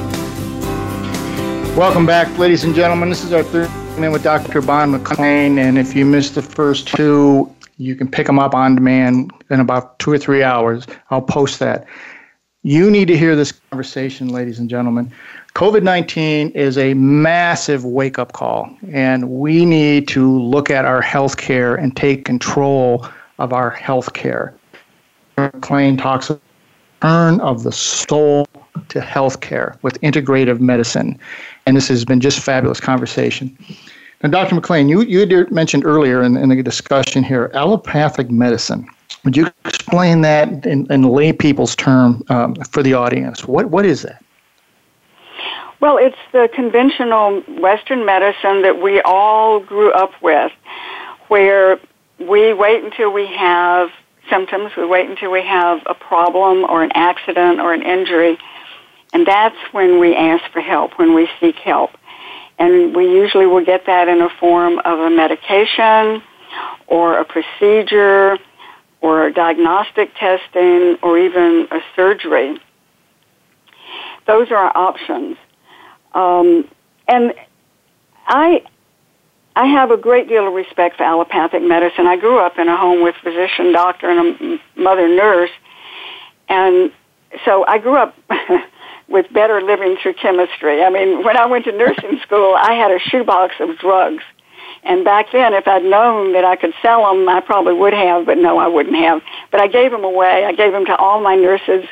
Welcome 1.78 2.06
back, 2.06 2.38
ladies 2.38 2.64
and 2.64 2.74
gentlemen. 2.74 3.10
This 3.10 3.26
is 3.26 3.34
our 3.34 3.44
third 3.44 3.68
segment 3.68 4.14
with 4.14 4.24
Dr. 4.24 4.62
Bon 4.62 4.90
McLean, 4.90 5.60
and 5.60 5.78
if 5.78 5.94
you 5.94 6.06
missed 6.06 6.36
the 6.36 6.42
first 6.42 6.88
two, 6.88 7.54
you 7.76 7.94
can 7.94 8.10
pick 8.10 8.26
them 8.26 8.40
up 8.40 8.56
on 8.56 8.76
demand 8.76 9.34
in 9.50 9.60
about 9.60 10.00
two 10.00 10.14
or 10.14 10.18
three 10.18 10.44
hours. 10.44 10.88
I'll 11.10 11.22
post 11.22 11.60
that. 11.60 11.86
You 12.64 12.90
need 12.90 13.10
to 13.10 13.18
hear 13.18 13.36
this 13.36 13.52
conversation, 13.52 14.30
ladies 14.30 14.60
and 14.60 14.70
gentlemen. 14.70 15.12
COVID 15.56 15.84
19 15.84 16.52
is 16.52 16.78
a 16.78 16.94
massive 16.94 17.84
wake 17.84 18.18
up 18.18 18.32
call, 18.32 18.74
and 18.94 19.30
we 19.30 19.66
need 19.66 20.08
to 20.08 20.40
look 20.40 20.70
at 20.70 20.86
our 20.86 21.02
health 21.02 21.36
care 21.36 21.76
and 21.76 21.94
take 21.98 22.24
control 22.24 23.06
of 23.40 23.52
our 23.52 23.72
health 23.72 24.14
care. 24.14 24.56
McLean 25.38 25.98
talks 25.98 26.30
about 26.30 26.42
turn 27.02 27.40
of 27.42 27.64
the 27.64 27.72
soul 27.72 28.48
to 28.90 29.00
healthcare 29.00 29.82
with 29.84 30.00
integrative 30.02 30.60
medicine. 30.60 31.20
And 31.66 31.76
this 31.76 31.88
has 31.88 32.06
been 32.06 32.20
just 32.20 32.40
fabulous 32.40 32.80
conversation. 32.80 33.58
Now, 34.24 34.30
Dr. 34.30 34.56
McLean, 34.56 34.90
you, 34.90 35.02
you 35.02 35.48
mentioned 35.52 35.86
earlier 35.86 36.24
in, 36.24 36.38
in 36.38 36.50
the 36.50 36.64
discussion 36.64 37.24
here 37.24 37.52
allopathic 37.54 38.32
medicine. 38.32 38.88
Would 39.24 39.38
you 39.38 39.48
explain 39.66 40.22
that 40.22 40.66
in, 40.66 40.92
in 40.92 41.04
lay 41.04 41.34
people's 41.34 41.76
term 41.76 42.24
um, 42.30 42.56
for 42.72 42.82
the 42.82 42.94
audience? 42.94 43.46
What, 43.46 43.68
what 43.68 43.86
is 43.86 44.04
that? 44.04 44.24
Well, 45.80 45.98
it's 45.98 46.18
the 46.32 46.50
conventional 46.54 47.42
Western 47.60 48.06
medicine 48.06 48.64
that 48.64 48.82
we 48.82 49.02
all 49.02 49.60
grew 49.60 49.92
up 49.92 50.12
with, 50.22 50.52
where 51.28 51.80
we 52.20 52.54
wait 52.54 52.84
until 52.84 53.14
we 53.14 53.28
have 53.28 53.92
symptoms, 54.30 54.72
we 54.76 54.86
wait 54.86 55.10
until 55.10 55.32
we 55.32 55.44
have 55.44 55.82
a 55.86 55.94
problem 55.94 56.66
or 56.66 56.84
an 56.84 56.92
accident 56.94 57.60
or 57.60 57.74
an 57.74 57.84
injury, 57.84 58.38
and 59.14 59.26
that's 59.26 59.56
when 59.72 60.00
we 60.00 60.16
ask 60.16 60.44
for 60.52 60.62
help, 60.62 60.98
when 61.00 61.14
we 61.14 61.30
seek 61.40 61.56
help. 61.56 61.92
And 62.60 62.96
we 62.96 63.06
usually 63.06 63.46
will 63.46 63.64
get 63.64 63.86
that 63.86 64.08
in 64.08 64.22
a 64.22 64.30
form 64.40 64.80
of 64.80 65.00
a 65.00 65.10
medication 65.10 66.24
or 66.88 67.20
a 67.20 67.26
procedure 67.26 68.38
or 69.02 69.28
a 69.28 69.34
diagnostic 69.34 70.14
testing 70.16 70.98
or 71.04 71.18
even 71.20 71.68
a 71.72 71.80
surgery. 71.96 72.60
Those 74.26 74.52
are 74.52 74.58
our 74.58 74.76
options. 74.76 75.38
Um, 76.14 76.68
and 77.08 77.34
I 78.26 78.64
I 79.56 79.66
have 79.66 79.90
a 79.90 79.98
great 79.98 80.28
deal 80.28 80.48
of 80.48 80.54
respect 80.54 80.98
for 80.98 81.04
allopathic 81.04 81.64
medicine. 81.64 82.06
I 82.06 82.18
grew 82.18 82.40
up 82.40 82.60
in 82.60 82.68
a 82.68 82.78
home 82.78 83.02
with 83.02 83.16
physician, 83.24 83.72
doctor, 83.72 84.10
and 84.10 84.60
a 84.60 84.80
mother 84.80 85.08
nurse, 85.08 85.50
and 86.48 86.92
so 87.44 87.66
I 87.68 87.80
grew 87.80 87.96
up 87.96 88.16
with 89.10 89.32
better 89.34 89.62
living 89.62 89.98
through 90.02 90.14
chemistry. 90.14 90.84
I 90.84 90.90
mean, 90.90 91.24
when 91.24 91.38
I 91.38 91.46
went 91.46 91.66
to 91.66 91.72
nursing 91.72 92.20
school, 92.24 92.56
I 92.58 92.74
had 92.74 92.92
a 92.92 93.00
shoebox 93.00 93.56
of 93.60 93.78
drugs. 93.78 94.24
And 94.84 95.04
back 95.04 95.28
then, 95.32 95.54
if 95.54 95.68
I'd 95.68 95.84
known 95.84 96.34
that 96.34 96.46
I 96.46 96.56
could 96.56 96.74
sell 96.82 97.14
them, 97.14 97.28
I 97.28 97.42
probably 97.42 97.74
would 97.74 97.94
have, 97.94 98.26
but 98.26 98.38
no, 98.38 98.58
I 98.58 98.68
wouldn't 98.68 98.96
have. 98.96 99.22
But 99.52 99.60
I 99.60 99.68
gave 99.68 99.92
them 99.92 100.04
away. 100.04 100.46
I 100.46 100.54
gave 100.54 100.72
them 100.72 100.86
to 100.86 100.96
all 100.96 101.22
my 101.22 101.36
nurses 101.36 101.86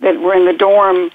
that 0.00 0.20
were 0.20 0.34
in 0.34 0.46
the 0.46 0.52
dorm 0.52 1.10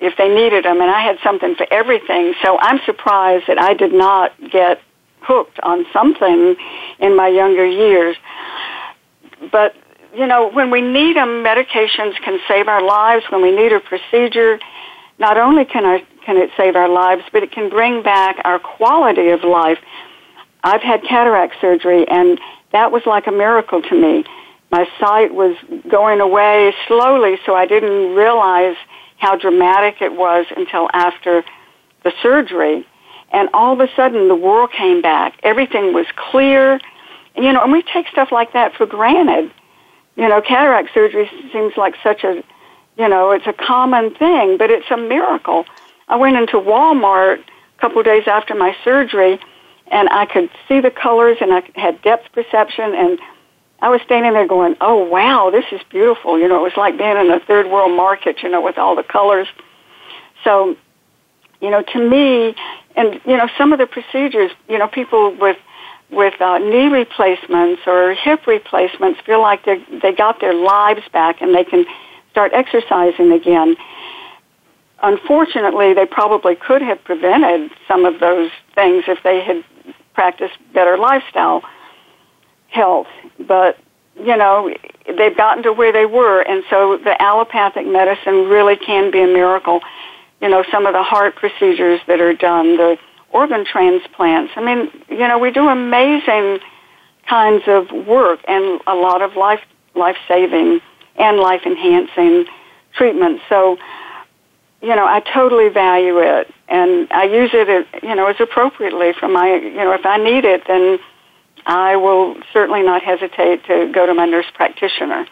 if 0.00 0.16
they 0.16 0.28
needed 0.28 0.64
them, 0.64 0.80
and 0.80 0.90
I 0.90 1.02
had 1.02 1.18
something 1.22 1.54
for 1.54 1.66
everything. 1.70 2.34
So 2.42 2.58
I'm 2.58 2.80
surprised 2.84 3.46
that 3.48 3.58
I 3.58 3.74
did 3.74 3.92
not 3.92 4.32
get 4.50 4.80
hooked 5.20 5.58
on 5.60 5.86
something 5.92 6.56
in 6.98 7.16
my 7.16 7.28
younger 7.28 7.66
years. 7.66 8.16
But, 9.50 9.74
you 10.14 10.26
know, 10.26 10.50
when 10.50 10.70
we 10.70 10.80
need 10.80 11.16
them, 11.16 11.44
medications 11.44 12.20
can 12.22 12.38
save 12.48 12.68
our 12.68 12.82
lives. 12.82 13.24
When 13.30 13.42
we 13.42 13.54
need 13.54 13.72
a 13.72 13.80
procedure, 13.80 14.58
not 15.18 15.38
only 15.38 15.64
can, 15.64 15.84
our, 15.84 16.00
can 16.24 16.36
it 16.36 16.50
save 16.56 16.76
our 16.76 16.88
lives, 16.88 17.22
but 17.32 17.42
it 17.42 17.52
can 17.52 17.70
bring 17.70 18.02
back 18.02 18.36
our 18.44 18.58
quality 18.58 19.28
of 19.28 19.44
life. 19.44 19.78
I've 20.62 20.82
had 20.82 21.02
cataract 21.04 21.56
surgery, 21.60 22.06
and 22.08 22.40
that 22.72 22.90
was 22.90 23.02
like 23.06 23.26
a 23.26 23.32
miracle 23.32 23.82
to 23.82 23.94
me. 23.94 24.24
My 24.70 24.88
sight 24.98 25.34
was 25.34 25.56
going 25.88 26.20
away 26.20 26.74
slowly, 26.88 27.38
so 27.46 27.54
I 27.54 27.66
didn't 27.66 28.14
realize 28.14 28.76
how 29.18 29.36
dramatic 29.36 30.02
it 30.02 30.14
was 30.14 30.46
until 30.56 30.88
after 30.92 31.44
the 32.02 32.12
surgery. 32.22 32.86
And 33.32 33.48
all 33.52 33.72
of 33.72 33.80
a 33.80 33.88
sudden, 33.94 34.28
the 34.28 34.34
world 34.34 34.70
came 34.72 35.02
back. 35.02 35.38
Everything 35.42 35.92
was 35.92 36.06
clear. 36.16 36.80
And, 37.34 37.44
you 37.44 37.52
know, 37.52 37.62
and 37.62 37.72
we 37.72 37.82
take 37.82 38.08
stuff 38.08 38.30
like 38.32 38.52
that 38.52 38.74
for 38.74 38.86
granted. 38.86 39.50
You 40.16 40.28
know, 40.28 40.40
cataract 40.40 40.94
surgery 40.94 41.30
seems 41.52 41.76
like 41.76 41.94
such 42.02 42.22
a, 42.24 42.42
you 42.96 43.08
know, 43.08 43.32
it's 43.32 43.46
a 43.46 43.52
common 43.52 44.14
thing, 44.14 44.56
but 44.56 44.70
it's 44.70 44.90
a 44.90 44.96
miracle. 44.96 45.64
I 46.08 46.16
went 46.16 46.36
into 46.36 46.54
Walmart 46.54 47.40
a 47.40 47.80
couple 47.80 47.98
of 47.98 48.04
days 48.04 48.24
after 48.26 48.54
my 48.54 48.76
surgery, 48.84 49.38
and 49.88 50.08
I 50.10 50.26
could 50.26 50.50
see 50.68 50.80
the 50.80 50.90
colors, 50.90 51.38
and 51.40 51.52
I 51.52 51.62
had 51.74 52.00
depth 52.02 52.32
perception, 52.32 52.94
and 52.94 53.18
I 53.80 53.88
was 53.88 54.00
standing 54.02 54.32
there 54.32 54.46
going, 54.46 54.76
"Oh 54.80 55.04
wow, 55.04 55.50
this 55.50 55.64
is 55.72 55.80
beautiful." 55.90 56.38
You 56.38 56.48
know, 56.48 56.60
it 56.60 56.62
was 56.62 56.76
like 56.76 56.96
being 56.96 57.16
in 57.16 57.30
a 57.30 57.40
third 57.40 57.66
world 57.66 57.96
market, 57.96 58.42
you 58.42 58.48
know, 58.48 58.60
with 58.60 58.78
all 58.78 58.94
the 58.96 59.02
colors. 59.02 59.48
So, 60.42 60.76
you 61.60 61.70
know, 61.70 61.82
to 61.82 61.98
me, 61.98 62.54
and 62.96 63.20
you 63.24 63.36
know 63.36 63.48
some 63.58 63.72
of 63.72 63.78
the 63.78 63.86
procedures 63.86 64.50
you 64.68 64.78
know 64.78 64.88
people 64.88 65.36
with 65.36 65.56
with 66.10 66.40
uh, 66.40 66.58
knee 66.58 66.88
replacements 66.88 67.82
or 67.86 68.14
hip 68.14 68.46
replacements 68.46 69.20
feel 69.24 69.40
like 69.40 69.64
they 69.64 69.84
they 70.02 70.12
got 70.12 70.40
their 70.40 70.54
lives 70.54 71.02
back 71.12 71.40
and 71.40 71.54
they 71.54 71.64
can 71.64 71.84
start 72.34 72.52
exercising 72.52 73.30
again. 73.30 73.76
Unfortunately 75.04 75.94
they 75.94 76.04
probably 76.04 76.56
could 76.56 76.82
have 76.82 77.02
prevented 77.04 77.70
some 77.86 78.04
of 78.04 78.18
those 78.18 78.50
things 78.74 79.04
if 79.06 79.22
they 79.22 79.40
had 79.40 79.62
practiced 80.14 80.54
better 80.72 80.98
lifestyle 80.98 81.62
health. 82.70 83.06
But 83.38 83.78
you 84.16 84.36
know 84.36 84.74
they've 85.06 85.36
gotten 85.36 85.62
to 85.62 85.72
where 85.72 85.92
they 85.92 86.06
were 86.06 86.40
and 86.42 86.64
so 86.68 86.98
the 86.98 87.20
allopathic 87.22 87.86
medicine 87.86 88.48
really 88.48 88.76
can 88.76 89.12
be 89.12 89.20
a 89.20 89.28
miracle. 89.28 89.80
You 90.40 90.48
know, 90.48 90.64
some 90.72 90.86
of 90.86 90.92
the 90.92 91.04
heart 91.04 91.36
procedures 91.36 92.00
that 92.08 92.20
are 92.20 92.34
done, 92.34 92.76
the 92.76 92.98
organ 93.30 93.64
transplants. 93.64 94.52
I 94.56 94.60
mean, 94.60 94.90
you 95.08 95.28
know, 95.28 95.38
we 95.38 95.52
do 95.52 95.68
amazing 95.68 96.58
kinds 97.28 97.62
of 97.68 97.92
work 98.06 98.40
and 98.48 98.80
a 98.88 98.94
lot 98.96 99.22
of 99.22 99.36
life 99.36 99.60
life 99.94 100.16
saving 100.26 100.80
and 101.16 101.38
life 101.38 101.62
enhancing 101.64 102.46
treatments. 102.92 103.42
So, 103.48 103.78
you 104.82 104.94
know, 104.94 105.06
I 105.06 105.20
totally 105.20 105.68
value 105.68 106.18
it 106.18 106.52
and 106.68 107.10
I 107.12 107.24
use 107.24 107.50
it, 107.52 107.86
you 108.02 108.14
know, 108.14 108.26
as 108.26 108.36
appropriately 108.40 109.12
for 109.12 109.28
my, 109.28 109.54
you 109.54 109.74
know, 109.74 109.92
if 109.92 110.04
I 110.04 110.16
need 110.16 110.44
it, 110.44 110.66
then 110.66 110.98
I 111.66 111.96
will 111.96 112.36
certainly 112.52 112.82
not 112.82 113.02
hesitate 113.02 113.64
to 113.66 113.90
go 113.92 114.06
to 114.06 114.14
my 114.14 114.26
nurse 114.26 114.50
practitioner. 114.52 115.26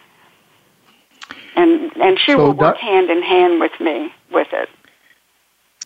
And 1.55 1.95
and 1.97 2.19
she 2.19 2.31
so 2.31 2.37
will 2.37 2.53
work 2.53 2.77
hand 2.77 3.11
in 3.11 3.21
hand 3.21 3.59
with 3.59 3.79
me 3.79 4.11
with 4.31 4.47
it. 4.53 4.69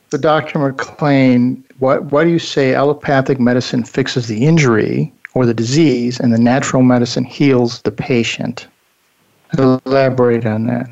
So, 0.10 0.18
Dr. 0.18 0.60
McLean, 0.60 1.62
what, 1.80 2.06
why 2.06 2.24
do 2.24 2.30
you 2.30 2.40
say 2.40 2.74
allopathic 2.74 3.42
medicine 3.42 3.84
fixes 3.84 4.28
the 4.28 4.46
injury 4.46 5.12
or 5.34 5.46
the 5.46 5.54
disease 5.54 6.18
and 6.22 6.34
the 6.34 6.38
natural 6.38 6.82
medicine 6.82 7.26
heals 7.26 7.82
the 7.82 7.92
patient? 7.92 8.68
Elaborate 9.58 10.46
on 10.46 10.68
that. 10.68 10.90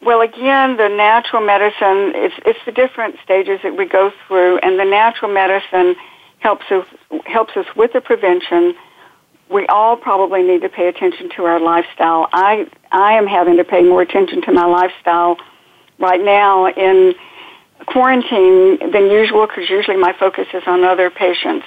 Well, 0.00 0.20
again, 0.20 0.76
the 0.76 0.88
natural 0.88 1.44
medicine, 1.44 2.12
it's, 2.14 2.34
it's 2.46 2.58
the 2.64 2.72
different 2.72 3.16
stages 3.24 3.60
that 3.62 3.76
we 3.76 3.86
go 3.86 4.12
through, 4.26 4.58
and 4.58 4.78
the 4.78 4.84
natural 4.84 5.32
medicine 5.32 5.96
helps 6.38 6.64
us, 6.70 6.86
helps 7.26 7.56
us 7.56 7.66
with 7.76 7.92
the 7.92 8.00
prevention. 8.00 8.74
We 9.50 9.66
all 9.66 9.96
probably 9.96 10.42
need 10.42 10.62
to 10.62 10.68
pay 10.68 10.88
attention 10.88 11.30
to 11.36 11.44
our 11.44 11.60
lifestyle. 11.60 12.28
I, 12.32 12.68
I 12.92 13.14
am 13.14 13.26
having 13.26 13.56
to 13.56 13.64
pay 13.64 13.82
more 13.82 14.02
attention 14.02 14.42
to 14.42 14.52
my 14.52 14.66
lifestyle 14.66 15.36
right 15.98 16.22
now 16.22 16.68
in 16.68 17.14
quarantine 17.86 18.78
than 18.92 19.10
usual 19.10 19.46
because 19.46 19.68
usually 19.68 19.96
my 19.96 20.12
focus 20.18 20.46
is 20.54 20.62
on 20.66 20.84
other 20.84 21.10
patients. 21.10 21.66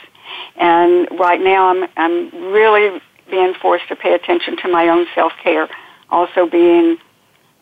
And 0.55 1.07
right 1.19 1.41
now 1.41 1.67
I'm, 1.67 1.89
I'm 1.97 2.51
really 2.51 3.01
being 3.31 3.53
forced 3.53 3.87
to 3.87 3.95
pay 3.95 4.13
attention 4.13 4.57
to 4.57 4.67
my 4.67 4.89
own 4.89 5.07
self-care. 5.15 5.67
Also 6.09 6.45
being 6.45 6.97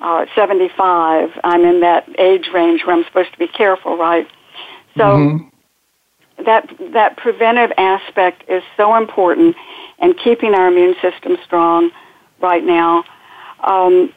uh, 0.02 0.26
75, 0.36 1.30
I'm 1.44 1.64
in 1.64 1.82
that 1.82 2.10
age 2.20 2.50
range 2.54 2.82
where 2.86 2.96
I'm 2.96 3.06
supposed 3.06 3.32
to 3.34 3.38
be 3.38 3.48
careful, 3.48 3.98
right? 3.98 4.28
So 4.98 5.04
mm-hmm. 5.04 6.44
that, 6.46 6.70
that 6.94 7.18
preventive 7.18 7.72
aspect 7.78 8.44
is 8.50 8.64
so 8.76 8.96
important 8.96 9.56
and 10.00 10.18
keeping 10.18 10.54
our 10.56 10.68
immune 10.68 10.96
system 11.02 11.38
strong 11.46 11.92
right 12.42 12.64
now. 12.64 13.04
Um, 13.64 14.14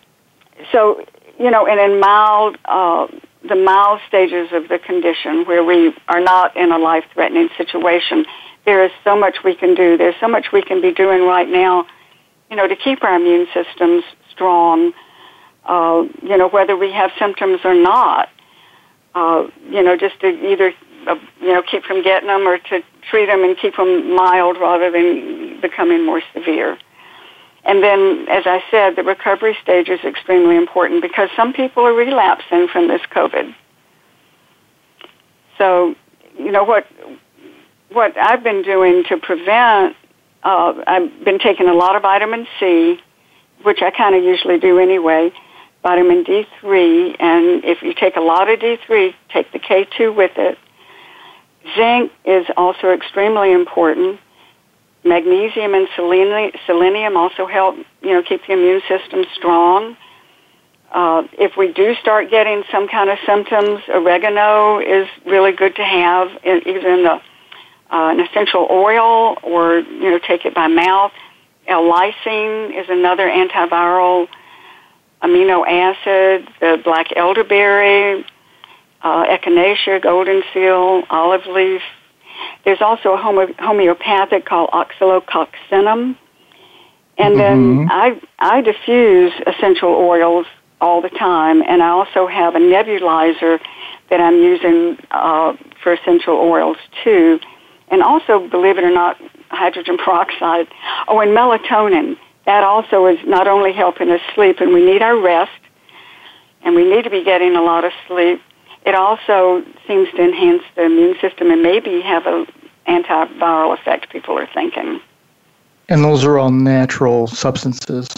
so, 0.71 1.05
you 1.39 1.51
know, 1.51 1.67
and 1.67 1.81
in 1.81 2.01
mild, 2.01 2.57
uh, 2.65 3.09
the 3.49 3.57
mild 3.57 4.01
stages 4.07 4.49
of 4.53 4.69
the 4.69 4.79
condition 4.79 5.45
where 5.47 5.65
we 5.65 5.93
are 6.09 6.21
not 6.21 6.57
in 6.57 6.71
a 6.71 6.79
life 6.79 7.05
threatening 7.13 7.49
situation, 7.57 8.25
there 8.65 8.85
is 8.85 8.93
so 9.05 9.17
much 9.19 9.39
we 9.45 9.55
can 9.55 9.75
do. 9.75 9.97
There's 9.97 10.15
so 10.21 10.29
much 10.29 10.47
we 10.53 10.63
can 10.63 10.81
be 10.81 10.93
doing 10.93 11.27
right 11.27 11.49
now, 11.49 11.87
you 12.51 12.57
know, 12.57 12.67
to 12.69 12.77
keep 12.77 13.03
our 13.03 13.17
immune 13.17 13.47
systems 13.53 14.05
strong, 14.31 14.93
uh, 15.65 16.05
you 16.23 16.37
know, 16.37 16.49
whether 16.49 16.77
we 16.77 16.93
have 16.93 17.11
symptoms 17.19 17.61
or 17.65 17.75
not. 17.75 18.29
Uh, 19.15 19.49
you 19.69 19.83
know, 19.83 19.97
just 19.97 20.19
to 20.21 20.29
either, 20.29 20.73
uh, 21.07 21.17
you 21.41 21.53
know, 21.53 21.63
keep 21.63 21.85
from 21.85 22.03
getting 22.03 22.29
them 22.29 22.49
or 22.49 22.57
to 22.57 22.83
treat 23.11 23.27
them 23.27 23.45
and 23.45 23.59
keep 23.59 23.77
them 23.77 24.15
mild 24.15 24.57
rather 24.59 24.91
than 24.91 25.61
becoming 25.61 26.07
more 26.07 26.23
severe. 26.33 26.79
And 27.65 27.83
then, 27.83 28.27
as 28.29 28.45
I 28.47 28.63
said, 28.71 28.97
the 28.97 29.03
recovery 29.03 29.57
stage 29.63 29.89
is 29.89 30.01
extremely 30.03 30.57
important 30.57 31.03
because 31.03 31.29
some 31.37 31.53
people 31.53 31.85
are 31.85 31.93
relapsing 31.93 32.69
from 32.69 32.89
this 32.89 33.03
COVID. 33.15 33.55
So, 35.59 35.95
you 36.39 36.51
know 36.51 36.65
what 36.65 36.87
what 37.95 38.17
I've 38.17 38.43
been 38.43 38.63
doing 38.63 39.05
to 39.09 39.17
prevent. 39.17 39.97
Uh, 40.43 40.75
I've 40.87 41.25
been 41.25 41.39
taking 41.39 41.69
a 41.69 41.75
lot 41.75 41.97
of 41.97 42.03
vitamin 42.03 42.47
C, 42.59 42.99
which 43.63 43.81
I 43.83 43.91
kind 43.91 44.15
of 44.15 44.25
usually 44.25 44.59
do 44.59 44.79
anyway. 44.79 45.33
Vitamin 45.83 46.25
D3, 46.25 47.17
and 47.19 47.65
if 47.65 47.83
you 47.83 47.93
take 47.93 48.17
a 48.17 48.21
lot 48.21 48.49
of 48.49 48.61
D3, 48.61 49.15
take 49.33 49.51
the 49.53 49.59
K2 49.59 50.15
with 50.15 50.33
it. 50.37 50.59
Zinc 51.77 52.13
is 52.25 52.47
also 52.57 52.91
extremely 52.91 53.53
important 53.53 54.21
Magnesium 55.05 55.75
and 55.75 55.89
selenium 55.97 57.17
also 57.17 57.47
help, 57.47 57.77
you 58.03 58.11
know, 58.11 58.23
keep 58.23 58.47
the 58.47 58.53
immune 58.53 58.83
system 58.89 59.25
strong. 59.35 59.97
Uh, 60.93 61.25
if 61.33 61.57
we 61.57 61.73
do 61.73 61.95
start 62.01 62.31
getting 62.31 62.63
some 62.71 62.87
kind 62.87 63.11
of 63.11 63.19
symptoms, 63.27 63.83
oregano 63.89 64.79
is 64.79 65.09
really 65.27 65.53
good 65.53 65.75
to 65.75 65.85
have, 65.85 66.29
either 66.45 66.89
in 66.89 67.03
the, 67.03 67.21
uh, 67.93 68.09
an 68.09 68.21
essential 68.21 68.67
oil 68.71 69.37
or 69.43 69.79
you 69.79 70.11
know 70.11 70.19
take 70.19 70.45
it 70.45 70.55
by 70.55 70.67
mouth. 70.67 71.13
L-lysine 71.69 72.77
is 72.77 72.89
another 72.89 73.29
antiviral 73.29 74.29
amino 75.23 75.65
acid. 75.67 76.49
The 76.61 76.81
black 76.83 77.09
elderberry, 77.15 78.25
uh, 79.03 79.25
echinacea, 79.27 80.03
golden 80.03 80.43
seal, 80.53 81.05
olive 81.11 81.47
leaf, 81.47 81.83
there's 82.65 82.81
also 82.81 83.13
a 83.13 83.17
homo- 83.17 83.55
homeopathic 83.59 84.45
called 84.45 84.71
oscillococcinum. 84.71 86.17
And 87.19 87.35
mm-hmm. 87.35 87.79
then 87.79 87.89
I, 87.91 88.21
I 88.39 88.63
diffuse 88.63 89.33
essential 89.47 89.91
oils 89.91 90.47
all 90.81 91.01
the 91.01 91.11
time, 91.11 91.63
and 91.63 91.83
I 91.83 91.91
also 91.91 92.27
have 92.27 92.57
a 92.57 92.59
nebulizer 92.59 93.61
that 94.11 94.21
I'm 94.21 94.37
using 94.43 94.99
uh, 95.11 95.57
for 95.83 95.93
essential 95.93 96.35
oils 96.35 96.77
too. 97.05 97.39
And 97.93 98.03
also, 98.03 98.49
believe 98.49 98.79
it 98.79 98.85
or 98.85 98.91
not, 98.91 99.21
hydrogen 99.51 99.99
peroxide. 99.99 100.67
Oh, 101.07 101.21
and 101.21 101.31
melatonin. 101.31 102.17
That 102.47 102.65
also 102.65 103.07
is 103.07 103.19
not 103.25 103.47
only 103.47 103.73
helping 103.73 104.11
us 104.11 104.21
sleep, 104.35 104.61
and 104.61 104.73
we 104.73 104.85
need 104.85 105.03
our 105.03 105.17
rest, 105.17 105.53
and 106.63 106.75
we 106.75 106.85
need 106.89 107.05
to 107.05 107.11
be 107.11 107.23
getting 107.23 107.55
a 107.55 107.63
lot 107.63 107.85
of 107.85 107.93
sleep. 108.09 108.43
It 108.85 108.95
also 108.97 109.65
seems 109.87 110.11
to 110.13 110.23
enhance 110.23 110.63
the 110.75 110.85
immune 110.85 111.17
system 111.21 111.51
and 111.51 111.63
maybe 111.63 112.01
have 112.01 112.27
an 112.27 112.47
antiviral 112.89 113.79
effect, 113.79 114.11
people 114.11 114.37
are 114.39 114.49
thinking. 114.53 115.01
And 115.89 116.03
those 116.03 116.25
are 116.25 116.39
all 116.39 116.51
natural 116.51 117.27
substances. 117.27 118.09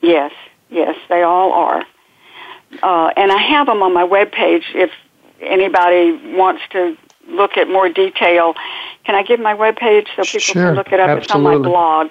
Yes, 0.00 0.32
yes, 0.68 0.96
they 1.08 1.22
all 1.22 1.52
are. 1.52 1.84
Uh, 2.82 3.12
and 3.16 3.30
I 3.30 3.38
have 3.38 3.66
them 3.66 3.82
on 3.82 3.94
my 3.94 4.02
webpage 4.06 4.64
if 4.74 4.90
anybody 5.40 6.12
wants 6.34 6.62
to 6.70 6.96
look 7.28 7.56
at 7.56 7.68
more 7.68 7.88
detail. 7.88 8.54
Can 9.04 9.14
I 9.14 9.22
give 9.22 9.38
my 9.40 9.54
webpage 9.54 10.08
so 10.16 10.22
people 10.22 10.40
sure, 10.40 10.64
can 10.64 10.74
look 10.74 10.92
it 10.92 11.00
up? 11.00 11.08
Absolutely. 11.08 11.22
It's 11.22 11.34
on 11.34 11.42
my 11.42 11.56
blog. 11.58 12.10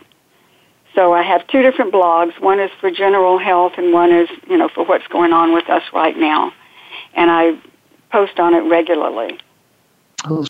So 0.93 1.13
I 1.13 1.23
have 1.23 1.47
two 1.47 1.61
different 1.61 1.93
blogs. 1.93 2.37
One 2.39 2.59
is 2.59 2.71
for 2.79 2.89
general 2.89 3.37
health 3.37 3.73
and 3.77 3.93
one 3.93 4.11
is, 4.11 4.29
you 4.49 4.57
know, 4.57 4.69
for 4.69 4.85
what's 4.85 5.05
going 5.07 5.33
on 5.33 5.53
with 5.53 5.69
us 5.69 5.83
right 5.93 6.17
now. 6.17 6.53
And 7.13 7.29
I 7.29 7.59
post 8.11 8.39
on 8.39 8.53
it 8.53 8.61
regularly. 8.61 9.37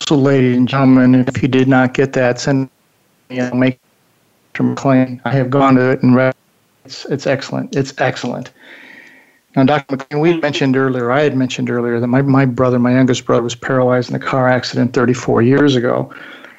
So, 0.08 0.14
ladies 0.14 0.56
and 0.56 0.68
gentlemen, 0.68 1.24
if 1.26 1.42
you 1.42 1.48
did 1.48 1.66
not 1.68 1.94
get 1.94 2.12
that, 2.14 2.40
send 2.40 2.70
me 3.28 3.40
a 3.40 3.54
make 3.54 3.78
McLean. 4.58 5.20
I 5.24 5.32
have 5.32 5.50
gone 5.50 5.74
to 5.74 5.90
it 5.90 6.02
and 6.02 6.14
read. 6.14 6.35
It's 6.86 7.04
it's 7.06 7.26
excellent. 7.26 7.74
It's 7.74 7.92
excellent. 7.98 8.52
Now, 9.56 9.64
Dr. 9.64 9.96
McLean, 9.96 10.20
we 10.20 10.40
mentioned 10.40 10.76
earlier, 10.76 11.10
I 11.10 11.22
had 11.22 11.36
mentioned 11.36 11.68
earlier 11.68 11.98
that 11.98 12.06
my, 12.06 12.20
my 12.22 12.44
brother, 12.44 12.78
my 12.78 12.92
youngest 12.92 13.24
brother, 13.24 13.42
was 13.42 13.54
paralyzed 13.54 14.10
in 14.10 14.14
a 14.14 14.18
car 14.20 14.48
accident 14.48 14.92
34 14.92 15.42
years 15.42 15.74
ago, 15.74 16.14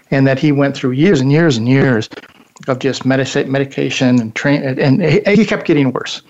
and 0.10 0.26
that 0.28 0.40
he 0.40 0.52
went 0.52 0.76
through 0.76 0.92
years 0.92 1.22
and 1.22 1.32
years 1.32 1.58
and 1.58 1.70
years 1.70 2.10
of 2.68 2.80
just 2.80 3.06
medic- 3.06 3.48
medication 3.48 4.20
and 4.20 4.36
train, 4.36 4.64
and 4.64 5.02
he 5.02 5.46
kept 5.46 5.66
getting 5.66 5.94
worse. 5.94 6.24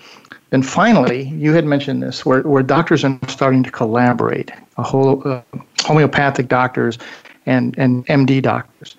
And 0.52 0.64
finally, 0.64 1.28
you 1.30 1.52
had 1.54 1.64
mentioned 1.64 2.02
this, 2.02 2.24
where, 2.24 2.42
where 2.42 2.62
doctors 2.62 3.02
are 3.02 3.18
starting 3.28 3.62
to 3.64 3.70
collaborate, 3.70 4.52
a 4.76 4.82
whole 4.82 5.26
uh, 5.26 5.40
homeopathic 5.84 6.48
doctors 6.48 6.98
and, 7.46 7.76
and 7.78 8.06
MD 8.06 8.42
doctors. 8.42 8.94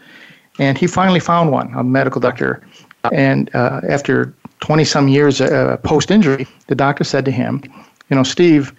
And 0.58 0.78
he 0.78 0.88
finally 0.88 1.20
found 1.22 1.52
one, 1.52 1.74
a 1.76 1.84
medical 1.84 2.20
doctor. 2.20 2.62
And 3.14 3.50
uh, 3.56 3.82
after 3.88 4.34
20 4.60 4.84
some 4.84 5.08
years 5.08 5.42
uh, 5.42 5.78
post 5.84 6.12
injury, 6.12 6.48
the 6.68 6.76
doctor 6.76 7.04
said 7.04 7.26
to 7.26 7.32
him, 7.32 7.62
You 8.10 8.16
know, 8.16 8.24
Steve, 8.24 8.74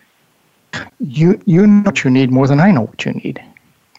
you, 0.99 1.41
you 1.47 1.67
know 1.67 1.83
what 1.83 2.05
you 2.05 2.11
need 2.11 2.31
more 2.31 2.47
than 2.47 2.61
I 2.61 2.71
know 2.71 2.83
what 2.83 3.05
you 3.05 3.13
need. 3.13 3.43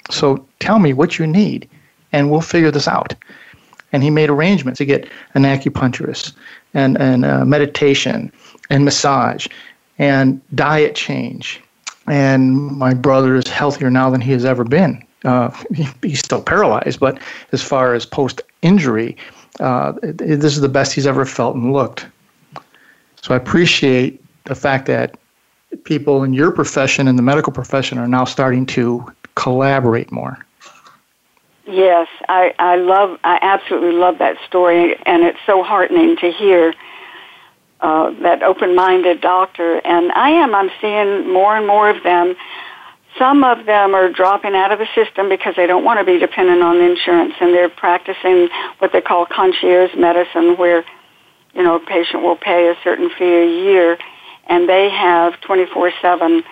So 0.09 0.45
tell 0.59 0.79
me 0.79 0.93
what 0.93 1.19
you 1.19 1.27
need, 1.27 1.69
and 2.11 2.29
we'll 2.29 2.41
figure 2.41 2.71
this 2.71 2.87
out. 2.87 3.15
And 3.93 4.03
he 4.03 4.09
made 4.09 4.29
arrangements 4.29 4.77
to 4.77 4.85
get 4.85 5.07
an 5.33 5.43
acupuncturist 5.43 6.33
and, 6.73 6.99
and 6.99 7.25
uh, 7.25 7.45
meditation 7.45 8.31
and 8.69 8.85
massage 8.85 9.47
and 9.97 10.41
diet 10.55 10.95
change. 10.95 11.61
And 12.07 12.55
my 12.55 12.93
brother 12.93 13.35
is 13.35 13.47
healthier 13.47 13.91
now 13.91 14.09
than 14.09 14.21
he 14.21 14.31
has 14.31 14.45
ever 14.45 14.63
been. 14.63 15.05
Uh, 15.25 15.51
he's 16.01 16.19
still 16.19 16.41
paralyzed, 16.41 16.99
but 16.99 17.19
as 17.51 17.61
far 17.61 17.93
as 17.93 18.05
post 18.05 18.41
injury, 18.61 19.17
uh, 19.59 19.93
this 20.01 20.53
is 20.53 20.61
the 20.61 20.69
best 20.69 20.93
he's 20.93 21.07
ever 21.07 21.25
felt 21.25 21.55
and 21.55 21.73
looked. 21.73 22.07
So 23.21 23.33
I 23.33 23.37
appreciate 23.37 24.23
the 24.45 24.55
fact 24.55 24.85
that 24.87 25.17
people 25.83 26.23
in 26.23 26.33
your 26.33 26.51
profession 26.51 27.07
and 27.07 27.17
the 27.17 27.23
medical 27.23 27.53
profession 27.53 27.97
are 27.97 28.07
now 28.07 28.25
starting 28.25 28.65
to 28.67 29.11
collaborate 29.35 30.11
more. 30.11 30.45
Yes, 31.67 32.07
I, 32.27 32.53
I 32.59 32.75
love, 32.75 33.19
I 33.23 33.37
absolutely 33.41 33.93
love 33.93 34.17
that 34.17 34.37
story, 34.47 34.97
and 35.05 35.23
it's 35.23 35.37
so 35.45 35.63
heartening 35.63 36.17
to 36.17 36.31
hear 36.31 36.73
uh, 37.81 38.11
that 38.21 38.43
open-minded 38.43 39.21
doctor. 39.21 39.77
And 39.85 40.11
I 40.13 40.31
am, 40.31 40.53
I'm 40.55 40.71
seeing 40.81 41.31
more 41.31 41.55
and 41.55 41.65
more 41.67 41.89
of 41.89 42.03
them. 42.03 42.35
Some 43.17 43.43
of 43.43 43.65
them 43.65 43.93
are 43.93 44.09
dropping 44.09 44.55
out 44.55 44.71
of 44.71 44.79
the 44.79 44.87
system 44.95 45.29
because 45.29 45.55
they 45.55 45.67
don't 45.67 45.83
want 45.83 45.99
to 45.99 46.05
be 46.05 46.17
dependent 46.17 46.61
on 46.61 46.79
insurance, 46.79 47.33
and 47.39 47.53
they're 47.53 47.69
practicing 47.69 48.49
what 48.79 48.91
they 48.93 49.01
call 49.01 49.25
concierge 49.25 49.93
medicine, 49.95 50.55
where 50.57 50.85
you 51.53 51.63
know 51.63 51.75
a 51.75 51.79
patient 51.79 52.23
will 52.23 52.37
pay 52.37 52.69
a 52.69 52.75
certain 52.83 53.09
fee 53.09 53.25
a 53.25 53.63
year, 53.63 53.97
and 54.47 54.67
they 54.67 54.89
have 54.89 55.33
24/7 55.41 56.43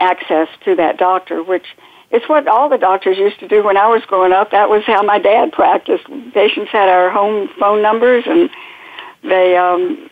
access 0.00 0.48
to 0.64 0.74
that 0.74 0.98
doctor, 0.98 1.42
which 1.42 1.66
it's 2.10 2.28
what 2.28 2.46
all 2.48 2.68
the 2.68 2.78
doctors 2.78 3.16
used 3.18 3.40
to 3.40 3.48
do 3.48 3.62
when 3.64 3.76
I 3.76 3.88
was 3.88 4.02
growing 4.06 4.32
up. 4.32 4.50
That 4.50 4.68
was 4.68 4.82
how 4.84 5.02
my 5.02 5.18
dad 5.18 5.52
practiced. 5.52 6.04
Patients 6.32 6.70
had 6.70 6.88
our 6.88 7.10
home 7.10 7.48
phone 7.58 7.82
numbers, 7.82 8.24
and 8.26 8.50
they, 9.22 9.56
um, 9.56 10.10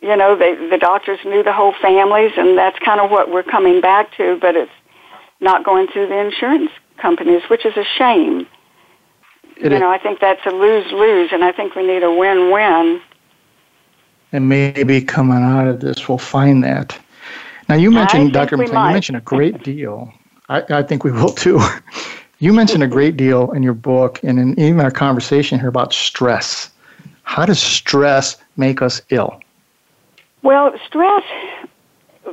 you 0.00 0.16
know, 0.16 0.36
they 0.36 0.54
the 0.54 0.78
doctors 0.78 1.18
knew 1.24 1.42
the 1.42 1.52
whole 1.52 1.74
families, 1.80 2.32
and 2.36 2.56
that's 2.56 2.78
kind 2.78 3.00
of 3.00 3.10
what 3.10 3.30
we're 3.30 3.42
coming 3.42 3.80
back 3.80 4.14
to. 4.16 4.38
But 4.40 4.56
it's 4.56 4.72
not 5.40 5.64
going 5.64 5.88
through 5.88 6.08
the 6.08 6.18
insurance 6.18 6.70
companies, 6.98 7.42
which 7.48 7.64
is 7.64 7.76
a 7.76 7.84
shame. 7.84 8.46
It 9.56 9.72
you 9.72 9.78
know, 9.78 9.90
I 9.90 9.98
think 9.98 10.20
that's 10.20 10.44
a 10.46 10.50
lose 10.50 10.90
lose, 10.92 11.30
and 11.32 11.44
I 11.44 11.52
think 11.52 11.74
we 11.74 11.86
need 11.86 12.02
a 12.02 12.12
win 12.12 12.50
win. 12.50 13.00
And 14.32 14.48
maybe 14.48 15.02
coming 15.02 15.42
out 15.42 15.66
of 15.66 15.80
this, 15.80 16.08
we'll 16.08 16.18
find 16.18 16.62
that. 16.62 16.98
Now, 17.68 17.74
you 17.74 17.90
mentioned, 17.90 18.32
Dr. 18.32 18.56
McLean, 18.56 18.86
you 18.86 18.92
mentioned 18.92 19.18
a 19.18 19.20
great 19.20 19.62
deal 19.64 20.12
I, 20.50 20.64
I 20.70 20.82
think 20.82 21.04
we 21.04 21.12
will 21.12 21.30
too. 21.30 21.60
you 22.40 22.52
mentioned 22.52 22.82
a 22.82 22.88
great 22.88 23.16
deal 23.16 23.52
in 23.52 23.62
your 23.62 23.72
book 23.72 24.20
and 24.22 24.38
in 24.38 24.58
even 24.58 24.80
our 24.80 24.90
conversation 24.90 25.58
here 25.58 25.68
about 25.68 25.94
stress. 25.94 26.70
How 27.22 27.46
does 27.46 27.60
stress 27.60 28.36
make 28.56 28.82
us 28.82 29.00
ill? 29.10 29.40
Well, 30.42 30.72
stress, 30.86 31.22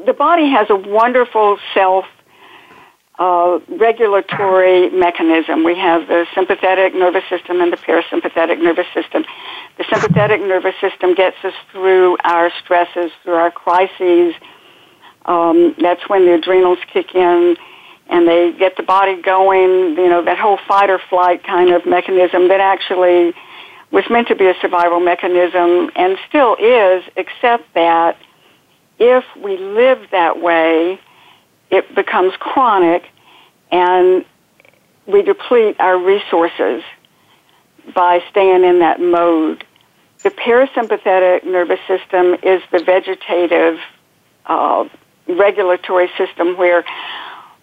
the 0.06 0.14
body 0.14 0.50
has 0.50 0.70
a 0.70 0.76
wonderful 0.76 1.58
self 1.74 2.06
uh, 3.20 3.60
regulatory 3.68 4.90
mechanism. 4.92 5.64
We 5.64 5.76
have 5.78 6.08
the 6.08 6.26
sympathetic 6.36 6.94
nervous 6.94 7.24
system 7.30 7.62
and 7.62 7.74
the 7.74 7.78
parasympathetic 7.78 8.62
nervous 8.62 8.86
system. 8.94 9.26
The 9.78 9.86
sympathetic 9.90 10.40
nervous 10.42 10.76
system 10.80 11.16
gets 11.16 11.38
us 11.44 11.54
through 11.72 12.18
our 12.24 12.52
stresses, 12.64 13.12
through 13.24 13.34
our 13.34 13.52
crises. 13.52 14.36
Um, 15.26 15.76
that's 15.80 16.08
when 16.08 16.26
the 16.26 16.36
adrenals 16.36 16.80
kick 16.94 17.16
in 17.16 17.58
and 18.10 18.28
they 18.28 18.54
get 18.58 18.78
the 18.78 18.84
body 18.84 19.22
going, 19.22 19.98
you 19.98 20.08
know, 20.08 20.24
that 20.24 20.38
whole 20.38 20.60
fight 20.68 20.90
or 20.90 21.00
flight 21.10 21.44
kind 21.44 21.72
of 21.72 21.86
mechanism 21.86 22.48
that 22.48 22.62
actually 22.62 23.34
was 23.92 24.04
meant 24.10 24.28
to 24.28 24.36
be 24.36 24.48
a 24.48 24.54
survival 24.62 25.00
mechanism 25.00 25.90
and 25.96 26.18
still 26.28 26.56
is, 26.60 27.04
except 27.16 27.74
that 27.74 28.18
if 29.00 29.24
we 29.42 29.58
live 29.58 30.00
that 30.12 30.42
way, 30.42 31.00
it 31.70 31.96
becomes 31.96 32.34
chronic 32.38 33.04
and 33.72 34.26
we 35.06 35.22
deplete 35.22 35.78
our 35.80 35.98
resources 35.98 36.84
by 37.94 38.22
staying 38.30 38.64
in 38.64 38.80
that 38.80 39.00
mode. 39.00 39.64
The 40.24 40.30
parasympathetic 40.30 41.46
nervous 41.46 41.80
system 41.88 42.36
is 42.44 42.62
the 42.72 42.84
vegetative 42.84 43.80
uh, 44.46 44.88
regulatory 45.28 46.10
system 46.18 46.58
where 46.58 46.84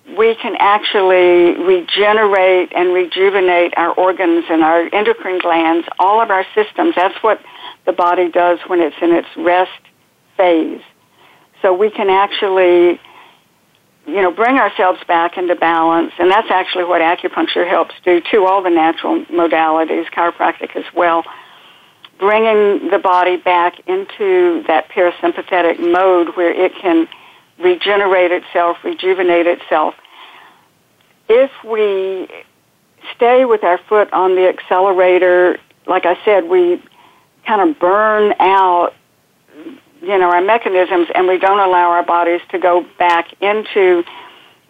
we 0.06 0.34
can 0.34 0.54
actually 0.58 1.54
regenerate 1.64 2.72
and 2.74 2.92
rejuvenate 2.92 3.72
our 3.76 3.92
organs 3.92 4.44
and 4.50 4.62
our 4.62 4.88
endocrine 4.94 5.38
glands, 5.38 5.86
all 5.98 6.20
of 6.20 6.30
our 6.30 6.44
systems. 6.54 6.94
That's 6.94 7.16
what 7.22 7.40
the 7.86 7.92
body 7.92 8.30
does 8.30 8.58
when 8.66 8.80
it's 8.80 8.96
in 9.00 9.12
its 9.12 9.28
rest 9.36 9.70
phase. 10.36 10.82
So 11.62 11.72
we 11.72 11.90
can 11.90 12.10
actually, 12.10 13.00
you 14.06 14.22
know, 14.22 14.30
bring 14.30 14.56
ourselves 14.56 15.00
back 15.08 15.38
into 15.38 15.54
balance, 15.54 16.12
and 16.18 16.30
that's 16.30 16.50
actually 16.50 16.84
what 16.84 17.00
acupuncture 17.00 17.68
helps 17.68 17.94
do 18.04 18.20
too, 18.30 18.44
all 18.44 18.62
the 18.62 18.70
natural 18.70 19.24
modalities, 19.26 20.04
chiropractic 20.10 20.76
as 20.76 20.84
well. 20.94 21.24
Bringing 22.18 22.90
the 22.90 22.98
body 22.98 23.38
back 23.38 23.80
into 23.86 24.62
that 24.68 24.90
parasympathetic 24.90 25.80
mode 25.80 26.36
where 26.36 26.52
it 26.52 26.72
can 26.80 27.08
regenerate 27.58 28.32
itself, 28.32 28.78
rejuvenate 28.84 29.46
itself. 29.46 29.94
If 31.28 31.50
we 31.64 32.28
stay 33.16 33.44
with 33.44 33.64
our 33.64 33.78
foot 33.88 34.12
on 34.12 34.34
the 34.34 34.48
accelerator, 34.48 35.58
like 35.86 36.06
I 36.06 36.16
said, 36.24 36.44
we 36.44 36.82
kind 37.46 37.68
of 37.68 37.78
burn 37.78 38.34
out, 38.40 38.92
you 40.02 40.18
know, 40.18 40.30
our 40.30 40.42
mechanisms 40.42 41.08
and 41.14 41.26
we 41.26 41.38
don't 41.38 41.60
allow 41.60 41.90
our 41.90 42.04
bodies 42.04 42.40
to 42.50 42.58
go 42.58 42.84
back 42.98 43.32
into 43.40 44.04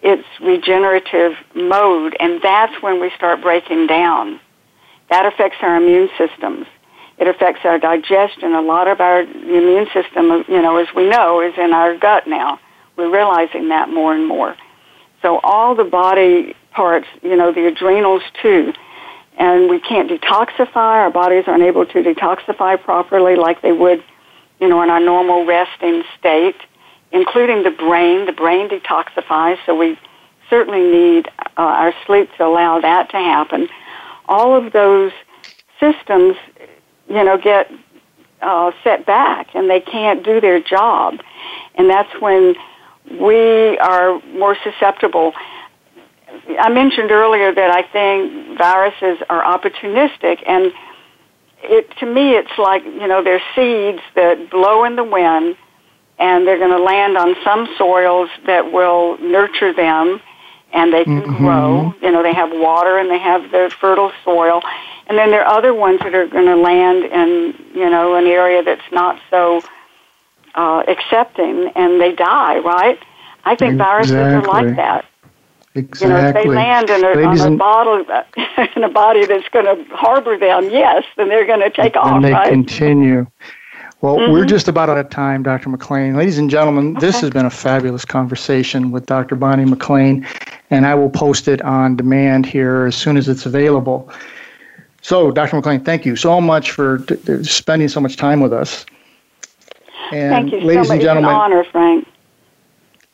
its 0.03 0.25
regenerative 0.41 1.33
mode. 1.55 2.17
And 2.21 2.41
that's 2.43 2.81
when 2.83 3.01
we 3.01 3.11
start 3.17 3.41
breaking 3.41 3.87
down. 3.87 4.41
that 5.11 5.27
affects 5.27 5.59
our 5.63 5.77
immune 5.77 6.09
systems. 6.19 6.67
It 7.19 7.29
affects 7.29 7.61
our 7.65 7.79
digestion. 7.79 8.55
A 8.55 8.61
lot 8.61 8.89
of 8.89 9.01
our 9.01 9.21
immune 9.21 9.87
system, 9.93 10.45
you 10.49 10.61
know, 10.61 10.79
as 10.79 10.89
we 10.95 11.09
know, 11.09 11.41
is 11.41 11.55
in 11.57 11.73
our 11.73 11.97
gut 11.97 12.27
now. 12.27 12.59
We're 12.97 13.13
realizing 13.13 13.69
that 13.69 13.89
more 13.89 14.15
and 14.15 14.27
more. 14.27 14.57
So 15.23 15.39
all 15.43 15.75
the 15.75 15.85
body 15.85 16.55
parts, 16.73 17.07
you 17.23 17.37
know, 17.37 17.53
the 17.53 17.67
adrenals 17.67 18.23
too, 18.43 18.73
and 19.39 19.69
we 19.69 19.81
can't 19.81 20.11
detoxify. 20.11 21.03
Our 21.03 21.11
bodies 21.11 21.45
aren't 21.47 21.63
able 21.63 21.87
to 21.87 22.03
detoxify 22.03 22.81
properly 22.83 23.37
like 23.37 23.63
they 23.63 23.73
would, 23.73 24.03
you 24.61 24.69
know, 24.69 24.83
in 24.83 24.91
our 24.91 25.01
normal 25.01 25.45
resting 25.45 26.05
state, 26.19 26.57
including 27.11 27.63
the 27.63 27.71
brain. 27.71 28.27
The 28.27 28.33
brain 28.33 28.69
detoxifies, 28.69 29.59
so 29.67 29.77
we 29.77 29.99
certainly 30.51 30.83
need 30.83 31.29
uh, 31.57 31.63
our 31.63 31.95
sleep 32.07 32.31
to 32.37 32.45
allow 32.45 32.81
that 32.81 33.11
to 33.11 33.17
happen. 33.17 33.69
All 34.27 34.55
of 34.55 34.73
those 34.73 35.13
systems, 35.81 36.37
you 37.09 37.25
know, 37.25 37.39
get 37.39 37.71
uh, 38.41 38.73
set 38.83 39.07
back 39.07 39.49
and 39.55 39.71
they 39.71 39.81
can't 39.81 40.23
do 40.25 40.41
their 40.41 40.61
job. 40.61 41.21
And 41.75 41.89
that's 41.89 42.13
when 42.21 42.55
we 43.11 43.79
are 43.79 44.21
more 44.33 44.57
susceptible. 44.63 45.33
I 46.59 46.69
mentioned 46.71 47.11
earlier 47.11 47.55
that 47.55 47.71
I 47.71 47.83
think 47.83 48.59
viruses 48.59 49.23
are 49.29 49.43
opportunistic 49.43 50.43
and 50.47 50.73
it 51.63 51.91
to 51.99 52.07
me 52.07 52.35
it's 52.35 52.59
like, 52.59 52.85
you 52.85 53.07
know, 53.07 53.23
they're 53.23 53.43
seeds 53.55 54.03
that 54.15 54.51
blow 54.51 54.85
in 54.85 54.97
the 54.97 55.05
wind 55.05 55.57
and 56.19 56.47
they're 56.47 56.59
going 56.59 56.77
to 56.77 56.83
land 56.83 57.17
on 57.17 57.35
some 57.43 57.69
soils 57.77 58.29
that 58.47 58.73
will 58.73 59.19
nurture 59.19 59.73
them 59.73 60.21
and 60.73 60.93
they 60.93 61.05
can 61.05 61.23
mm-hmm. 61.23 61.45
grow. 61.45 61.95
You 62.03 62.11
know, 62.11 62.23
they 62.23 62.35
have 62.35 62.51
water 62.53 62.99
and 62.99 63.11
they 63.11 63.19
have 63.19 63.51
the 63.51 63.73
fertile 63.81 64.13
soil. 64.25 64.63
And 65.07 65.19
then 65.19 65.31
there 65.31 65.45
are 65.45 65.57
other 65.57 65.75
ones 65.75 66.01
that 66.01 66.15
are 66.15 66.27
going 66.27 66.47
to 66.47 66.57
land 66.57 67.05
in, 67.05 67.55
you 67.75 67.89
know, 67.91 68.15
an 68.15 68.27
area 68.27 68.63
that's 68.63 68.93
not 68.93 69.21
so 69.31 69.63
uh, 70.55 70.85
accepting 70.89 71.71
and 71.75 72.01
they 72.01 72.13
die, 72.13 72.59
right? 72.59 72.99
I 73.45 73.57
think 73.57 73.77
viruses 73.77 74.15
are 74.15 74.43
like 74.43 74.77
that. 74.77 75.05
Exactly. 75.75 76.09
You 76.09 76.15
know, 76.15 76.29
if 76.29 76.35
they 76.35 76.49
land 76.49 76.89
in 76.89 77.05
a, 77.05 77.25
on 77.25 77.53
a 77.55 77.57
bottle 77.57 78.05
in 78.77 78.85
a 78.85 78.89
body 78.89 79.27
that's 79.27 79.49
going 79.49 79.65
to 79.65 79.85
harbor 79.95 80.39
them, 80.39 80.71
yes, 80.71 81.05
then 81.17 81.29
they're 81.29 81.47
going 81.47 81.61
to 81.61 81.71
take 81.71 81.97
off. 81.97 82.13
And 82.13 82.25
they 82.25 82.33
right? 82.33 82.49
continue. 82.49 83.27
Well, 84.01 84.19
mm-hmm. 84.19 84.33
we're 84.33 84.45
just 84.45 84.69
about 84.69 84.89
out 84.89 84.99
of 84.99 85.11
time, 85.11 85.43
Dr. 85.43 85.71
McLean. 85.71 86.15
Ladies 86.15 86.39
and 86.39 86.49
gentlemen, 86.49 86.97
okay. 86.97 87.07
this 87.07 87.21
has 87.21 87.31
been 87.31 87.47
a 87.47 87.51
fabulous 87.51 88.05
conversation 88.05 88.93
with 88.93 89.07
Dr. 89.07 89.35
Bonnie 89.35 89.65
McLean, 89.65 90.27
and 90.71 90.87
I 90.87 90.95
will 90.95 91.11
post 91.11 91.49
it 91.49 91.63
on 91.63 91.97
demand 91.97 92.47
here 92.47 92.85
as 92.85 92.95
soon 92.95 93.17
as 93.17 93.29
it's 93.29 93.47
available. 93.47 94.13
So, 95.01 95.31
Dr. 95.31 95.57
McLean, 95.57 95.81
thank 95.81 96.07
you 96.07 96.17
so 96.17 96.41
much 96.41 96.71
for 96.71 96.99
t- 96.99 97.45
spending 97.45 97.89
so 97.89 98.01
much 98.01 98.17
time 98.17 98.41
with 98.41 98.53
us. 98.53 98.87
And 100.13 100.51
thank 100.51 100.53
you 100.53 100.61
ladies 100.61 100.89
so 100.89 100.89
much. 100.89 100.91
And 100.91 101.01
gentlemen, 101.01 101.31
it's 101.31 101.35
an 101.35 101.41
honor, 101.41 101.65
Frank. 101.65 102.09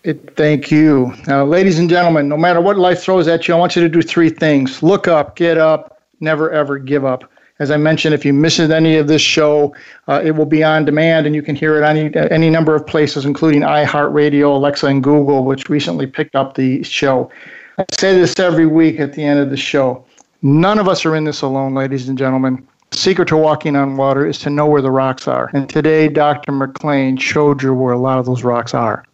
It, 0.02 0.36
thank 0.36 0.70
you. 0.70 1.12
Now, 1.26 1.44
ladies 1.44 1.78
and 1.78 1.90
gentlemen, 1.90 2.28
no 2.28 2.36
matter 2.36 2.60
what 2.60 2.78
life 2.78 3.00
throws 3.00 3.28
at 3.28 3.46
you, 3.46 3.54
I 3.54 3.58
want 3.58 3.76
you 3.76 3.82
to 3.82 3.88
do 3.88 4.00
three 4.00 4.30
things 4.30 4.82
look 4.82 5.08
up, 5.08 5.36
get 5.36 5.58
up, 5.58 6.02
never 6.20 6.50
ever 6.50 6.78
give 6.78 7.04
up. 7.04 7.30
As 7.58 7.70
I 7.70 7.76
mentioned, 7.76 8.14
if 8.14 8.24
you 8.24 8.32
miss 8.32 8.58
any 8.58 8.96
of 8.96 9.06
this 9.06 9.20
show, 9.20 9.74
uh, 10.08 10.22
it 10.24 10.30
will 10.30 10.46
be 10.46 10.64
on 10.64 10.86
demand 10.86 11.26
and 11.26 11.34
you 11.34 11.42
can 11.42 11.54
hear 11.54 11.76
it 11.76 11.84
on 11.84 11.94
any, 11.98 12.16
any 12.30 12.48
number 12.48 12.74
of 12.74 12.86
places, 12.86 13.26
including 13.26 13.60
iHeartRadio, 13.60 14.54
Alexa, 14.56 14.86
and 14.86 15.04
Google, 15.04 15.44
which 15.44 15.68
recently 15.68 16.06
picked 16.06 16.34
up 16.34 16.54
the 16.54 16.82
show. 16.82 17.30
I 17.76 17.84
say 17.92 18.14
this 18.14 18.38
every 18.38 18.66
week 18.66 18.98
at 18.98 19.12
the 19.12 19.22
end 19.22 19.40
of 19.40 19.50
the 19.50 19.58
show. 19.58 20.02
None 20.40 20.78
of 20.78 20.88
us 20.88 21.04
are 21.04 21.14
in 21.14 21.24
this 21.24 21.42
alone, 21.42 21.74
ladies 21.74 22.08
and 22.08 22.16
gentlemen. 22.16 22.66
The 22.90 22.98
secret 22.98 23.28
to 23.28 23.36
walking 23.36 23.76
on 23.76 23.96
water 23.96 24.26
is 24.26 24.38
to 24.40 24.50
know 24.50 24.66
where 24.66 24.82
the 24.82 24.90
rocks 24.90 25.28
are. 25.28 25.48
And 25.54 25.68
today, 25.68 26.08
Dr. 26.08 26.50
McLean 26.50 27.16
showed 27.16 27.62
you 27.62 27.72
where 27.72 27.92
a 27.92 27.98
lot 27.98 28.18
of 28.18 28.26
those 28.26 28.42
rocks 28.42 28.74
are. 28.74 29.04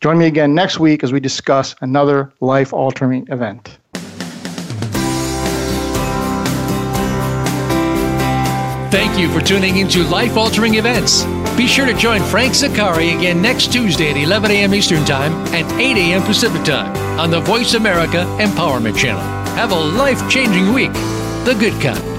Join 0.00 0.18
me 0.18 0.26
again 0.26 0.54
next 0.54 0.78
week 0.78 1.02
as 1.02 1.12
we 1.12 1.18
discuss 1.18 1.74
another 1.80 2.32
life 2.40 2.72
altering 2.72 3.26
event. 3.28 3.78
Thank 8.90 9.18
you 9.18 9.28
for 9.30 9.44
tuning 9.44 9.78
into 9.78 10.04
Life 10.04 10.36
Altering 10.36 10.76
Events. 10.76 11.24
Be 11.56 11.66
sure 11.66 11.84
to 11.84 11.94
join 11.94 12.22
Frank 12.22 12.52
Zaccari 12.54 13.18
again 13.18 13.42
next 13.42 13.72
Tuesday 13.72 14.12
at 14.12 14.16
11 14.16 14.50
a.m. 14.52 14.72
Eastern 14.74 15.04
Time 15.04 15.32
and 15.52 15.70
8 15.78 15.96
a.m. 15.96 16.22
Pacific 16.22 16.64
Time 16.64 16.96
on 17.18 17.30
the 17.30 17.40
Voice 17.40 17.74
America 17.74 18.24
Empowerment 18.38 18.96
Channel. 18.96 19.20
Have 19.56 19.72
a 19.72 19.74
life 19.74 20.30
changing 20.30 20.72
week, 20.72 20.92
the 21.44 21.56
good 21.58 21.78
kind. 21.82 22.17